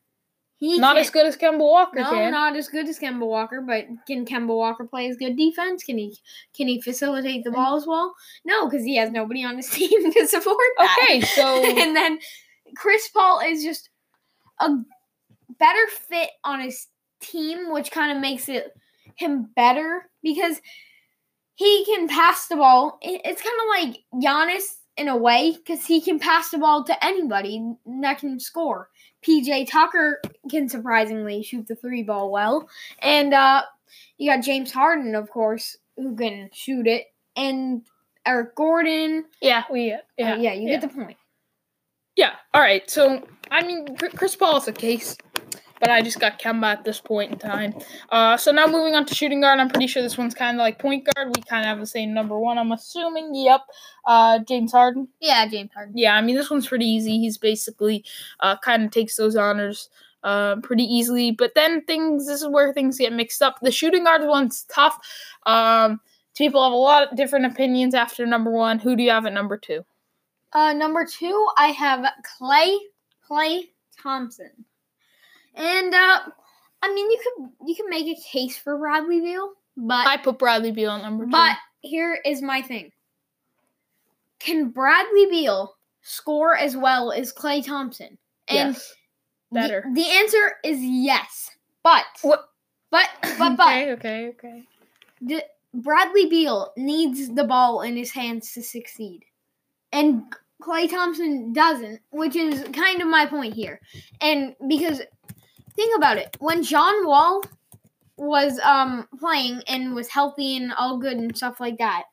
He 0.57 0.79
not 0.79 0.95
can, 0.95 1.03
as 1.03 1.11
good 1.11 1.27
as 1.27 1.37
kemba 1.37 1.59
walker 1.59 1.99
No, 1.99 2.11
can 2.11 2.31
not 2.31 2.57
as 2.57 2.69
good 2.69 2.89
as 2.89 2.97
Kemba 2.97 3.27
Walker, 3.27 3.61
but 3.67 3.87
can 4.07 4.25
Kemba 4.25 4.57
Walker 4.57 4.85
play 4.85 5.09
as 5.09 5.17
good 5.17 5.37
defense? 5.37 5.83
Can 5.83 5.99
he 5.99 6.17
can 6.55 6.69
he 6.69 6.81
facilitate 6.81 7.43
the 7.43 7.51
ball 7.51 7.77
as 7.77 7.85
well? 7.85 8.15
No, 8.45 8.69
because 8.69 8.85
he 8.85 8.95
has 8.95 9.11
nobody 9.11 9.45
on 9.45 9.57
his 9.57 9.69
team 9.71 10.13
to 10.13 10.27
support 10.29 10.57
that. 10.79 10.97
okay 11.03 11.21
so 11.21 11.65
and 11.79 11.97
then 11.97 12.21
Chris 12.77 13.09
Paul 13.09 13.41
is 13.41 13.65
just 13.65 13.91
a 14.61 14.69
better 15.59 15.87
fit 16.09 16.31
on 16.45 16.61
his 16.61 16.87
team, 17.21 17.73
which 17.73 17.91
kind 17.91 18.13
of 18.13 18.23
makes 18.23 18.49
it 18.49 18.73
him 19.17 19.49
better 19.57 20.09
because 20.23 20.61
he 21.55 21.85
can 21.85 22.09
pass 22.09 22.47
the 22.49 22.57
ball. 22.57 22.99
It's 23.03 23.43
kind 23.43 23.57
of 23.61 23.91
like 23.91 24.03
Giannis 24.23 24.65
in 24.97 25.09
a 25.09 25.17
way 25.17 25.53
because 25.57 25.87
he 25.87 26.01
can 26.01 26.19
pass 26.19 26.51
the 26.51 26.59
ball 26.59 26.85
to 26.85 27.05
anybody 27.05 27.75
that 28.03 28.19
can 28.19 28.39
score. 28.39 28.89
PJ 29.27 29.71
Tucker 29.71 30.21
can 30.51 30.69
surprisingly 30.69 31.43
shoot 31.43 31.67
the 31.69 31.77
three 31.77 32.03
ball 32.03 32.31
well, 32.31 32.69
and 33.01 33.33
uh, 33.33 33.63
you 34.19 34.31
got 34.31 34.43
James 34.45 34.73
Harden, 34.73 35.15
of 35.15 35.31
course, 35.31 35.77
who 35.97 36.17
can 36.17 36.51
shoot 36.53 36.87
it, 36.87 37.05
and 37.37 37.83
Eric 38.27 38.55
Gordon. 38.57 39.25
yeah 39.41 39.65
we 39.71 39.89
yeah 39.89 39.99
Yeah, 40.19 40.37
yeah, 40.37 40.53
you 40.55 40.69
yeah. 40.69 40.79
get 40.79 40.89
the 40.93 40.95
point. 40.95 41.17
Yeah. 42.17 42.33
All 42.53 42.61
right. 42.61 42.89
So 42.91 43.27
I 43.51 43.63
mean, 43.67 43.97
Chris 43.97 44.37
Paul 44.37 44.57
is 44.59 44.69
a 44.69 44.73
case, 44.73 45.17
but 45.83 45.91
I 45.91 46.01
just 46.01 46.21
got 46.21 46.39
Kemba 46.39 46.67
at 46.67 46.85
this 46.85 47.01
point 47.01 47.33
in 47.33 47.39
time. 47.41 47.75
Uh, 48.09 48.37
so 48.37 48.53
now 48.53 48.69
moving 48.69 48.95
on 48.95 49.05
to 49.05 49.15
shooting 49.17 49.41
guard. 49.41 49.59
I'm 49.59 49.69
pretty 49.69 49.89
sure 49.89 50.01
this 50.01 50.17
one's 50.17 50.33
kind 50.33 50.57
of 50.57 50.61
like 50.61 50.79
point 50.79 51.09
guard. 51.13 51.35
We 51.35 51.43
kind 51.43 51.63
of 51.63 51.67
have 51.67 51.81
the 51.81 51.87
same 51.87 52.15
number 52.15 52.39
one. 52.39 52.57
I'm 52.57 52.71
assuming. 52.71 53.35
Yep. 53.35 53.63
Uh, 54.07 54.39
James 54.39 54.71
Harden. 54.71 55.09
Yeah, 55.21 55.45
James 55.49 55.73
Harden. 55.75 55.99
Yeah. 55.99 56.15
I 56.15 56.21
mean, 56.21 56.37
this 56.37 56.51
one's 56.51 56.69
pretty 56.69 56.87
easy. 56.87 57.19
He's 57.19 57.37
basically 57.37 58.05
uh, 58.39 58.57
kind 58.59 58.85
of 58.85 58.93
takes 58.93 59.17
those 59.17 59.35
honors. 59.35 59.91
Uh, 60.25 60.55
pretty 60.63 60.85
easily, 60.85 61.33
but 61.33 61.51
then 61.57 61.83
things. 61.83 62.29
This 62.29 62.43
is 62.43 62.49
where 62.49 62.73
things 62.73 62.97
get 62.97 63.13
mixed 63.13 63.43
up. 63.43 63.59
The 63.61 63.73
shooting 63.73 64.05
guard 64.05 64.23
one's 64.25 64.63
tough. 64.73 64.97
Um, 65.47 66.01
people 66.37 66.63
have 66.63 66.73
a 66.73 66.77
lot 66.77 67.11
of 67.11 67.17
different 67.17 67.45
opinions 67.45 67.93
after 67.93 68.25
number 68.25 68.53
one. 68.53 68.79
Who 68.79 68.95
do 68.95 69.03
you 69.03 69.11
have 69.11 69.27
at 69.27 69.33
number 69.33 69.59
two? 69.59 69.85
Uh, 70.53 70.75
number 70.75 71.05
two, 71.05 71.49
I 71.57 71.73
have 71.73 72.07
Klay 72.41 72.77
Klay 73.29 73.71
Thompson, 74.01 74.51
and 75.55 75.95
uh, 75.95 76.21
I 76.83 76.95
mean 76.95 77.11
you 77.11 77.19
could 77.23 77.69
you 77.69 77.75
can 77.75 77.89
make 77.91 78.07
a 78.07 78.21
case 78.21 78.57
for 78.59 78.77
Bradley 78.79 79.21
Beal, 79.21 79.53
but 79.77 80.07
I 80.07 80.17
put 80.17 80.39
Bradley 80.39 80.73
Beal 80.73 80.91
at 80.93 81.03
number 81.03 81.25
two. 81.25 81.31
but 81.31 81.57
here 81.81 82.19
is 82.25 82.43
my 82.43 82.63
thing: 82.63 82.93
Can 84.39 84.71
Bradley 84.71 85.27
Beal 85.31 85.75
score 86.03 86.57
as 86.57 86.77
well 86.77 87.13
as 87.13 87.33
Klay 87.33 87.65
Thompson? 87.65 88.19
And 88.49 88.75
yes. 88.75 88.95
the- 89.51 89.61
better. 89.61 89.85
The, 89.95 90.05
answer 90.05 90.55
is 90.65 90.79
yes, 90.81 91.51
but 91.83 92.05
What? 92.23 92.49
but 92.91 93.09
but 93.39 93.57
but 93.57 93.69
okay, 93.69 93.93
okay, 93.93 94.29
okay. 94.29 94.63
the, 95.21 95.45
Bradley 95.75 96.27
Beal 96.29 96.73
needs 96.77 97.29
the 97.31 97.45
ball 97.45 97.83
in 97.83 97.97
his 97.97 98.11
hands 98.11 98.53
to 98.55 98.63
succeed. 98.63 99.25
And 99.93 100.23
Klay 100.63 100.89
Thompson 100.89 101.53
doesn't, 101.53 102.01
which 102.11 102.37
is 102.37 102.63
kind 102.73 103.01
of 103.01 103.09
my 103.09 103.27
point 103.27 103.55
here. 103.55 103.81
And 104.21 104.55
because 104.69 105.01
think 105.75 105.97
about 105.97 106.19
it, 106.19 106.37
when 106.41 106.63
John 106.63 107.07
Wall 107.07 107.43
was 108.17 108.59
um 108.61 109.09
playing 109.19 109.63
and 109.67 109.95
was 109.95 110.09
healthy 110.09 110.57
and 110.57 110.73
all 110.73 110.99
good 110.99 111.17
and 111.17 111.37
stuff 111.37 111.59
like 111.61 111.79
that, 111.79 112.05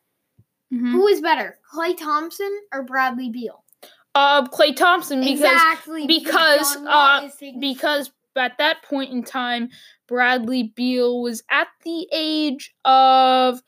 Mhm. 0.73 0.91
who 0.91 1.07
is 1.07 1.21
better, 1.21 1.59
Klay 1.73 1.97
Thompson 1.97 2.51
or 2.73 2.83
Bradley 2.83 3.29
Beal? 3.29 3.63
Uh, 4.15 4.43
Klay 4.47 4.75
Thompson 4.75 5.21
because 5.21 5.39
exactly 5.39 6.07
because, 6.07 6.75
uh, 6.77 7.29
because 7.59 8.11
at 8.35 8.57
that 8.57 8.81
point 8.83 9.11
in 9.11 9.23
time, 9.23 9.69
Bradley 10.07 10.63
Beal 10.75 11.21
was 11.21 11.43
at 11.51 11.67
the 11.83 12.07
age 12.11 12.73
of 12.85 13.61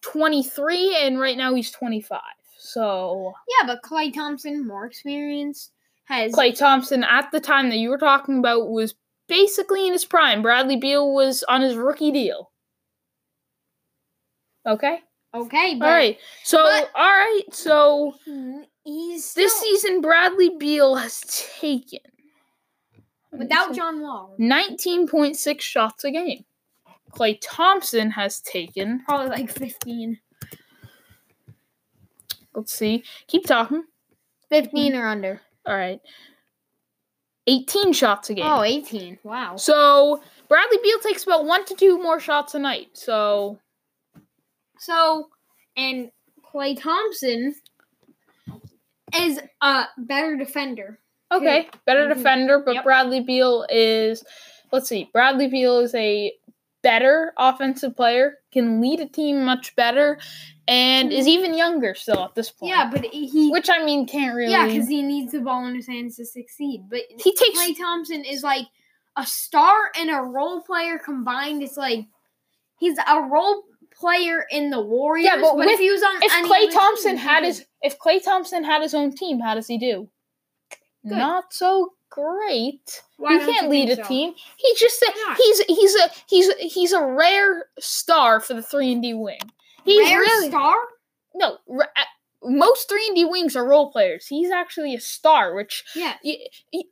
twenty 0.00 0.42
three, 0.42 0.96
and 0.96 1.18
right 1.20 1.36
now 1.36 1.54
he's 1.54 1.70
twenty 1.70 2.00
five. 2.00 2.20
So 2.58 3.34
yeah, 3.60 3.66
but 3.66 3.82
Klay 3.82 4.12
Thompson 4.12 4.66
more 4.66 4.86
experienced 4.86 5.72
has 6.04 6.32
Klay 6.32 6.56
Thompson 6.56 7.04
at 7.04 7.30
the 7.32 7.40
time 7.40 7.68
that 7.68 7.76
you 7.76 7.90
were 7.90 7.98
talking 7.98 8.38
about 8.38 8.68
was 8.70 8.94
basically 9.28 9.86
in 9.86 9.92
his 9.92 10.04
prime. 10.04 10.42
Bradley 10.42 10.76
Beal 10.76 11.12
was 11.14 11.42
on 11.44 11.62
his 11.62 11.76
rookie 11.76 12.12
deal. 12.12 12.50
Okay. 14.66 14.98
okay, 15.34 15.76
but 15.78 15.86
all 15.86 15.94
right. 15.94 16.18
So 16.44 16.58
but- 16.62 16.90
all 16.94 17.06
right. 17.10 17.42
So 17.52 18.14
he- 18.24 18.64
he's 18.84 19.34
this 19.34 19.52
season, 19.60 20.00
Bradley 20.00 20.50
Beal 20.58 20.96
has 20.96 21.20
taken 21.60 22.00
without. 23.32 23.74
John 23.74 24.00
Wall. 24.00 24.34
19.6 24.40 25.60
shots 25.60 26.04
a 26.04 26.10
game. 26.10 26.44
Klay 27.12 27.38
Thompson 27.40 28.10
has 28.10 28.40
taken, 28.40 29.02
Probably 29.06 29.28
like 29.28 29.50
15. 29.50 30.18
let's 32.54 32.72
see, 32.72 33.04
keep 33.28 33.46
talking. 33.46 33.84
15 34.50 34.94
or 34.94 35.06
under. 35.06 35.40
All 35.64 35.74
right. 35.76 36.00
18 37.46 37.92
shots 37.92 38.30
a 38.30 38.34
game. 38.34 38.44
Oh, 38.46 38.62
18. 38.62 39.18
Wow. 39.22 39.56
So 39.56 40.22
Bradley 40.48 40.78
Beal 40.82 40.98
takes 41.00 41.24
about 41.24 41.44
one 41.44 41.64
to 41.66 41.74
two 41.74 42.00
more 42.02 42.20
shots 42.20 42.54
a 42.54 42.58
night. 42.58 42.88
So 42.94 43.58
So, 44.78 45.28
and 45.76 46.10
Klay 46.52 46.80
Thompson 46.80 47.54
is 49.14 49.40
a 49.62 49.84
better 49.98 50.36
defender. 50.36 51.00
okay, 51.32 51.68
better 51.86 52.06
Mhm. 52.06 52.14
defender, 52.14 52.58
but 52.60 52.74
Yep. 52.76 52.84
Bradley 52.84 53.20
Beal 53.20 53.66
is 53.70 54.22
let's 54.72 54.88
see, 54.88 55.08
Bradley 55.12 55.46
Beal 55.48 55.78
is 55.78 55.94
a 55.94 56.32
better 56.82 57.32
offensive 57.38 57.96
player, 57.96 58.38
can 58.52 58.80
lead 58.80 59.00
a 59.00 59.06
team 59.06 59.44
much 59.44 59.74
better, 59.76 60.18
and 60.68 61.12
is 61.12 61.26
even 61.28 61.54
younger 61.56 61.94
still 61.94 62.24
at 62.24 62.34
this 62.34 62.50
point. 62.50 62.70
Yeah, 62.70 62.90
but 62.90 63.04
he. 63.04 63.50
which 63.50 63.70
I 63.70 63.84
mean 63.84 64.06
can't 64.06 64.34
really. 64.34 64.52
yeah, 64.52 64.66
because 64.66 64.88
he 64.88 65.02
needs 65.02 65.32
the 65.32 65.40
ball 65.40 65.66
in 65.66 65.74
his 65.74 65.86
hands 65.86 66.16
to 66.16 66.26
succeed. 66.26 66.84
But 66.88 67.02
he 67.18 67.34
takes 67.34 67.58
Klay 67.58 67.76
Thompson 67.76 68.24
is 68.24 68.42
like 68.42 68.66
a 69.16 69.26
star 69.26 69.90
and 69.98 70.10
a 70.10 70.20
role 70.22 70.60
player 70.60 70.98
combined. 70.98 71.62
It's 71.62 71.76
like 71.76 72.06
he's 72.78 72.98
a 72.98 73.20
role 73.22 73.62
player 73.98 74.46
in 74.50 74.70
the 74.70 74.80
Warriors. 74.80 75.24
Yeah, 75.26 75.40
but 75.40 75.52
if 75.60 75.66
with- 75.66 75.78
he 75.80 75.90
was 75.90 76.02
on 76.02 76.16
If 76.22 76.32
Klay 76.50 76.60
team, 76.60 76.72
Thompson 76.72 77.16
he 77.16 77.22
had 77.22 77.44
his 77.44 77.64
if 77.82 77.98
Klay 77.98 78.22
Thompson 78.22 78.64
had 78.64 78.82
his 78.82 78.94
own 78.94 79.14
team, 79.14 79.40
how 79.40 79.54
does 79.54 79.66
he 79.66 79.78
do? 79.78 80.08
Good. 81.08 81.18
Not 81.18 81.52
so 81.52 81.92
great. 82.10 83.02
Why 83.16 83.38
he 83.38 83.44
can't 83.44 83.64
you 83.64 83.70
lead 83.70 83.90
a 83.90 83.96
so? 83.96 84.02
team. 84.02 84.34
He 84.56 84.74
just 84.76 84.98
said 84.98 85.10
he's 85.36 85.60
he's 85.60 85.94
a 85.94 86.10
he's 86.28 86.54
he's 86.72 86.92
a 86.92 87.04
rare 87.04 87.66
star 87.78 88.40
for 88.40 88.54
the 88.54 88.62
three 88.62 88.92
and 88.92 89.02
D 89.02 89.14
wing. 89.14 89.38
He's 89.86 90.08
Rare 90.10 90.20
really 90.20 90.48
star. 90.50 90.76
no. 91.34 91.58
ra- 91.68 91.86
uh, 91.96 92.02
most 92.48 92.88
three 92.88 93.06
and 93.06 93.16
D 93.16 93.24
wings 93.24 93.56
are 93.56 93.66
role 93.66 93.90
players. 93.90 94.26
He's 94.26 94.50
actually 94.50 94.94
a 94.94 95.00
star, 95.00 95.54
which 95.54 95.82
Yeah, 95.94 96.14
y- 96.22 96.38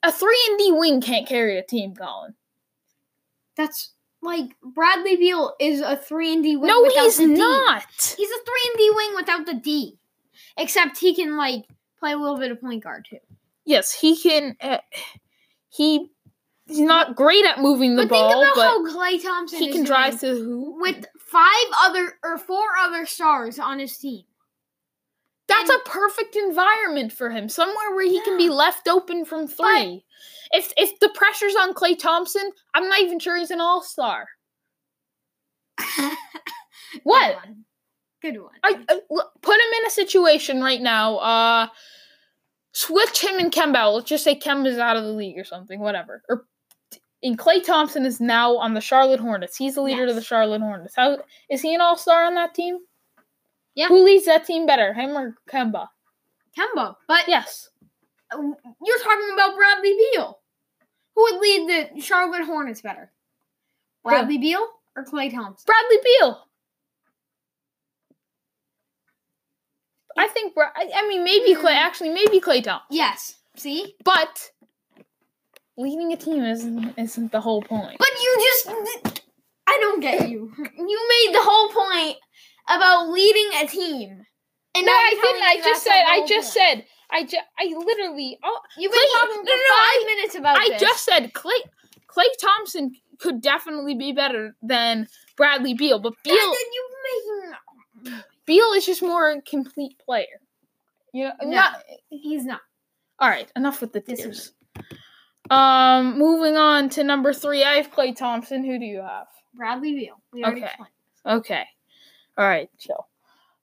a 0.03 0.11
three 0.11 0.41
and 0.49 0.59
D 0.59 0.73
wing 0.73 1.01
can't 1.01 1.27
carry 1.29 1.59
a 1.59 1.63
team, 1.63 1.95
Colin. 1.95 2.35
that's 3.57 3.93
like 4.23 4.57
Bradley 4.63 5.17
Beal 5.17 5.55
is 5.61 5.81
a 5.81 5.97
three 5.97 6.33
and 6.33 6.43
D 6.43 6.57
wing. 6.57 6.67
No, 6.69 6.83
without 6.83 7.05
he's 7.05 7.19
the 7.19 7.27
D. 7.27 7.35
not. 7.35 7.85
He's 8.17 8.31
a 8.31 8.45
three 8.45 8.71
and 8.71 8.79
D 8.79 8.91
wing 8.95 9.15
without 9.17 9.47
the 9.47 9.55
D. 9.55 9.99
Except 10.57 10.99
he 10.99 11.15
can 11.15 11.37
like 11.37 11.65
play 12.01 12.13
a 12.13 12.17
little 12.17 12.39
bit 12.39 12.51
of 12.51 12.61
point 12.61 12.83
guard 12.83 13.07
too. 13.09 13.19
Yes, 13.65 13.93
he 13.93 14.17
can. 14.17 14.57
Uh, 14.61 14.79
he 15.69 16.09
he's 16.67 16.81
not 16.81 17.15
great 17.17 17.45
at 17.45 17.61
moving 17.61 17.97
the 17.97 18.03
but 18.03 18.11
ball, 18.11 18.43
think 18.43 18.55
about 18.55 18.55
but 18.57 18.93
how 18.93 18.97
Klay 19.11 19.23
Thompson 19.23 19.59
he 19.59 19.73
can 19.73 19.85
drive 19.85 20.19
to 20.21 20.35
the 20.35 20.41
hoop. 20.41 20.75
with 20.81 21.07
five 21.27 21.67
other 21.81 22.15
or 22.23 22.39
four 22.39 22.65
other 22.81 23.07
stars 23.07 23.59
on 23.59 23.79
his 23.79 23.97
team. 23.99 24.25
That's 25.49 25.71
and- 25.71 25.81
a 25.85 25.89
perfect 25.91 26.37
environment 26.37 27.13
for 27.13 27.31
him. 27.31 27.49
Somewhere 27.49 27.95
where 27.95 28.07
he 28.09 28.21
can 28.23 28.37
be 28.39 28.49
left 28.49 28.89
open 28.89 29.25
from 29.25 29.47
three. 29.47 30.05
if 30.53 30.73
if 30.77 30.99
the 31.01 31.11
pressure's 31.15 31.55
on 31.57 31.75
Klay 31.75 31.99
Thompson, 31.99 32.51
I'm 32.75 32.89
not 32.89 33.01
even 33.01 33.19
sure 33.19 33.37
he's 33.37 33.51
an 33.51 33.61
all 33.61 33.83
star. 33.83 34.27
What? 37.03 37.37
Good 37.43 37.49
one. 37.49 37.65
Good 38.23 38.41
one. 38.41 38.53
I, 38.63 38.85
I- 38.89 39.01
look, 39.11 39.33
put 39.43 39.57
him 39.57 39.73
in 39.81 39.87
a 39.87 39.91
situation 39.91 40.63
right 40.63 40.81
now. 40.81 41.17
Uh, 41.17 41.67
switch 42.73 43.23
him 43.23 43.39
and 43.39 43.53
Kemba. 43.53 43.93
Let's 43.93 44.09
just 44.09 44.23
say 44.25 44.39
Kemba's 44.39 44.79
out 44.79 44.97
of 44.97 45.03
the 45.05 45.11
league 45.13 45.37
or 45.39 45.45
something, 45.45 45.81
whatever. 45.81 46.23
Or 46.29 46.47
and 47.25 47.39
Klay 47.39 47.65
Thompson 47.65 48.05
is 48.05 48.21
now 48.21 48.57
on 48.59 48.75
the 48.75 48.81
Charlotte 48.81 49.19
Hornets. 49.19 49.57
He's 49.57 49.75
the 49.75 49.83
leader 49.83 50.05
of 50.07 50.15
the 50.15 50.23
Charlotte 50.23 50.61
Hornets. 50.61 50.95
How 50.95 51.19
is 51.51 51.63
he 51.63 51.75
an 51.75 51.81
all 51.81 51.97
star 51.97 52.25
on 52.25 52.35
that 52.35 52.55
team? 52.55 52.79
Yeah. 53.75 53.89
Who 53.89 54.05
leads 54.05 54.27
that 54.27 54.45
team 54.47 54.67
better, 54.67 54.93
him 54.93 55.17
or 55.17 55.35
Kemba? 55.51 55.89
Kemba. 56.57 56.95
But 57.09 57.27
Yes. 57.27 57.71
you're 58.33 58.99
talking 59.03 59.31
about 59.33 59.57
Bradley 59.57 59.95
Beal. 60.13 60.39
Who 61.17 61.23
would 61.23 61.41
lead 61.41 61.93
the 61.95 62.01
Charlotte 62.01 62.45
Hornets 62.45 62.83
better? 62.83 63.11
Bradley 64.05 64.39
Beal 64.39 64.69
or 64.95 65.05
Klay 65.05 65.33
Thompson? 65.33 65.65
Bradley 65.67 65.99
Beal. 66.05 66.47
I 70.17 70.29
think. 70.29 70.55
I, 70.57 71.09
mean, 71.09 71.25
maybe 71.25 71.55
Klay. 71.55 71.73
Mm. 71.73 71.81
Actually, 71.81 72.11
maybe 72.11 72.39
Klay 72.41 72.63
Thompson. 72.63 72.87
Yes. 72.91 73.37
See? 73.57 73.97
But 74.05 74.51
leading 75.77 76.13
a 76.13 76.17
team 76.17 76.45
isn't 76.45 76.95
isn't 76.99 77.33
the 77.33 77.41
whole 77.41 77.63
point. 77.63 77.99
But 77.99 78.09
you 78.23 78.37
just 78.65 79.13
I 79.67 79.79
don't 79.81 80.01
get 80.01 80.29
you. 80.29 80.53
You 80.59 81.09
made 81.09 81.35
the 81.35 81.43
whole 81.43 81.69
point 81.71 82.17
about 82.69 83.09
leading 83.11 83.51
a 83.63 83.67
team. 83.67 84.25
And 84.77 84.87
no, 84.87 84.93
I 84.93 85.11
didn't. 85.11 85.43
I 85.43 85.57
just 85.57 85.85
said. 85.85 86.03
I 86.07 86.27
just 86.27 86.57
point. 86.57 86.67
said. 86.79 86.85
I 87.11 87.23
just. 87.23 87.43
I 87.59 87.65
literally. 87.77 88.39
Oh, 88.43 88.59
You've 88.77 88.93
been 88.93 89.01
Klay- 89.01 89.21
talking 89.21 89.37
for 89.37 89.45
no, 89.45 89.53
no, 89.53 89.77
five 89.77 90.01
I- 90.01 90.05
minutes 90.17 90.35
about 90.35 90.57
I 90.59 90.69
this. 90.71 90.81
just 90.81 91.05
said 91.05 91.33
Klay. 91.33 91.59
Klay 92.09 92.27
Thompson 92.41 92.95
could 93.19 93.41
definitely 93.41 93.95
be 93.95 94.13
better 94.13 94.55
than 94.63 95.09
Bradley 95.37 95.75
Beal, 95.75 95.99
but 95.99 96.13
Beal 96.23 96.35
And 96.35 96.41
then 96.43 96.73
you 96.73 96.89
making 98.05 98.23
Beal 98.47 98.73
is 98.73 98.87
just 98.87 99.03
more 99.03 99.31
a 99.31 99.41
complete 99.43 99.99
player. 100.05 100.27
You 101.13 101.25
know, 101.27 101.33
No. 101.43 101.51
not 101.51 101.83
He's 102.11 102.45
not. 102.45 102.61
all 103.21 103.29
right. 103.29 103.51
Enough 103.57 103.81
with 103.81 103.93
the 103.93 104.01
Disagree. 104.01 104.37
Um, 105.51 106.19
moving 106.19 106.57
on 106.57 106.89
to 106.91 107.05
number 107.05 107.33
three, 107.33 107.65
I 107.65 107.75
have 107.75 107.91
Klay 107.93 108.17
Thompson. 108.17 108.65
Who 108.65 108.79
do 108.79 108.85
you 108.85 109.01
have? 109.01 109.27
Bradley 109.55 109.95
Beal. 109.95 110.21
We 110.33 110.43
already 110.43 110.63
Okay. 110.63 110.67
explained. 110.67 110.93
Okay. 111.27 111.65
All 112.39 112.47
right, 112.47 112.69
chill. 112.79 113.07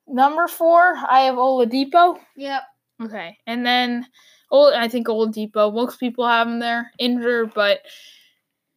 Number 0.08 0.48
four, 0.48 0.94
I 1.10 1.22
have 1.22 1.36
Oladipo. 1.36 2.20
Yep. 2.36 2.62
Okay, 3.04 3.38
and 3.48 3.66
then 3.66 4.06
Ol- 4.52 4.74
I 4.76 4.88
think 4.88 5.08
Oladipo. 5.08 5.74
Most 5.74 6.00
people 6.00 6.28
have 6.28 6.48
him 6.48 6.60
there 6.60 6.92
injured, 7.00 7.54
but 7.54 7.80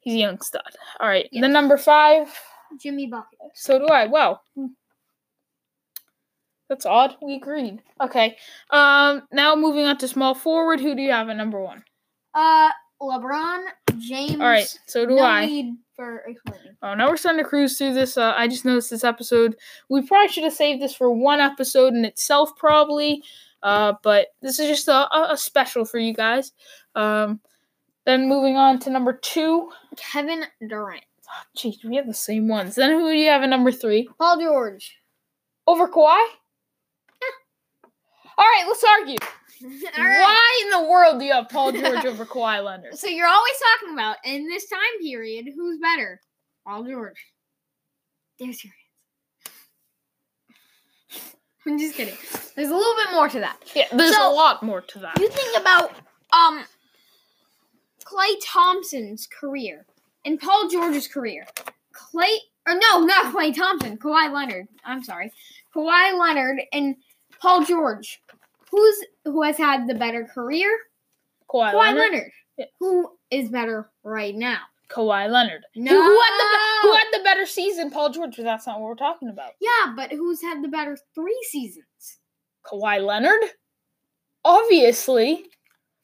he's 0.00 0.14
a 0.14 0.18
young 0.18 0.40
stud. 0.40 0.62
All 0.98 1.06
right, 1.08 1.28
Yes. 1.30 1.42
then 1.42 1.52
number 1.52 1.76
five. 1.76 2.34
Jimmy 2.80 3.06
Bucket. 3.06 3.38
So 3.54 3.78
do 3.78 3.86
I. 3.86 4.06
Wow. 4.06 4.40
That's 6.68 6.86
odd. 6.86 7.16
We 7.22 7.34
agreed. 7.36 7.82
Okay. 8.00 8.36
Um. 8.70 9.28
Now 9.30 9.54
moving 9.54 9.84
on 9.84 9.98
to 9.98 10.08
small 10.08 10.34
forward. 10.34 10.80
Who 10.80 10.94
do 10.94 11.02
you 11.02 11.12
have 11.12 11.28
at 11.28 11.36
number 11.36 11.60
one? 11.62 11.84
Uh 12.32 12.70
LeBron 13.08 13.64
James. 13.98 14.40
All 14.40 14.46
right. 14.46 14.78
So 14.86 15.06
do 15.06 15.16
no 15.16 15.22
I. 15.22 15.46
need 15.46 15.76
for 15.94 16.18
explaining. 16.26 16.76
Oh, 16.82 16.94
now 16.94 17.08
we're 17.08 17.16
starting 17.16 17.42
to 17.42 17.48
cruise 17.48 17.78
through 17.78 17.94
this. 17.94 18.16
Uh, 18.16 18.34
I 18.36 18.48
just 18.48 18.64
noticed 18.64 18.90
this 18.90 19.04
episode. 19.04 19.56
We 19.88 20.06
probably 20.06 20.28
should 20.28 20.44
have 20.44 20.52
saved 20.52 20.82
this 20.82 20.94
for 20.94 21.10
one 21.10 21.40
episode 21.40 21.94
in 21.94 22.04
itself, 22.04 22.56
probably. 22.56 23.22
Uh, 23.62 23.94
but 24.02 24.28
this 24.42 24.58
is 24.58 24.68
just 24.68 24.88
a, 24.88 25.32
a, 25.32 25.36
special 25.38 25.86
for 25.86 25.98
you 25.98 26.12
guys. 26.12 26.52
Um, 26.94 27.40
then 28.04 28.28
moving 28.28 28.56
on 28.56 28.78
to 28.80 28.90
number 28.90 29.14
two. 29.14 29.70
Kevin 29.96 30.44
Durant. 30.68 31.04
Oh, 31.26 31.42
Jeez, 31.56 31.82
we 31.82 31.96
have 31.96 32.06
the 32.06 32.12
same 32.12 32.46
ones. 32.46 32.74
Then 32.74 32.90
who 32.90 33.10
do 33.10 33.16
you 33.16 33.30
have 33.30 33.42
at 33.42 33.48
number 33.48 33.72
three? 33.72 34.06
Paul 34.18 34.38
George. 34.38 34.98
Over 35.66 35.88
Kawhi? 35.88 36.22
All 38.36 38.44
right, 38.44 38.64
let's 38.66 38.84
argue. 38.98 39.16
Right. 39.98 40.20
Why 40.20 40.60
in 40.64 40.70
the 40.70 40.88
world 40.90 41.18
do 41.18 41.24
you 41.24 41.32
have 41.32 41.48
Paul 41.48 41.72
George 41.72 42.04
over 42.04 42.26
Kawhi 42.26 42.62
Leonard? 42.64 42.96
So 42.98 43.06
you're 43.08 43.26
always 43.26 43.54
talking 43.80 43.94
about 43.94 44.16
in 44.24 44.46
this 44.48 44.68
time 44.68 44.78
period, 45.00 45.46
who's 45.54 45.78
better? 45.80 46.20
Paul 46.66 46.84
George. 46.84 47.24
There's 48.38 48.62
your 48.64 48.72
answer. 51.14 51.36
I'm 51.66 51.78
just 51.78 51.94
kidding. 51.94 52.14
There's 52.56 52.68
a 52.70 52.74
little 52.76 52.94
bit 52.96 53.12
more 53.12 53.28
to 53.28 53.40
that. 53.40 53.56
Yeah, 53.74 53.86
there's 53.92 54.14
So- 54.14 54.30
a 54.30 54.34
lot 54.34 54.62
more 54.62 54.82
to 54.82 54.98
that. 55.00 55.18
You 55.18 55.28
think 55.28 55.58
about 55.58 55.92
um 56.32 56.64
Klay 58.04 58.34
Thompson's 58.44 59.26
career 59.26 59.86
and 60.26 60.38
Paul 60.38 60.68
George's 60.68 61.08
career. 61.08 61.46
Klay 61.94 62.36
or 62.66 62.74
no, 62.74 63.00
not 63.00 63.32
Klay 63.34 63.54
Thompson, 63.54 63.96
Kawhi 63.96 64.30
Leonard. 64.32 64.68
I'm 64.84 65.02
sorry. 65.02 65.32
Kawhi 65.74 66.18
Leonard 66.18 66.60
and 66.72 66.96
Paul 67.40 67.64
George. 67.64 68.20
Who's 68.74 69.04
who 69.24 69.42
has 69.42 69.56
had 69.56 69.86
the 69.86 69.94
better 69.94 70.24
career? 70.24 70.68
Kawhi, 71.48 71.72
Kawhi 71.72 71.74
Leonard. 71.74 71.98
Leonard. 72.12 72.30
Yeah. 72.58 72.64
Who 72.80 73.10
is 73.30 73.48
better 73.50 73.90
right 74.02 74.34
now? 74.34 74.58
Kawhi 74.90 75.30
Leonard. 75.30 75.64
No. 75.76 75.90
Who, 75.92 76.02
who 76.02 76.20
had 76.20 76.38
the 76.38 76.88
who 76.88 76.94
had 76.94 77.06
the 77.12 77.22
better 77.24 77.46
season, 77.46 77.90
Paul 77.90 78.10
George? 78.10 78.36
But 78.36 78.44
that's 78.44 78.66
not 78.66 78.80
what 78.80 78.88
we're 78.88 78.94
talking 78.96 79.28
about. 79.28 79.52
Yeah, 79.60 79.92
but 79.94 80.10
who's 80.10 80.42
had 80.42 80.62
the 80.62 80.68
better 80.68 80.98
three 81.14 81.38
seasons? 81.50 82.18
Kawhi 82.66 83.04
Leonard. 83.04 83.42
Obviously. 84.44 85.46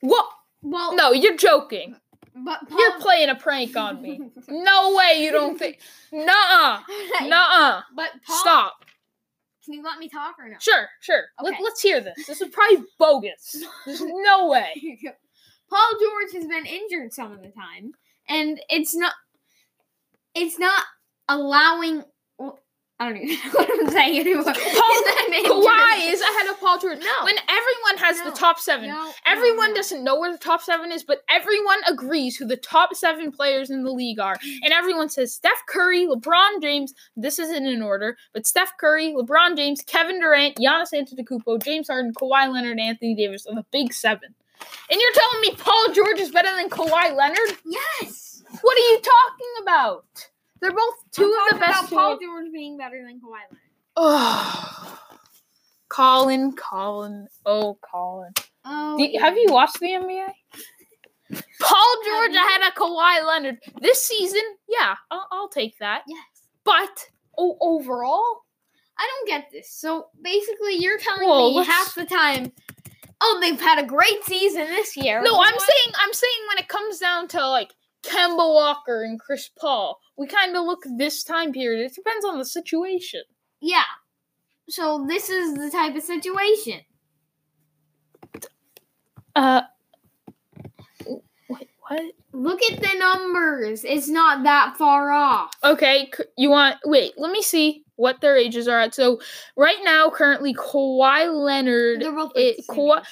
What? 0.01 0.27
Well, 0.63 0.95
No, 0.95 1.13
you're 1.13 1.37
joking. 1.37 1.97
but 2.35 2.61
Paul, 2.69 2.79
You're 2.79 3.01
playing 3.01 3.29
a 3.31 3.35
prank 3.35 3.77
on 3.77 4.01
me. 4.01 4.21
No 4.49 4.95
way. 4.97 5.23
You 5.23 5.33
don't 5.33 5.59
think? 5.59 5.79
Nuh-uh. 6.13 6.81
Nuh-uh. 7.27 7.83
But 7.95 8.11
Paul, 8.27 8.37
Stop. 8.39 8.85
Can 9.65 9.75
you 9.75 9.83
let 9.83 9.99
me 9.99 10.09
talk 10.09 10.37
or 10.39 10.49
no? 10.49 10.57
Sure, 10.61 10.89
sure. 11.01 11.25
Let, 11.43 11.55
Okay. 11.55 11.63
let's 11.63 11.83
hear 11.83 12.01
this. 12.01 12.27
This 12.27 12.41
is 12.41 12.49
probably 12.49 12.85
bogus. 12.99 13.63
There's 13.87 14.01
no 14.05 14.49
way. 14.49 14.73
Paul 15.71 15.91
George 16.01 16.33
has 16.35 16.47
been 16.49 16.67
injured 16.67 17.13
some 17.13 17.31
of 17.33 17.43
the 17.43 17.51
time, 17.51 17.93
and 18.29 18.61
it's 18.69 18.95
not. 18.97 19.13
It's 20.35 20.59
not 20.59 20.85
allowing. 21.29 22.05
I 23.01 23.09
don't 23.09 23.17
even 23.17 23.37
know 23.47 23.51
what 23.59 23.71
I'm 23.81 23.91
saying 23.91 24.21
anymore. 24.21 24.45
Paul, 24.45 24.55
He's 24.55 25.03
been 25.03 25.35
injured. 25.35 25.53
Kawhi 25.53 26.13
is 26.13 26.21
ahead 26.21 26.47
of 26.49 26.61
Paul 26.61 26.79
George. 26.79 26.99
No. 26.99 27.25
When 27.25 27.37
everyone 27.49 27.97
has 27.99 28.19
No. 28.19 28.31
the 28.31 28.37
top 28.37 28.61
seven, 28.61 28.89
No, 28.91 29.11
Everyone 29.25 29.69
no, 29.69 29.71
no. 29.71 29.75
doesn't 29.77 30.05
know 30.05 30.21
where 30.21 30.31
the 30.31 30.39
top 30.39 30.61
seven 30.61 30.93
is, 30.93 31.03
but 31.03 31.23
everyone 31.31 31.79
agrees 31.89 32.37
who 32.37 32.45
the 32.45 32.59
top 32.59 32.95
seven 32.95 33.33
players 33.33 33.71
in 33.71 33.85
the 33.85 33.91
league 33.91 34.21
are. 34.21 34.37
Mm. 34.37 34.59
And 34.65 34.73
everyone 34.75 35.09
says 35.09 35.33
Steph 35.35 35.65
Curry, 35.67 36.07
LeBron 36.07 36.61
James, 36.61 36.93
this 37.17 37.39
isn't 37.39 37.67
in 37.67 37.81
order, 37.81 38.19
but 38.35 38.47
Steph 38.47 38.77
Curry, 38.79 39.15
LeBron 39.17 39.57
James, 39.57 39.81
Kevin 39.83 40.21
Durant, 40.21 40.57
Giannis 40.57 40.93
Antetokounmpo, 40.93 41.63
James 41.65 41.89
Harden, 41.89 42.13
Kawhi 42.13 42.53
Leonard, 42.53 42.79
Anthony 42.79 43.15
Davis 43.15 43.47
are 43.47 43.55
the 43.55 43.65
big 43.73 43.95
seven. 43.95 44.35
And 44.91 45.01
you're 45.01 45.13
telling 45.15 45.41
me 45.41 45.55
Paul 45.57 45.93
George 45.95 46.19
is 46.21 46.31
better 46.31 46.55
than 46.55 46.69
Kawhi 46.69 47.17
Leonard? 47.17 47.57
Yes. 47.65 48.43
What 48.61 48.77
are 48.77 48.81
you 48.93 48.97
talking 49.01 49.63
about? 49.63 50.30
They're 50.61 50.73
both 50.73 50.95
2 51.13 51.23
I'm 51.25 51.55
of 51.55 51.61
the 51.61 51.67
best. 51.67 51.79
About 51.93 51.99
Paul 51.99 52.19
George 52.23 52.53
being 52.53 52.77
better 52.77 53.03
than 53.07 53.21
Kawhi 53.21 53.31
Leonard. 53.51 53.59
Oh, 53.97 54.99
Colin, 55.89 56.53
Colin, 56.53 57.27
oh, 57.47 57.79
Colin. 57.83 58.33
Oh, 58.65 58.99
you- 58.99 59.19
have 59.21 59.37
you 59.37 59.47
watched 59.51 59.81
the 59.81 59.89
NBA? 59.89 60.29
Paul 61.61 61.97
George 62.05 62.35
ahead 62.35 62.63
of 62.63 62.75
Kawhi 62.75 63.25
Leonard 63.27 63.59
this 63.81 64.03
season. 64.03 64.43
Yeah, 64.69 64.95
I'll, 65.11 65.27
I'll 65.33 65.49
take 65.49 65.79
that. 65.79 66.03
Yes. 66.07 66.19
But 66.65 67.07
oh, 67.39 67.57
overall, 67.61 68.43
I 68.99 69.09
don't 69.09 69.29
get 69.29 69.51
this. 69.53 69.71
So 69.73 70.09
basically, 70.23 70.75
you're 70.77 70.99
telling 70.99 71.29
Well, 71.29 71.51
me 71.51 71.57
let's- 71.57 71.69
half 71.71 71.95
the 71.95 72.05
time, 72.05 72.53
oh, 73.21 73.39
they've 73.41 73.61
had 73.61 73.79
a 73.83 73.87
great 73.87 74.25
season 74.25 74.67
this 74.67 74.97
year. 74.97 75.23
No, 75.23 75.33
I'm 75.33 75.55
what? 75.55 75.61
saying 75.61 75.95
I'm 76.01 76.13
saying 76.13 76.33
when 76.49 76.59
it 76.59 76.69
comes 76.69 76.99
down 76.99 77.29
to 77.29 77.47
like 77.49 77.73
Kemba 78.03 78.55
Walker 78.55 79.03
and 79.03 79.21
Chris 79.21 79.51
Paul, 79.59 79.99
we 80.17 80.27
kind 80.27 80.57
of 80.57 80.65
look 80.65 80.83
this 80.97 81.23
time 81.23 81.53
period. 81.53 81.85
It 81.85 81.95
depends 81.95 82.25
on 82.25 82.39
the 82.39 82.45
situation. 82.45 83.23
Yeah. 83.61 83.83
So 84.69 85.05
this 85.09 85.29
is 85.29 85.55
the 85.55 85.71
type 85.71 85.97
of 85.97 86.03
situation. 86.03 86.81
Uh, 89.35 89.63
wait, 91.07 91.69
what? 91.89 92.03
Look 92.33 92.63
at 92.63 92.81
the 92.81 92.99
numbers. 92.99 93.85
It's 93.85 94.09
not 94.09 94.45
that 94.45 94.77
far 94.77 95.11
off. 95.11 95.51
Okay, 95.65 96.11
you 96.37 96.51
want 96.51 96.77
wait? 96.85 97.15
Let 97.17 97.33
me 97.33 97.43
see 97.43 97.85
what 97.97 98.21
their 98.21 98.37
ages 98.37 98.69
are 98.69 98.81
at. 98.81 98.95
So 98.95 99.21
right 99.57 99.79
now, 99.83 100.09
currently, 100.11 100.55
Kawhi 100.55 101.33
Leonard, 101.33 102.01
They're 102.01 102.13
both 102.13 102.33
like 102.35 102.57
Kawhi, 102.69 103.05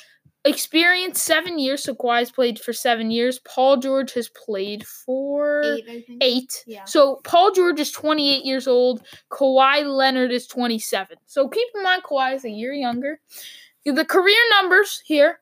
age. 0.45 0.55
experienced 0.55 1.22
seven 1.22 1.59
years. 1.59 1.82
So 1.84 1.95
Kawhi's 1.95 2.30
played 2.30 2.59
for 2.59 2.72
seven 2.72 3.11
years. 3.11 3.39
Paul 3.41 3.76
George 3.76 4.12
has 4.14 4.28
played 4.28 4.86
for 4.86 5.62
eight, 5.62 6.07
eight. 6.20 6.64
Yeah. 6.66 6.84
So 6.84 7.20
Paul 7.24 7.53
George 7.53 7.80
is 7.80 7.91
28 7.93 8.45
years 8.45 8.66
old. 8.66 9.03
Kawhi 9.30 9.84
Leonard 9.84 10.32
is 10.32 10.47
27. 10.47 11.16
So 11.26 11.49
keep 11.49 11.68
in 11.74 11.82
mind 11.82 12.03
Kawhi 12.03 12.34
is 12.34 12.45
a 12.45 12.51
year 12.51 12.72
younger. 12.72 13.20
The 13.84 14.05
career 14.05 14.39
numbers 14.61 15.03
here 15.05 15.41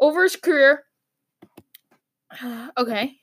over 0.00 0.22
his 0.22 0.36
career. 0.36 0.84
Okay. 2.76 3.16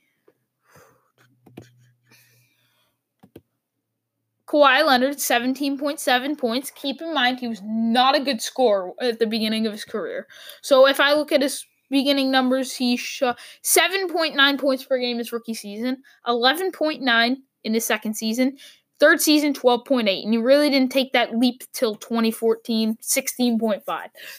Kawhi 4.56 4.86
Leonard, 4.86 5.18
17.7 5.18 6.38
points. 6.38 6.72
Keep 6.72 7.02
in 7.02 7.14
mind, 7.14 7.42
he 7.42 7.48
was 7.50 7.62
not 7.62 8.16
a 8.16 8.22
good 8.22 8.42
scorer 8.42 8.94
at 9.02 9.20
the 9.20 9.28
beginning 9.28 9.68
of 9.68 9.74
his 9.74 9.84
career. 9.84 10.28
So 10.62 10.88
if 10.88 11.02
I 11.02 11.14
look 11.14 11.34
at 11.34 11.42
his 11.42 11.66
beginning 11.90 12.32
numbers, 12.32 12.74
he 12.74 12.96
shot 12.96 13.38
7.9 13.64 14.58
points 14.58 14.86
per 14.86 14.98
game 14.98 15.18
his 15.18 15.34
rookie 15.34 15.56
season, 15.56 15.98
11.9 16.26 17.36
in 17.66 17.74
his 17.74 17.84
second 17.84 18.14
season, 18.14 18.56
third 18.98 19.20
season 19.20 19.52
12.8. 19.52 20.24
And 20.24 20.34
he 20.34 20.38
really 20.38 20.70
didn't 20.70 20.94
take 20.94 21.12
that 21.12 21.38
leap 21.38 21.64
till 21.74 21.96
2014, 21.96 22.96
16.5. 23.02 23.82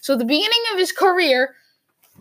So 0.01 0.17
the 0.17 0.25
beginning 0.25 0.63
of 0.73 0.79
his 0.79 0.93
career 0.93 1.55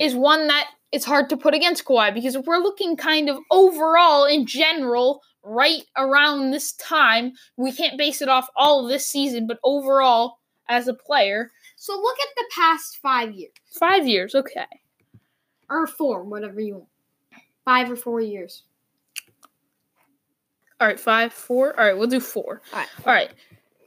is 0.01 0.15
one 0.15 0.47
that 0.47 0.67
it's 0.91 1.05
hard 1.05 1.29
to 1.29 1.37
put 1.37 1.53
against 1.53 1.85
Kawhi 1.85 2.13
because 2.13 2.35
if 2.35 2.45
we're 2.45 2.57
looking 2.57 2.97
kind 2.97 3.29
of 3.29 3.37
overall 3.51 4.25
in 4.25 4.45
general, 4.45 5.21
right 5.45 5.83
around 5.95 6.51
this 6.51 6.73
time, 6.73 7.33
we 7.55 7.71
can't 7.71 7.97
base 7.97 8.21
it 8.21 8.27
off 8.29 8.49
all 8.57 8.83
of 8.83 8.91
this 8.91 9.05
season, 9.07 9.45
but 9.47 9.59
overall 9.63 10.39
as 10.67 10.87
a 10.87 10.93
player, 10.93 11.51
So 11.75 11.93
look 11.93 12.17
at 12.19 12.35
the 12.35 12.45
past 12.55 12.97
five 12.97 13.31
years. 13.33 13.51
five 13.79 14.07
years, 14.07 14.33
okay. 14.33 14.65
Or 15.69 15.85
four, 15.87 16.23
whatever 16.23 16.59
you 16.59 16.73
want. 16.75 16.89
Five 17.63 17.91
or 17.91 17.95
four 17.95 18.19
years. 18.21 18.63
All 20.79 20.87
right, 20.87 20.99
five, 20.99 21.31
four. 21.33 21.79
All 21.79 21.85
right, 21.85 21.97
we'll 21.97 22.07
do 22.07 22.19
four. 22.19 22.61
All 22.73 22.79
right. 22.79 22.89
All 23.05 23.13
right. 23.13 23.31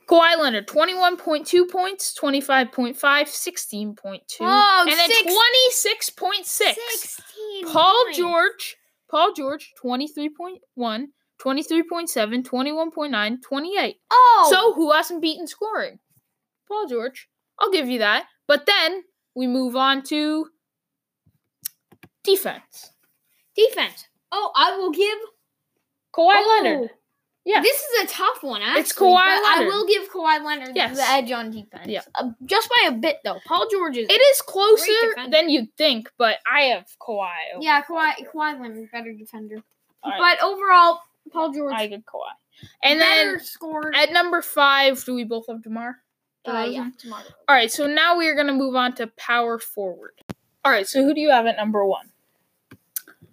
Kawhi 0.08 0.38
Leonard, 0.38 0.66
21.2 0.66 1.68
points, 1.70 2.18
25.5, 2.18 2.96
16.2, 2.96 4.38
Oh, 4.40 4.86
and 4.88 4.98
then 4.98 5.10
six- 5.10 5.34
26.6. 6.14 6.74
16 6.74 7.68
Paul 7.68 8.04
points. 8.04 8.18
George, 8.18 8.76
Paul 9.10 9.32
George, 9.34 9.74
23.1, 9.82 11.08
23.7, 11.40 12.42
21.9, 12.44 13.42
28. 13.42 13.96
Oh. 14.10 14.48
So 14.50 14.74
who 14.74 14.92
hasn't 14.92 15.22
beaten 15.22 15.46
scoring? 15.46 15.98
Paul 16.66 16.86
George. 16.88 17.28
I'll 17.58 17.70
give 17.70 17.88
you 17.88 18.00
that. 18.00 18.26
But 18.46 18.66
then 18.66 19.04
we 19.34 19.46
move 19.46 19.76
on 19.76 20.02
to 20.04 20.48
defense. 22.24 22.92
defense. 23.56 24.06
Oh, 24.30 24.52
I 24.54 24.76
will 24.76 24.90
give 24.92 25.18
Kawhi 26.14 26.34
Oh, 26.36 26.60
Leonard. 26.62 26.90
Yeah. 27.44 27.62
This 27.62 27.80
is 27.80 28.04
a 28.04 28.06
tough 28.14 28.42
one, 28.42 28.60
actually. 28.60 28.80
It's 28.80 28.92
Kawhi 28.92 29.14
but 29.14 29.44
I 29.46 29.64
will 29.66 29.86
give 29.86 30.10
Kawhi 30.12 30.44
Leonard 30.44 30.76
Yes. 30.76 30.96
the 30.96 31.02
edge 31.08 31.32
on 31.32 31.50
defense. 31.50 31.86
Yeah. 31.86 32.02
Uh, 32.14 32.30
just 32.44 32.68
by 32.68 32.88
a 32.88 32.92
bit, 32.92 33.18
though. 33.24 33.38
Paul 33.46 33.66
George 33.70 33.96
is. 33.96 34.06
It 34.10 34.20
is 34.20 34.42
closer 34.42 34.90
than 35.30 35.48
you'd 35.48 35.74
think, 35.78 36.10
but 36.18 36.38
I 36.50 36.62
have 36.64 36.86
Kawhi. 37.00 37.54
over- 37.54 37.62
yeah, 37.64 37.82
Kawhi, 37.82 38.12
Kawhi 38.32 38.60
Leonard, 38.60 38.90
better 38.92 39.12
defender. 39.14 39.62
Right, 40.04 40.18
But 40.38 40.44
overall, 40.46 41.00
Paul 41.30 41.52
George, 41.52 41.74
I 41.76 41.86
get 41.86 42.04
Kawhi. 42.04 42.32
And 42.82 42.98
better 42.98 43.38
then 43.38 43.94
at 43.94 44.12
number 44.12 44.42
five, 44.42 45.04
do 45.04 45.14
we 45.14 45.24
both 45.24 45.46
have 45.48 45.62
Demar? 45.62 45.96
uh, 46.48 46.66
yeah, 46.70 46.90
tomorrow. 46.98 47.24
All 47.48 47.54
right, 47.54 47.70
so 47.70 47.86
now 47.86 48.16
we 48.16 48.26
are 48.28 48.34
going 48.34 48.46
to 48.46 48.52
move 48.52 48.74
on 48.74 48.94
to 48.96 49.06
power 49.18 49.58
forward. 49.58 50.12
All 50.64 50.72
right, 50.72 50.86
so 50.86 51.02
who 51.02 51.14
do 51.14 51.20
you 51.20 51.30
have 51.30 51.46
at 51.46 51.56
number 51.56 51.84
one? 51.84 52.10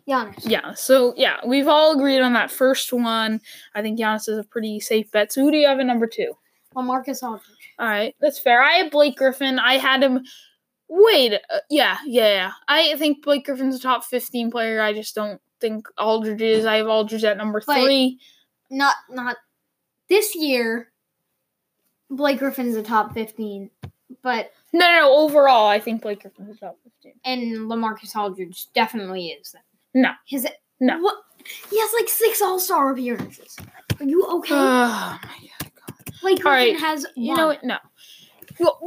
Giannis. 0.07 0.43
Yeah, 0.43 0.73
so 0.73 1.13
yeah, 1.17 1.37
we've 1.45 1.67
all 1.67 1.93
agreed 1.93 2.21
on 2.21 2.33
that 2.33 2.51
first 2.51 2.93
one. 2.93 3.41
I 3.73 3.81
think 3.81 3.99
Giannis 3.99 4.29
is 4.29 4.37
a 4.37 4.43
pretty 4.43 4.79
safe 4.79 5.11
bet. 5.11 5.33
So 5.33 5.41
who 5.41 5.51
do 5.51 5.57
you 5.57 5.67
have 5.67 5.79
at 5.79 5.85
number 5.85 6.07
two? 6.07 6.33
Well, 6.73 6.85
Marcus 6.85 7.23
Aldridge. 7.23 7.73
All 7.79 7.87
right, 7.87 8.15
that's 8.21 8.37
fair. 8.37 8.61
I 8.61 8.73
have 8.73 8.91
Blake 8.91 9.17
Griffin. 9.17 9.57
I 9.57 9.77
had 9.77 10.03
him. 10.03 10.23
Wait, 10.87 11.33
uh, 11.33 11.59
yeah, 11.71 11.97
yeah, 12.05 12.27
yeah. 12.27 12.51
I 12.67 12.95
think 12.97 13.23
Blake 13.23 13.45
Griffin's 13.45 13.75
a 13.75 13.79
top 13.79 14.03
fifteen 14.03 14.51
player. 14.51 14.81
I 14.81 14.93
just 14.93 15.15
don't 15.15 15.41
think 15.59 15.87
Aldridge 15.97 16.41
is. 16.41 16.65
I 16.65 16.77
have 16.77 16.87
Aldridge 16.87 17.23
at 17.23 17.37
number 17.37 17.61
But- 17.65 17.83
three. 17.83 18.19
Not, 18.71 18.95
not 19.09 19.37
this 20.09 20.35
year. 20.35 20.91
Blake 22.09 22.39
Griffin's 22.39 22.75
a 22.75 22.83
top 22.83 23.13
fifteen, 23.13 23.69
but 24.21 24.51
No, 24.73 24.79
no, 24.87 25.01
no. 25.01 25.13
Overall, 25.17 25.67
I 25.67 25.79
think 25.79 26.01
Blake 26.03 26.21
Griffin's 26.21 26.55
a 26.55 26.59
top 26.59 26.77
fifteen. 26.83 27.13
and 27.25 27.69
Lamarcus 27.69 28.15
Aldridge 28.15 28.71
definitely 28.73 29.27
is. 29.29 29.51
Then. 29.53 29.61
No. 30.03 30.11
His 30.25 30.47
No. 30.79 30.99
What? 30.99 31.15
He 31.69 31.79
has 31.79 31.91
like 31.99 32.09
six 32.09 32.41
All 32.41 32.59
Star 32.59 32.91
appearances. 32.91 33.55
Are 33.99 34.05
you 34.05 34.23
okay? 34.37 34.53
Oh 34.55 35.19
my 35.23 35.49
god. 35.49 36.13
Blake 36.21 36.41
Griffin 36.41 36.45
right, 36.51 36.79
has 36.79 37.05
You 37.15 37.35
know 37.35 37.47
what? 37.47 37.63
No. 37.63 37.77
Well, 38.59 38.79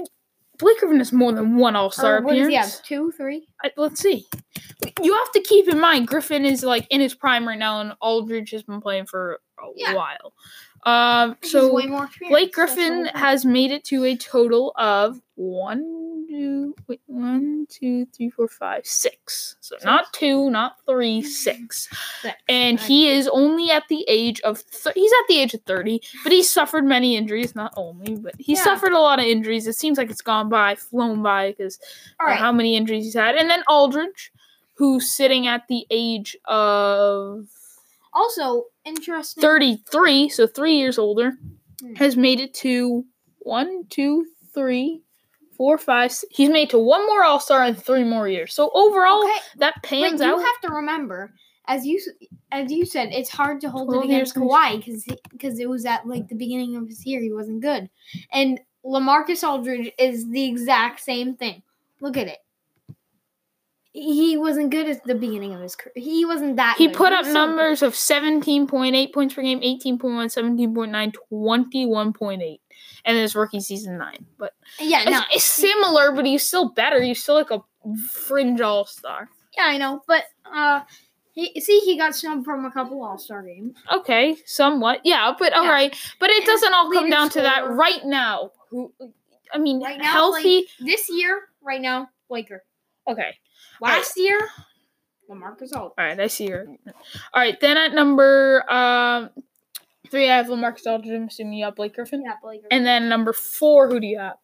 Blake 0.59 0.79
Griffin 0.81 0.99
has 0.99 1.13
more 1.13 1.33
than 1.33 1.57
one 1.57 1.77
All 1.77 1.91
Star 1.91 2.21
what 2.21 2.35
does 2.35 2.47
appearance. 2.47 2.53
he 2.53 2.55
have? 2.77 2.83
Two, 2.85 3.13
three? 3.13 3.47
I, 3.63 3.71
let's 3.77 4.01
see. 4.01 4.27
You 5.03 5.15
have 5.15 5.33
to 5.33 5.41
keep 5.41 5.69
in 5.69 5.79
mind 5.81 6.09
Griffin 6.09 6.45
is 6.45 6.65
like 6.65 6.87
in 6.91 7.01
his 7.01 7.15
prime 7.15 7.47
right 7.47 7.59
now, 7.59 7.81
and 7.81 7.93
Aldridge 8.01 8.51
has 8.51 8.63
been 8.65 8.81
playing 8.81 9.07
for 9.07 9.41
a 9.61 9.67
Yeah. 9.77 9.95
while. 9.95 10.33
Um, 10.85 11.37
so 11.43 11.73
way 11.73 11.87
more 11.87 12.05
experience. 12.05 12.33
Blake 12.33 12.53
Griffin 12.53 13.07
has 13.15 13.45
made 13.45 13.71
it 13.73 13.85
to 13.85 14.05
a 14.05 14.17
total 14.17 14.73
of 14.77 15.21
one, 15.35 16.18
two, 16.39 16.75
wait, 16.87 17.01
one, 17.07 17.67
two, 17.69 18.07
three, 18.07 18.31
four, 18.31 18.47
five, 18.49 18.87
six. 18.87 19.57
So 19.61 19.77
not 19.85 20.13
two, 20.13 20.51
not 20.51 20.77
three, 20.87 21.23
six. 21.23 21.89
Six. 22.23 22.35
And 22.49 22.79
he 22.79 23.09
is 23.09 23.29
only 23.33 23.71
at 23.71 23.85
the 23.89 24.05
age 24.09 24.41
of 24.43 24.63
th- 24.71 24.95
he's 24.95 25.13
at 25.13 25.27
the 25.29 25.39
age 25.41 25.55
of 25.55 25.63
thirty, 25.63 26.01
but 26.23 26.33
he 26.33 26.43
suffered 26.43 26.85
many 26.85 27.17
injuries. 27.17 27.55
Not 27.55 27.73
only, 27.77 28.17
but 28.17 28.35
he 28.39 28.55
Yeah. 28.55 28.63
suffered 28.63 28.93
a 28.93 28.99
lot 29.01 29.19
of 29.19 29.25
injuries. 29.25 29.67
It 29.67 29.75
seems 29.75 29.99
like 29.99 30.11
it's 30.11 30.23
gone 30.23 30.49
by, 30.49 30.75
flown 30.77 31.23
by, 31.23 31.51
because 31.53 31.79
uh, 32.21 32.25
right. 32.27 32.39
how 32.39 32.53
many 32.53 32.77
injuries 32.77 33.05
he's 33.05 33.15
had. 33.15 33.35
And 33.37 33.51
then 33.51 33.63
Aldridge, 33.69 34.33
who's 34.75 35.11
sitting 35.11 35.47
at 35.47 35.67
the 35.69 35.87
age 35.91 36.37
of 36.45 37.47
Also, 38.13 38.65
interesting. 38.85 39.41
33, 39.43 40.29
so 40.29 40.47
three 40.47 40.77
years 40.77 40.99
older, 40.99 41.33
Hmm. 41.81 41.95
has 41.95 42.17
made 42.17 42.41
it 42.41 42.55
to 42.55 43.05
one, 43.41 43.85
two, 43.89 44.27
three, 44.55 45.03
four, 45.59 45.77
five. 45.77 46.11
Six. 46.11 46.35
He's 46.35 46.49
made 46.49 46.71
to 46.71 46.79
one 46.79 47.07
more 47.07 47.23
All 47.23 47.41
Star 47.41 47.63
in 47.67 47.75
three 47.75 48.05
more 48.05 48.27
years. 48.27 48.55
So 48.55 48.71
overall, 48.73 49.23
Okay, 49.25 49.39
that 49.59 49.83
pans 49.83 50.23
you 50.23 50.27
out. 50.27 50.39
You 50.39 50.45
have 50.45 50.61
to 50.63 50.71
remember, 50.71 51.35
as 51.67 51.85
you 51.85 52.01
as 52.51 52.73
you 52.73 52.87
said, 52.87 53.11
it's 53.13 53.29
hard 53.29 53.61
to 53.61 53.69
hold 53.69 53.95
it 53.95 54.05
against 54.05 54.35
Kawhi 54.35 54.79
because 54.79 55.05
because 55.31 55.59
it 55.59 55.69
was 55.69 55.85
at 55.85 56.07
like 56.07 56.29
the 56.29 56.35
beginning 56.35 56.77
of 56.77 56.89
his 56.89 57.05
year 57.05 57.21
he 57.21 57.31
wasn't 57.33 57.61
good, 57.61 57.91
and 58.33 58.59
Lamarcus 58.87 59.47
Aldridge 59.47 59.93
is 59.99 60.31
the 60.31 60.45
exact 60.45 61.01
same 61.01 61.35
thing. 61.35 61.63
Look 62.01 62.17
at 62.17 62.29
it. 62.29 62.39
He 63.93 64.37
wasn't 64.37 64.71
good 64.71 64.89
at 64.89 65.03
the 65.05 65.15
beginning 65.15 65.55
of 65.55 65.61
his 65.61 65.75
career. 65.75 65.93
He 65.97 66.25
wasn't 66.25 66.57
that. 66.57 66.77
he 66.79 66.87
good. 66.87 66.97
put 66.97 67.13
up 67.13 67.25
so 67.25 67.33
numbers 67.33 67.83
of 67.83 67.95
17.8 67.95 69.13
points 69.13 69.35
per 69.35 69.43
game, 69.43 69.61
18.1, 69.61 69.99
17.9, 70.01 71.13
21.8. 71.33 72.61
And 73.09 73.17
his 73.17 73.35
rookie 73.35 73.61
season 73.61 73.97
9. 73.99 74.27
But 74.39 74.53
Yeah, 74.79 75.01
it's, 75.03 75.11
no, 75.11 75.21
it's 75.33 75.45
similar, 75.45 76.13
but 76.13 76.27
he's 76.27 76.47
still 76.47 76.69
better. 76.71 77.01
He's 77.03 77.23
still 77.23 77.37
like 77.37 77.51
a 77.51 77.61
fringe 78.11 78.61
all 78.61 78.85
star. 78.85 79.29
yeah, 79.57 79.65
I 79.65 79.79
know, 79.79 80.03
but 80.07 80.25
uh, 80.45 80.83
he 81.33 81.59
see 81.61 81.79
he 81.81 81.97
got 81.97 82.15
snubbed 82.15 82.45
from 82.45 82.65
a 82.67 82.71
couple 82.71 83.03
All 83.03 83.17
Star 83.17 83.43
games. 83.43 83.77
Okay, 83.91 84.37
somewhat. 84.45 85.01
Yeah, 85.05 85.33
but 85.39 85.53
all 85.55 85.65
Yeah. 85.65 85.71
right. 85.71 85.97
But 86.21 86.31
it 86.31 86.45
doesn't 86.45 86.75
all 86.75 86.91
come 86.93 87.09
down 87.09 87.31
to 87.31 87.41
that 87.43 87.71
right 87.71 88.05
now. 88.05 88.51
Who 88.71 88.93
I 89.55 89.59
mean, 89.59 89.81
Right 89.83 89.99
now, 89.99 90.13
healthy. 90.13 90.67
This 90.79 91.09
year, 91.09 91.49
right 91.63 91.81
now, 91.81 92.11
Laker. 92.29 92.63
okay. 93.07 93.39
Last 93.81 94.19
year, 94.19 94.39
Lamarcus 95.31 95.73
Aldridge. 95.73 95.93
All 95.97 96.05
right, 96.05 96.21
I 96.21 96.27
see 96.27 96.49
your. 96.49 96.67
All 96.67 96.75
right, 97.37 97.59
then 97.61 97.77
at 97.79 97.95
number 97.95 98.71
um, 98.71 99.31
Three, 100.11 100.31
I 100.31 100.37
have 100.37 100.47
Lamarcus 100.47 100.87
Aldridge. 100.87 101.13
I'm 101.13 101.29
assuming 101.29 101.55
you 101.55 101.65
have 101.65 101.77
Blake 101.77 101.95
Griffin. 101.95 102.23
Yeah, 102.25 102.35
Blake. 102.43 102.63
And 102.71 102.87
then 102.87 103.09
number 103.09 103.33
four, 103.33 103.89
who 103.89 104.01
do 104.01 104.07
you 104.07 104.19
have? 104.19 104.37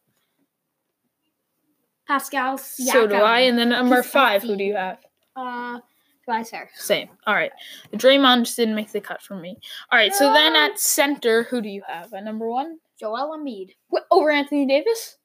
Pascal. 2.07 2.59
So 2.59 3.07
do 3.07 3.15
I. 3.15 3.41
And 3.41 3.59
then 3.59 3.71
number 3.71 4.03
five, 4.03 4.43
who 4.43 4.57
do 4.57 4.65
you 4.65 4.77
have? 4.77 4.99
Uh, 5.35 5.81
Tobias 6.25 6.51
Harris. 6.51 6.73
Same. 6.77 7.09
All 7.27 7.35
right. 7.35 7.53
Draymond 7.95 8.45
just 8.45 8.57
didn't 8.57 8.75
make 8.75 8.93
the 8.93 9.01
cut 9.01 9.23
for 9.23 9.37
me. 9.37 9.57
All 9.91 9.99
right. 9.99 10.15
So 10.15 10.33
then 10.33 10.55
at 10.55 10.79
center, 10.79 11.45
who 11.45 11.63
do 11.63 11.69
you 11.69 11.83
have 11.87 12.13
at 12.13 12.25
number 12.25 12.49
one? 12.49 12.79
Joel 13.01 13.37
Embiid. 13.37 13.71
What, 13.89 14.07
over 14.11 14.31
Anthony 14.31 14.67
Davis? 14.67 15.17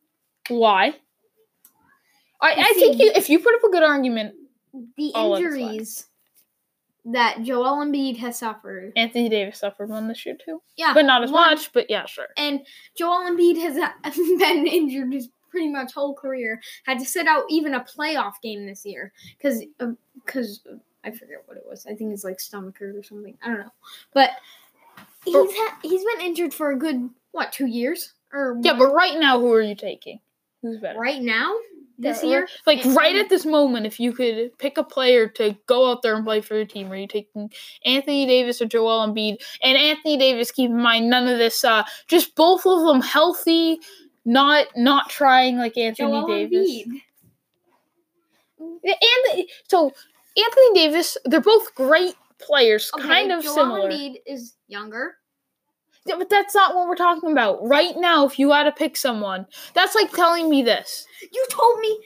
Why? 0.48 0.96
I, 2.42 2.54
I 2.58 2.74
think 2.74 3.00
you, 3.00 3.12
if 3.14 3.30
you 3.30 3.40
put 3.40 3.54
up 3.56 3.64
a 3.64 3.70
good 3.70 3.84
argument, 3.84 4.36
The 4.98 5.10
injuries 5.10 6.08
that 7.14 7.41
Joel 7.43 7.78
Embiid 7.86 8.18
has 8.18 8.38
suffered. 8.39 8.93
Anthony 8.95 9.30
Davis 9.30 9.60
suffered 9.60 9.89
one 9.89 10.07
this 10.07 10.26
year 10.26 10.36
too, 10.43 10.62
Yeah, 10.78 10.93
but 10.93 11.05
not 11.05 11.24
as 11.24 11.32
one. 11.32 11.49
much. 11.51 11.72
But 11.74 11.89
yeah, 11.89 12.05
sure. 12.05 12.28
And 12.38 12.62
Joel 12.97 13.30
Embiid 13.30 13.57
has 13.62 13.78
uh, 13.78 13.89
been 14.39 14.68
injured 14.68 15.12
his 15.14 15.30
pretty 15.49 15.70
much 15.70 15.93
whole 15.93 16.14
career. 16.14 16.62
Had 16.86 16.99
to 16.99 17.05
sit 17.05 17.28
out 17.28 17.43
even 17.49 17.74
a 17.74 17.80
playoff 17.84 18.34
game 18.43 18.66
this 18.66 18.86
year 18.86 19.12
because 19.38 19.64
because 20.26 20.62
um, 20.70 20.76
uh, 20.76 20.78
I 21.07 21.12
forget 21.12 21.43
what 21.45 21.57
it 21.57 21.64
was. 21.68 21.86
I 21.86 21.95
think 21.95 22.14
it's 22.14 22.24
like 22.24 22.39
stomach 22.39 22.78
hurt 22.78 22.95
or 22.95 23.03
something. 23.03 23.38
I 23.41 23.47
don't 23.47 23.60
know. 23.60 23.74
But 24.14 24.32
he's 25.26 25.36
ha- 25.36 25.80
he's 25.82 26.03
been 26.03 26.26
injured 26.26 26.53
for 26.53 26.72
a 26.72 26.78
good 26.78 27.10
what 27.32 27.51
two 27.53 27.66
years 27.68 28.14
or 28.34 28.57
Yeah, 28.62 28.74
but 28.78 28.93
right 28.93 29.18
now, 29.20 29.39
who 29.39 29.51
are 29.53 29.62
you 29.62 29.76
taking? 29.76 30.20
Who's 30.62 30.78
better? 30.78 30.99
right 30.99 31.22
now 31.22 31.55
this 32.00 32.24
year 32.24 32.47
Like 32.66 32.86
and- 32.86 32.95
right 32.95 33.16
at 33.16 33.30
this 33.30 33.45
moment, 33.45 33.86
if 33.86 34.00
you 34.00 34.14
could 34.14 34.58
pick 34.58 34.78
a 34.78 34.84
player 34.84 35.28
to 35.30 35.56
go 35.68 35.91
out 35.91 36.02
there 36.02 36.16
and 36.16 36.26
play 36.26 36.41
for 36.41 36.56
your 36.56 36.66
team, 36.66 36.91
are 36.91 36.95
you 36.95 37.08
taking 37.08 37.52
Anthony 37.86 38.26
Davis 38.26 38.62
or 38.62 38.66
Joel 38.66 39.06
Embiid? 39.08 39.38
And 39.62 39.78
Anthony 39.78 40.18
Davis, 40.18 40.50
keep 40.52 40.72
in 40.72 40.82
mind, 40.82 41.10
none 41.10 41.28
of 41.28 41.38
this. 41.38 41.64
Uh, 41.64 41.84
just 42.08 42.36
both 42.36 42.66
of 42.66 42.88
them 42.88 43.02
healthy, 43.02 43.80
not 44.26 44.68
not 44.76 45.10
trying 45.10 45.58
like 45.58 45.78
Anthony 45.78 46.10
Joel 46.12 46.28
Davis. 46.28 46.70
Embiid. 46.70 46.86
And 48.84 49.45
so 49.68 49.91
Anthony 50.38 50.74
Davis, 50.74 51.18
they're 51.26 51.41
both 51.41 51.74
great 51.76 52.16
players, 52.39 52.89
Okay, 52.97 53.08
kind 53.08 53.32
of 53.32 53.43
Joel 53.43 53.54
similar. 53.54 53.89
Embiid 53.89 54.16
is 54.26 54.56
younger. 54.68 55.16
Yeah, 56.06 56.16
but 56.18 56.30
that's 56.30 56.56
not 56.56 56.76
what 56.76 56.88
we're 56.88 56.95
talking 56.95 57.32
about. 57.32 57.60
Right 57.68 57.93
now, 57.97 58.26
if 58.26 58.39
you 58.39 58.52
had 58.52 58.64
to 58.64 58.72
pick 58.72 58.95
someone, 58.97 59.45
that's 59.74 59.95
like 59.95 60.12
telling 60.12 60.50
me 60.50 60.64
this. 60.64 61.06
You 61.32 61.45
told 61.52 61.80
me 61.80 62.00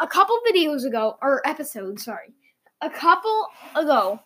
a 0.00 0.06
couple 0.06 0.38
videos 0.48 0.84
ago, 0.84 1.16
or 1.22 1.46
episodes, 1.46 2.04
sorry, 2.04 2.32
a 2.80 2.90
couple 2.90 3.46
ago, 3.74 4.20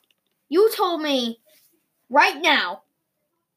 you 0.48 0.70
told 0.76 1.00
me 1.02 1.40
right 2.10 2.40
now 2.42 2.82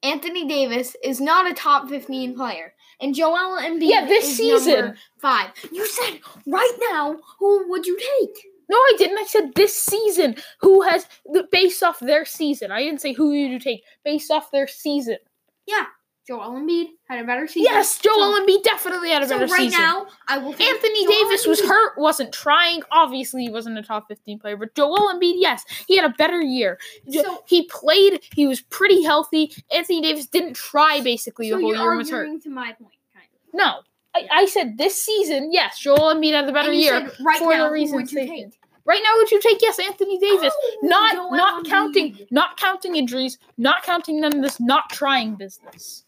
Anthony 0.03 0.47
Davis 0.47 0.95
is 1.03 1.19
not 1.19 1.49
a 1.49 1.53
top 1.53 1.89
15 1.89 2.35
player. 2.35 2.73
And 2.99 3.13
Joel 3.13 3.59
Embiid 3.61 3.89
Yeah, 3.89 4.05
this 4.05 4.25
is 4.27 4.37
season. 4.37 4.95
five. 5.19 5.49
You 5.71 5.85
said 5.85 6.19
right 6.47 6.77
now, 6.89 7.17
who 7.39 7.69
would 7.69 7.85
you 7.85 7.97
take? 8.19 8.45
No, 8.69 8.77
I 8.77 8.93
didn't. 8.97 9.17
I 9.17 9.23
said 9.25 9.53
this 9.55 9.75
season. 9.75 10.35
Who 10.61 10.81
has 10.81 11.07
the 11.25 11.47
based 11.51 11.81
off 11.83 11.99
their 11.99 12.25
season? 12.25 12.71
I 12.71 12.81
didn't 12.83 13.01
say 13.01 13.13
who 13.13 13.31
you 13.31 13.57
to 13.57 13.63
take 13.63 13.83
based 14.03 14.29
off 14.31 14.51
their 14.51 14.67
season. 14.67 15.17
Yeah, 15.65 15.85
Joel 16.27 16.51
Embiid 16.59 16.87
had 17.07 17.19
a 17.19 17.23
better 17.25 17.47
season. 17.47 17.63
Yes, 17.71 17.97
Joel 17.99 18.37
Embiid 18.39 18.63
definitely 18.63 19.09
had 19.11 19.23
a 19.23 19.27
So 19.27 19.39
better 19.39 19.51
right 19.51 19.61
season. 19.61 19.79
now, 19.81 20.07
I 20.27 20.37
will 20.37 20.51
Anthony 20.51 21.05
Joel 21.05 21.13
Davis 21.13 21.45
was 21.47 21.61
hurt, 21.61 21.93
wasn't 21.97 22.33
trying. 22.33 22.81
Obviously, 22.91 23.43
he 23.43 23.49
wasn't 23.49 23.77
a 23.77 23.81
top 23.83 24.07
15 24.09 24.39
player, 24.39 24.57
but 24.57 24.75
Joel 24.75 25.13
Embiid, 25.13 25.35
yes, 25.37 25.63
he 25.87 25.95
had 25.95 26.03
a 26.05 26.13
better 26.17 26.41
year. 26.41 26.77
So- 27.11 27.43
he 27.47 27.63
played, 27.67 28.21
he 28.35 28.45
was 28.47 28.59
pretty 28.61 29.01
healthy. 29.03 29.53
Anthony 29.71 30.01
Davis 30.01 30.27
didn't 30.27 30.55
try 30.55 30.99
basically 31.01 31.49
So 31.49 31.55
the 31.55 31.61
whole 31.61 31.73
year 31.75 31.95
was 31.95 32.09
hurt. 32.09 32.41
to 32.43 32.49
my 32.49 32.73
point, 32.73 32.95
kind 33.13 33.25
of. 33.33 33.53
No. 33.53 33.81
I, 34.17 34.27
I 34.41 34.45
said 34.45 34.77
this 34.77 35.01
season, 35.01 35.49
yes, 35.51 35.79
Joel 35.79 36.13
Embiid 36.15 36.33
had 36.33 36.47
the 36.47 36.51
better 36.53 36.71
year. 36.71 37.11
right 37.21 37.39
for 37.39 37.51
the 37.51 37.57
now, 37.57 37.67
who 37.67 37.73
reasons 37.73 37.95
would 37.95 38.11
you 38.11 38.25
stated. 38.25 38.51
take? 38.51 38.59
Right 38.85 39.01
now, 39.03 39.17
would 39.17 39.29
you 39.31 39.41
take 39.41 39.61
yes, 39.61 39.79
Anthony 39.79 40.17
Davis? 40.17 40.53
Oh, 40.55 40.77
not 40.83 41.13
Joel 41.15 41.31
not 41.31 41.65
counting 41.65 42.17
not 42.31 42.57
counting 42.57 42.95
injuries, 42.95 43.37
not 43.57 43.83
counting 43.83 44.21
none 44.21 44.35
of 44.37 44.41
this 44.41 44.59
not 44.59 44.89
trying 44.89 45.35
business. 45.35 46.05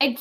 I 0.00 0.16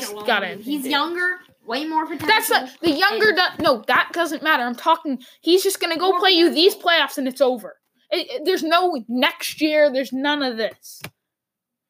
Joel 0.00 0.24
got 0.24 0.42
Embiid. 0.42 0.50
it. 0.52 0.60
He's 0.62 0.86
younger, 0.86 1.38
way 1.66 1.84
more 1.86 2.04
potential. 2.06 2.26
That's 2.28 2.50
not 2.50 2.70
the 2.80 2.90
younger. 2.90 3.32
Do, 3.32 3.40
no, 3.62 3.84
that 3.86 4.10
doesn't 4.12 4.42
matter. 4.42 4.62
I'm 4.62 4.74
talking. 4.74 5.22
He's 5.40 5.62
just 5.62 5.80
gonna 5.80 5.98
go 5.98 6.18
play 6.18 6.30
you 6.30 6.52
these 6.52 6.74
playoffs 6.74 7.18
and 7.18 7.28
it's 7.28 7.40
over. 7.40 7.76
It- 8.10 8.30
it- 8.30 8.42
there's 8.44 8.62
no 8.62 9.02
next 9.08 9.60
year. 9.60 9.90
There's 9.92 10.12
none 10.12 10.42
of 10.42 10.56
this. 10.56 11.02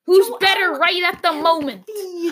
Who's 0.07 0.29
Joel 0.29 0.39
better 0.39 0.73
right 0.73 1.03
at 1.03 1.21
the 1.23 1.33
moment? 1.33 1.85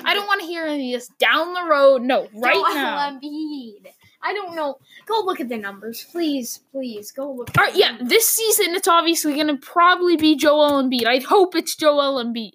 I 0.05 0.15
don't 0.15 0.27
want 0.27 0.41
to 0.41 0.47
hear 0.47 0.65
any 0.65 0.95
of 0.95 1.01
this 1.01 1.11
down 1.19 1.55
the 1.55 1.65
road. 1.65 2.03
No, 2.03 2.29
right 2.35 2.55
Joel 2.55 2.75
now. 2.75 3.11
Embiid. 3.11 3.87
I 4.23 4.33
don't 4.33 4.55
know. 4.55 4.79
Go 5.07 5.23
look 5.25 5.41
at 5.41 5.49
the 5.49 5.59
numbers, 5.59 6.07
please, 6.11 6.61
please. 6.73 7.11
Go 7.11 7.33
look. 7.33 7.51
At 7.51 7.59
All 7.59 7.65
right, 7.65 7.77
yeah, 7.77 7.91
numbers. 7.91 8.09
this 8.09 8.29
season 8.29 8.75
it's 8.75 8.89
obviously 8.89 9.35
going 9.35 9.49
to 9.49 9.57
probably 9.57 10.17
be 10.17 10.37
Joel 10.37 10.83
Embiid. 10.83 11.07
I'd 11.07 11.25
hope 11.25 11.55
it's 11.55 11.77
Joel 11.77 12.23
Embiid. 12.25 12.55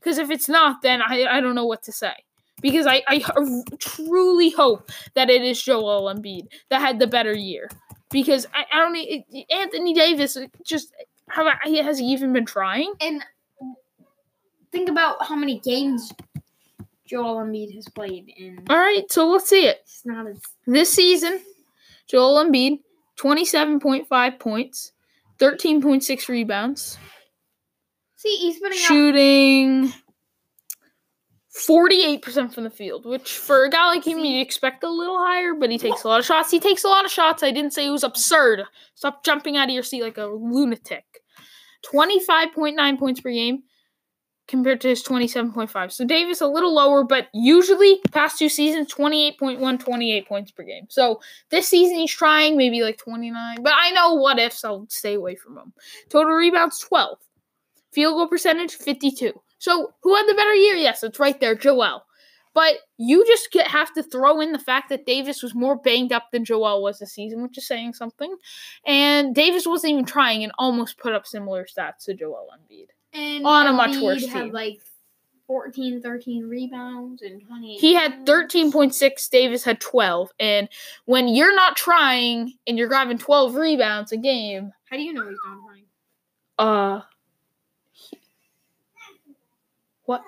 Because 0.00 0.18
if 0.18 0.30
it's 0.30 0.48
not, 0.48 0.82
then 0.82 1.00
I, 1.00 1.24
I 1.24 1.40
don't 1.40 1.54
know 1.54 1.66
what 1.66 1.82
to 1.84 1.92
say. 1.92 2.12
Because 2.60 2.86
I, 2.86 3.02
I 3.06 3.22
truly 3.78 4.50
hope 4.50 4.90
that 5.14 5.30
it 5.30 5.42
is 5.42 5.62
Joel 5.62 6.12
Embiid 6.12 6.46
that 6.70 6.80
had 6.80 6.98
the 6.98 7.06
better 7.06 7.34
year. 7.34 7.68
Because 8.10 8.46
I, 8.54 8.64
I 8.72 8.78
don't 8.78 9.50
Anthony 9.50 9.94
Davis 9.94 10.36
uh, 10.36 10.46
just 10.64 10.92
how 11.28 11.50
has 11.64 11.98
he 11.98 12.06
even 12.06 12.32
been 12.32 12.46
trying? 12.46 12.92
And 13.00 13.24
think 14.74 14.88
about 14.88 15.24
how 15.24 15.36
many 15.36 15.60
games 15.60 16.12
Joel 17.06 17.36
Embiid 17.36 17.74
has 17.76 17.88
played 17.88 18.32
in. 18.36 18.64
All 18.68 18.76
right, 18.76 19.10
so 19.10 19.28
let's 19.30 19.48
see 19.48 19.66
it. 19.66 19.78
It's 19.82 20.04
not 20.04 20.26
as 20.26 20.40
This 20.66 20.92
season, 20.92 21.40
Joel 22.08 22.44
Embiid, 22.44 22.80
27.5 23.16 24.38
points, 24.40 24.92
13.6 25.38 26.28
rebounds, 26.28 26.98
see. 28.16 28.36
He's 28.36 28.58
putting 28.58 28.78
shooting 28.78 29.92
48% 31.56 32.52
from 32.52 32.64
the 32.64 32.70
field, 32.70 33.06
which 33.06 33.32
for 33.32 33.64
a 33.64 33.70
guy 33.70 33.86
like 33.86 34.04
him, 34.04 34.18
you'd 34.18 34.40
expect 34.40 34.82
a 34.82 34.90
little 34.90 35.18
higher, 35.18 35.54
but 35.54 35.70
he 35.70 35.78
takes 35.78 36.02
a 36.02 36.08
lot 36.08 36.18
of 36.18 36.26
shots. 36.26 36.50
He 36.50 36.58
takes 36.58 36.82
a 36.82 36.88
lot 36.88 37.04
of 37.04 37.12
shots. 37.12 37.44
I 37.44 37.52
didn't 37.52 37.72
say 37.72 37.86
it 37.86 37.90
was 37.90 38.02
absurd. 38.02 38.64
Stop 38.96 39.24
jumping 39.24 39.56
out 39.56 39.68
of 39.68 39.74
your 39.74 39.84
seat 39.84 40.02
like 40.02 40.18
a 40.18 40.26
lunatic. 40.26 41.04
25.9 41.92 42.98
points 42.98 43.20
per 43.20 43.30
game 43.30 43.62
compared 44.46 44.80
to 44.82 44.88
his 44.88 45.02
27.5. 45.02 45.92
So 45.92 46.04
Davis 46.04 46.40
a 46.40 46.46
little 46.46 46.74
lower, 46.74 47.02
but 47.04 47.28
usually 47.32 48.00
past 48.12 48.38
two 48.38 48.48
seasons, 48.48 48.92
28.1, 48.92 49.80
28 49.80 50.28
points 50.28 50.50
per 50.50 50.62
game. 50.62 50.86
So 50.88 51.20
this 51.50 51.68
season 51.68 51.96
he's 51.96 52.12
trying 52.12 52.56
maybe 52.56 52.82
like 52.82 52.98
29, 52.98 53.62
but 53.62 53.72
I 53.74 53.90
know 53.92 54.14
what 54.14 54.38
ifs, 54.38 54.64
I'll 54.64 54.86
stay 54.88 55.14
away 55.14 55.34
from 55.34 55.56
him. 55.56 55.72
Total 56.08 56.32
rebounds, 56.32 56.78
12. 56.80 57.18
Field 57.92 58.14
goal 58.14 58.28
percentage, 58.28 58.74
52. 58.74 59.32
So 59.58 59.94
who 60.02 60.14
had 60.14 60.26
the 60.26 60.34
better 60.34 60.54
year? 60.54 60.74
Yes, 60.74 61.02
it's 61.02 61.18
right 61.18 61.38
there, 61.40 61.54
Joel. 61.54 62.04
But 62.54 62.74
you 62.98 63.26
just 63.26 63.50
get, 63.50 63.66
have 63.66 63.92
to 63.94 64.02
throw 64.02 64.40
in 64.40 64.52
the 64.52 64.60
fact 64.60 64.88
that 64.90 65.06
Davis 65.06 65.42
was 65.42 65.54
more 65.56 65.76
banged 65.76 66.12
up 66.12 66.30
than 66.30 66.44
Joel 66.44 66.82
was 66.82 67.00
this 67.00 67.12
season, 67.12 67.42
which 67.42 67.58
is 67.58 67.66
saying 67.66 67.94
something. 67.94 68.36
And 68.86 69.34
Davis 69.34 69.66
wasn't 69.66 69.94
even 69.94 70.04
trying 70.04 70.44
and 70.44 70.52
almost 70.56 70.98
put 70.98 71.14
up 71.14 71.26
similar 71.26 71.64
stats 71.66 72.04
to 72.04 72.14
Joel 72.14 72.48
Embiid. 72.54 72.88
And 73.14 73.46
on 73.46 73.66
a 73.68 73.72
much 73.72 73.92
Embiid 73.92 74.02
worse 74.02 74.26
had 74.26 74.44
team. 74.44 74.52
like 74.52 74.80
14, 75.46 76.00
13 76.02 76.48
rebounds 76.48 77.22
and 77.22 77.46
28. 77.46 77.78
He 77.80 77.94
had 77.94 78.24
13.6, 78.26 79.28
Davis 79.30 79.62
had 79.64 79.80
12. 79.80 80.30
And 80.40 80.68
when 81.04 81.28
you're 81.28 81.54
not 81.54 81.76
trying 81.76 82.54
and 82.66 82.76
you're 82.78 82.88
grabbing 82.88 83.18
12 83.18 83.54
rebounds 83.54 84.10
a 84.12 84.16
game, 84.16 84.72
How 84.90 84.96
do 84.96 85.02
you 85.02 85.12
know 85.12 85.28
he's 85.28 85.38
not 85.46 85.58
trying? 85.66 85.84
uh, 86.58 87.02
what? 90.04 90.22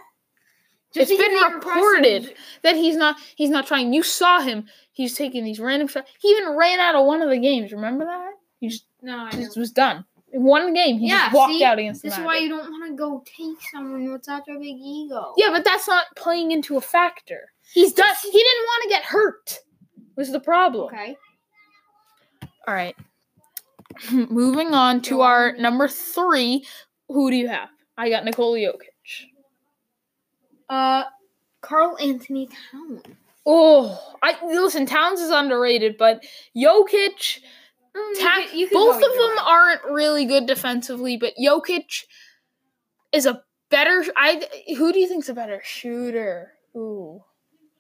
Just 0.95 1.11
It's 1.11 1.21
been 1.23 1.33
reported 1.55 2.05
requested- 2.25 2.37
that 2.63 2.77
he's 2.77 2.97
not 2.97 3.17
he's 3.37 3.51
not 3.51 3.67
trying. 3.67 3.93
You 3.93 4.03
saw 4.03 4.41
him. 4.41 4.67
He's 4.93 5.15
taking 5.15 5.45
these 5.45 5.61
random 5.61 5.89
shots. 5.89 6.11
He 6.19 6.29
even 6.29 6.57
ran 6.57 6.81
out 6.81 6.95
of 6.95 7.05
one 7.07 7.21
of 7.21 7.29
the 7.29 7.39
games. 7.39 7.71
Remember 7.73 8.05
that? 8.07 8.33
He 8.61 8.69
just, 8.69 8.87
No, 9.03 9.19
I 9.19 9.31
just 9.31 9.57
was 9.57 9.71
done. 9.71 10.07
In 10.37 10.43
one 10.45 10.75
game, 10.75 10.99
he 10.99 11.09
Yeah, 11.09 11.25
just 11.25 11.35
walked 11.35 11.55
see? 11.55 11.65
out 11.65 11.79
against 11.79 12.03
the 12.03 12.11
This 12.11 12.19
is 12.19 12.25
why 12.25 12.37
you 12.37 12.51
don't 12.51 12.71
want 12.71 12.91
to 12.91 12.95
go 12.95 13.25
take 13.25 13.57
someone 13.73 14.13
with 14.13 14.23
such 14.23 14.47
a 14.49 14.59
big 14.59 14.77
ego. 14.79 15.33
Yeah, 15.39 15.49
but 15.51 15.65
that's 15.65 15.89
not 15.89 16.05
playing 16.15 16.51
into 16.51 16.77
a 16.77 16.81
factor. 16.83 17.53
He's 17.73 17.95
done. 17.95 18.15
He 18.23 18.31
didn't 18.31 18.65
want 18.65 18.83
to 18.83 18.89
get 18.91 19.03
hurt. 19.03 19.59
Was 20.15 20.31
the 20.31 20.41
problem? 20.41 20.93
Okay. 20.93 21.17
All 22.69 22.75
right. 22.75 22.95
Moving 24.13 24.75
on 24.75 25.01
to 25.03 25.23
our 25.23 25.57
number 25.57 25.89
three. 25.89 26.67
Who 27.09 27.31
do 27.31 27.37
you 27.37 27.49
have? 27.49 27.71
I 27.97 28.11
got 28.11 28.27
Nikola 28.27 28.59
Jokic. 28.59 29.29
Uh, 30.69 31.05
Karl-Anthony 31.63 32.51
Towns. 32.71 33.01
Oh, 33.47 34.17
I 34.23 34.37
listen. 34.45 34.85
Towns 34.85 35.21
is 35.21 35.31
underrated, 35.31 35.97
but 35.97 36.25
Jokic. 36.55 37.39
Mm, 37.97 38.11
you 38.15 38.21
Ta- 38.21 38.35
could- 38.49 38.59
you 38.59 38.67
could 38.69 38.75
both 38.75 38.97
of 39.03 39.13
them 39.13 39.39
aren't 39.47 39.85
really 39.85 40.25
good 40.27 40.47
defensively, 40.47 41.17
but 41.17 41.35
Jokic 41.43 42.05
is 43.13 43.27
a 43.27 43.43
better. 43.71 44.05
I 44.17 44.47
who 44.77 44.93
do 44.93 44.99
you 44.99 45.09
think's 45.09 45.29
a 45.29 45.35
better 45.35 45.61
shooter? 45.65 46.53
Ooh, 46.77 47.23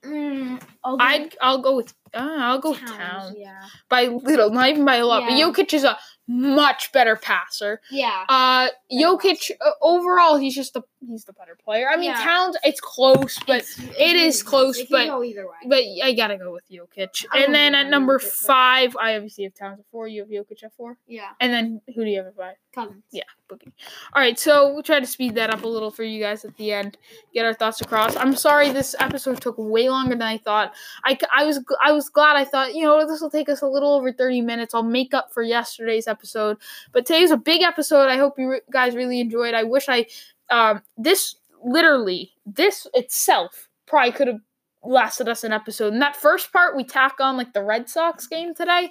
Mm, 0.04 0.62
I'll 0.84 0.96
I'd 1.00 1.36
I'll 1.40 1.58
go 1.62 1.76
with 1.76 1.92
uh, 2.14 2.36
I'll 2.38 2.58
go 2.58 2.70
with 2.70 2.80
Towns, 2.86 3.34
Yeah. 3.36 3.60
by 3.88 4.06
little, 4.06 4.50
not 4.50 4.68
even 4.68 4.84
by 4.84 4.96
a 4.96 5.06
lot. 5.06 5.22
Yeah. 5.30 5.46
But 5.46 5.56
Jokic 5.56 5.74
is 5.74 5.84
a 5.84 5.98
much 6.28 6.90
better 6.92 7.14
passer. 7.14 7.80
Yeah. 7.90 8.24
Uh, 8.28 8.68
Jokic 8.92 9.50
uh, 9.64 9.70
overall, 9.80 10.36
he's 10.36 10.54
just 10.56 10.74
the 10.74 10.82
he's 11.06 11.24
the 11.24 11.32
better 11.32 11.56
player. 11.64 11.88
I 11.88 11.94
mean, 11.96 12.10
Yeah. 12.10 12.20
Towns, 12.24 12.56
it's 12.64 12.80
close, 12.80 13.38
but 13.46 13.58
It's- 13.58 13.78
it's 13.78 13.96
it 14.00 14.16
is 14.16 14.42
close, 14.42 14.76
It 14.78 14.88
but- 14.90 15.06
go 15.06 15.22
either 15.22 15.46
way. 15.46 15.54
but 15.68 15.84
I 16.02 16.14
gotta 16.14 16.36
go 16.36 16.52
with 16.52 16.64
Jokic. 16.68 17.24
I 17.32 17.44
And 17.44 17.54
then 17.54 17.76
at 17.76 17.86
number 17.88 18.18
Jokic, 18.18 18.32
five, 18.32 18.96
I 19.00 19.14
obviously 19.14 19.44
have 19.44 19.54
Towns 19.54 19.78
at 19.78 19.86
four. 19.92 20.08
You 20.08 20.22
have 20.22 20.28
Jokic 20.30 20.64
at 20.64 20.72
four. 20.74 20.98
yeah. 21.06 21.28
And 21.40 21.52
then 21.52 21.80
who 21.94 22.04
do 22.04 22.10
you 22.10 22.16
have 22.18 22.26
at 22.26 22.36
five? 22.36 22.56
Cousins. 22.74 23.04
Yeah, 23.10 23.22
Boogie. 23.48 23.72
All 24.12 24.20
right, 24.20 24.38
so 24.38 24.74
we'll 24.74 24.82
try 24.82 25.00
to 25.00 25.06
speed 25.06 25.36
that 25.36 25.48
up 25.48 25.62
a 25.62 25.68
little 25.68 25.90
for 25.90 26.02
you 26.02 26.20
guys 26.20 26.44
at 26.44 26.56
the 26.58 26.72
end, 26.72 26.98
get 27.32 27.46
our 27.46 27.54
thoughts 27.54 27.80
across. 27.80 28.14
I'm 28.16 28.34
sorry 28.36 28.70
this 28.70 28.94
episode 28.98 29.40
took 29.40 29.54
way 29.56 29.88
longer 29.88 30.10
than 30.14 30.20
I 30.22 30.36
thought. 30.36 30.74
I, 31.04 31.16
I 31.34 31.44
was 31.46 31.60
I 31.82 31.92
was 31.92 31.95
glad. 32.08 32.36
I 32.36 32.44
thought 32.44 32.74
you 32.74 32.84
know 32.84 33.06
this 33.06 33.20
will 33.20 33.30
take 33.30 33.48
us 33.48 33.62
a 33.62 33.66
little 33.66 33.94
over 33.94 34.12
30 34.12 34.40
minutes. 34.42 34.74
I'll 34.74 34.82
make 34.82 35.14
up 35.14 35.32
for 35.32 35.42
yesterday's 35.42 36.06
episode, 36.06 36.58
but 36.92 37.06
today's 37.06 37.30
a 37.30 37.36
big 37.36 37.62
episode. 37.62 38.08
I 38.08 38.16
hope 38.16 38.38
you 38.38 38.50
re- 38.50 38.60
guys 38.70 38.94
really 38.94 39.20
enjoyed. 39.20 39.54
I 39.54 39.64
wish 39.64 39.86
I 39.88 40.06
um 40.50 40.82
this 40.96 41.36
literally 41.64 42.32
this 42.44 42.86
itself 42.94 43.68
probably 43.86 44.12
could 44.12 44.28
have 44.28 44.40
lasted 44.84 45.28
us 45.28 45.44
an 45.44 45.52
episode. 45.52 45.92
And 45.92 46.02
that 46.02 46.16
first 46.16 46.52
part 46.52 46.76
we 46.76 46.84
tack 46.84 47.14
on 47.20 47.36
like 47.36 47.52
the 47.52 47.62
Red 47.62 47.88
Sox 47.88 48.26
game 48.26 48.54
today. 48.54 48.90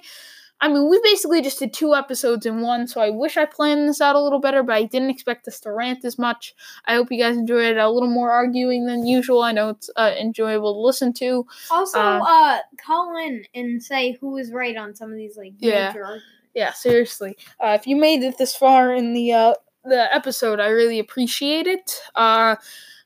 I 0.60 0.68
mean, 0.68 0.88
we 0.88 0.98
basically 1.04 1.42
just 1.42 1.58
did 1.58 1.74
two 1.74 1.94
episodes 1.94 2.46
in 2.46 2.62
one, 2.62 2.86
so 2.88 3.00
I 3.00 3.10
wish 3.10 3.36
I 3.36 3.44
planned 3.44 3.88
this 3.88 4.00
out 4.00 4.16
a 4.16 4.20
little 4.20 4.38
better, 4.40 4.62
but 4.62 4.74
I 4.74 4.84
didn't 4.84 5.10
expect 5.10 5.46
us 5.46 5.60
to 5.60 5.72
rant 5.72 6.04
as 6.04 6.18
much. 6.18 6.54
I 6.86 6.94
hope 6.94 7.12
you 7.12 7.18
guys 7.22 7.36
enjoyed 7.36 7.76
it. 7.76 7.76
A 7.76 7.90
little 7.90 8.08
more 8.08 8.30
arguing 8.30 8.86
than 8.86 9.06
usual. 9.06 9.42
I 9.42 9.52
know 9.52 9.68
it's 9.70 9.90
uh, 9.96 10.12
enjoyable 10.18 10.72
to 10.74 10.80
listen 10.80 11.12
to. 11.14 11.46
Also, 11.70 11.98
Um, 12.00 12.22
uh, 12.22 12.58
call 12.84 13.16
in 13.18 13.44
and 13.54 13.82
say 13.82 14.12
who 14.20 14.30
was 14.30 14.50
right 14.50 14.76
on 14.76 14.94
some 14.94 15.10
of 15.10 15.16
these 15.16 15.36
like 15.36 15.52
Yeah. 15.58 15.88
arguments. 15.88 16.24
Yeah, 16.54 16.72
seriously. 16.72 17.36
Uh, 17.62 17.76
if 17.78 17.86
you 17.86 17.96
made 17.96 18.22
it 18.22 18.38
this 18.38 18.56
far 18.56 18.94
in 18.94 19.12
the 19.12 19.32
uh, 19.34 19.54
the 19.84 20.12
episode, 20.14 20.58
I 20.58 20.68
really 20.68 20.98
appreciate 20.98 21.66
it. 21.66 22.00
Uh, 22.14 22.56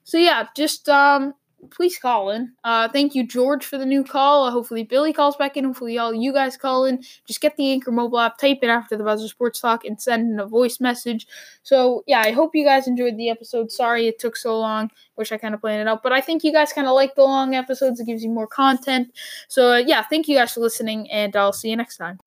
so 0.05 0.19
yeah, 0.19 0.47
just 0.57 0.89
um, 0.89 1.35
please 1.71 1.99
call 1.99 2.31
in. 2.31 2.53
Uh, 2.65 2.89
thank 2.89 3.15
you, 3.15 3.27
George, 3.27 3.65
for 3.65 3.79
the 3.79 3.87
new 3.87 4.03
call. 4.03 4.45
Uh, 4.45 4.51
hopefully, 4.51 4.83
Billy 4.83 5.13
calls 5.13 5.37
back 5.37 5.57
in. 5.57 5.65
Hopefully, 5.65 5.99
all 5.99 6.15
you 6.15 6.33
guys 6.33 6.57
call 6.57 6.85
in. 6.85 7.03
Just 7.27 7.41
get 7.41 7.57
the 7.57 7.71
Anchor 7.73 7.93
mobile 7.93 8.19
app, 8.19 8.39
type 8.39 8.59
it 8.63 8.69
after 8.69 8.97
the 8.97 9.05
Buzzer 9.05 9.29
Sports 9.29 9.61
Talk, 9.61 9.85
and 9.85 10.01
send 10.01 10.33
in 10.33 10.41
a 10.41 10.47
voice 10.47 10.81
message. 10.81 11.27
So 11.63 12.03
yeah, 12.07 12.21
I 12.21 12.31
hope 12.31 12.55
you 12.55 12.65
guys 12.65 12.87
enjoyed 12.87 13.17
the 13.17 13.31
episode. 13.31 13.71
Sorry 13.71 14.07
it 14.07 14.19
took 14.19 14.37
so 14.37 14.59
long. 14.59 14.91
Wish 15.17 15.33
I 15.33 15.37
kind 15.37 15.55
of 15.55 15.61
planned 15.61 15.83
it 15.83 15.89
out, 15.89 16.03
but 16.03 16.13
I 16.13 16.21
think 16.21 16.45
you 16.45 16.53
guys 16.53 16.73
kind 16.73 16.87
of 16.87 16.95
like 16.95 17.15
the 17.15 17.23
long 17.23 17.55
episodes. 17.55 18.01
It 18.01 18.07
gives 18.07 18.23
you 18.25 18.31
more 18.31 18.47
content. 18.47 19.13
So 19.49 19.73
uh, 19.73 19.79
yeah, 19.79 20.03
thank 20.03 20.29
you 20.29 20.37
guys 20.37 20.53
for 20.53 20.61
listening, 20.61 21.11
and 21.11 21.37
I'll 21.37 21.53
see 21.53 21.71
you 21.71 21.77
next 21.77 21.99
time. 21.99 22.19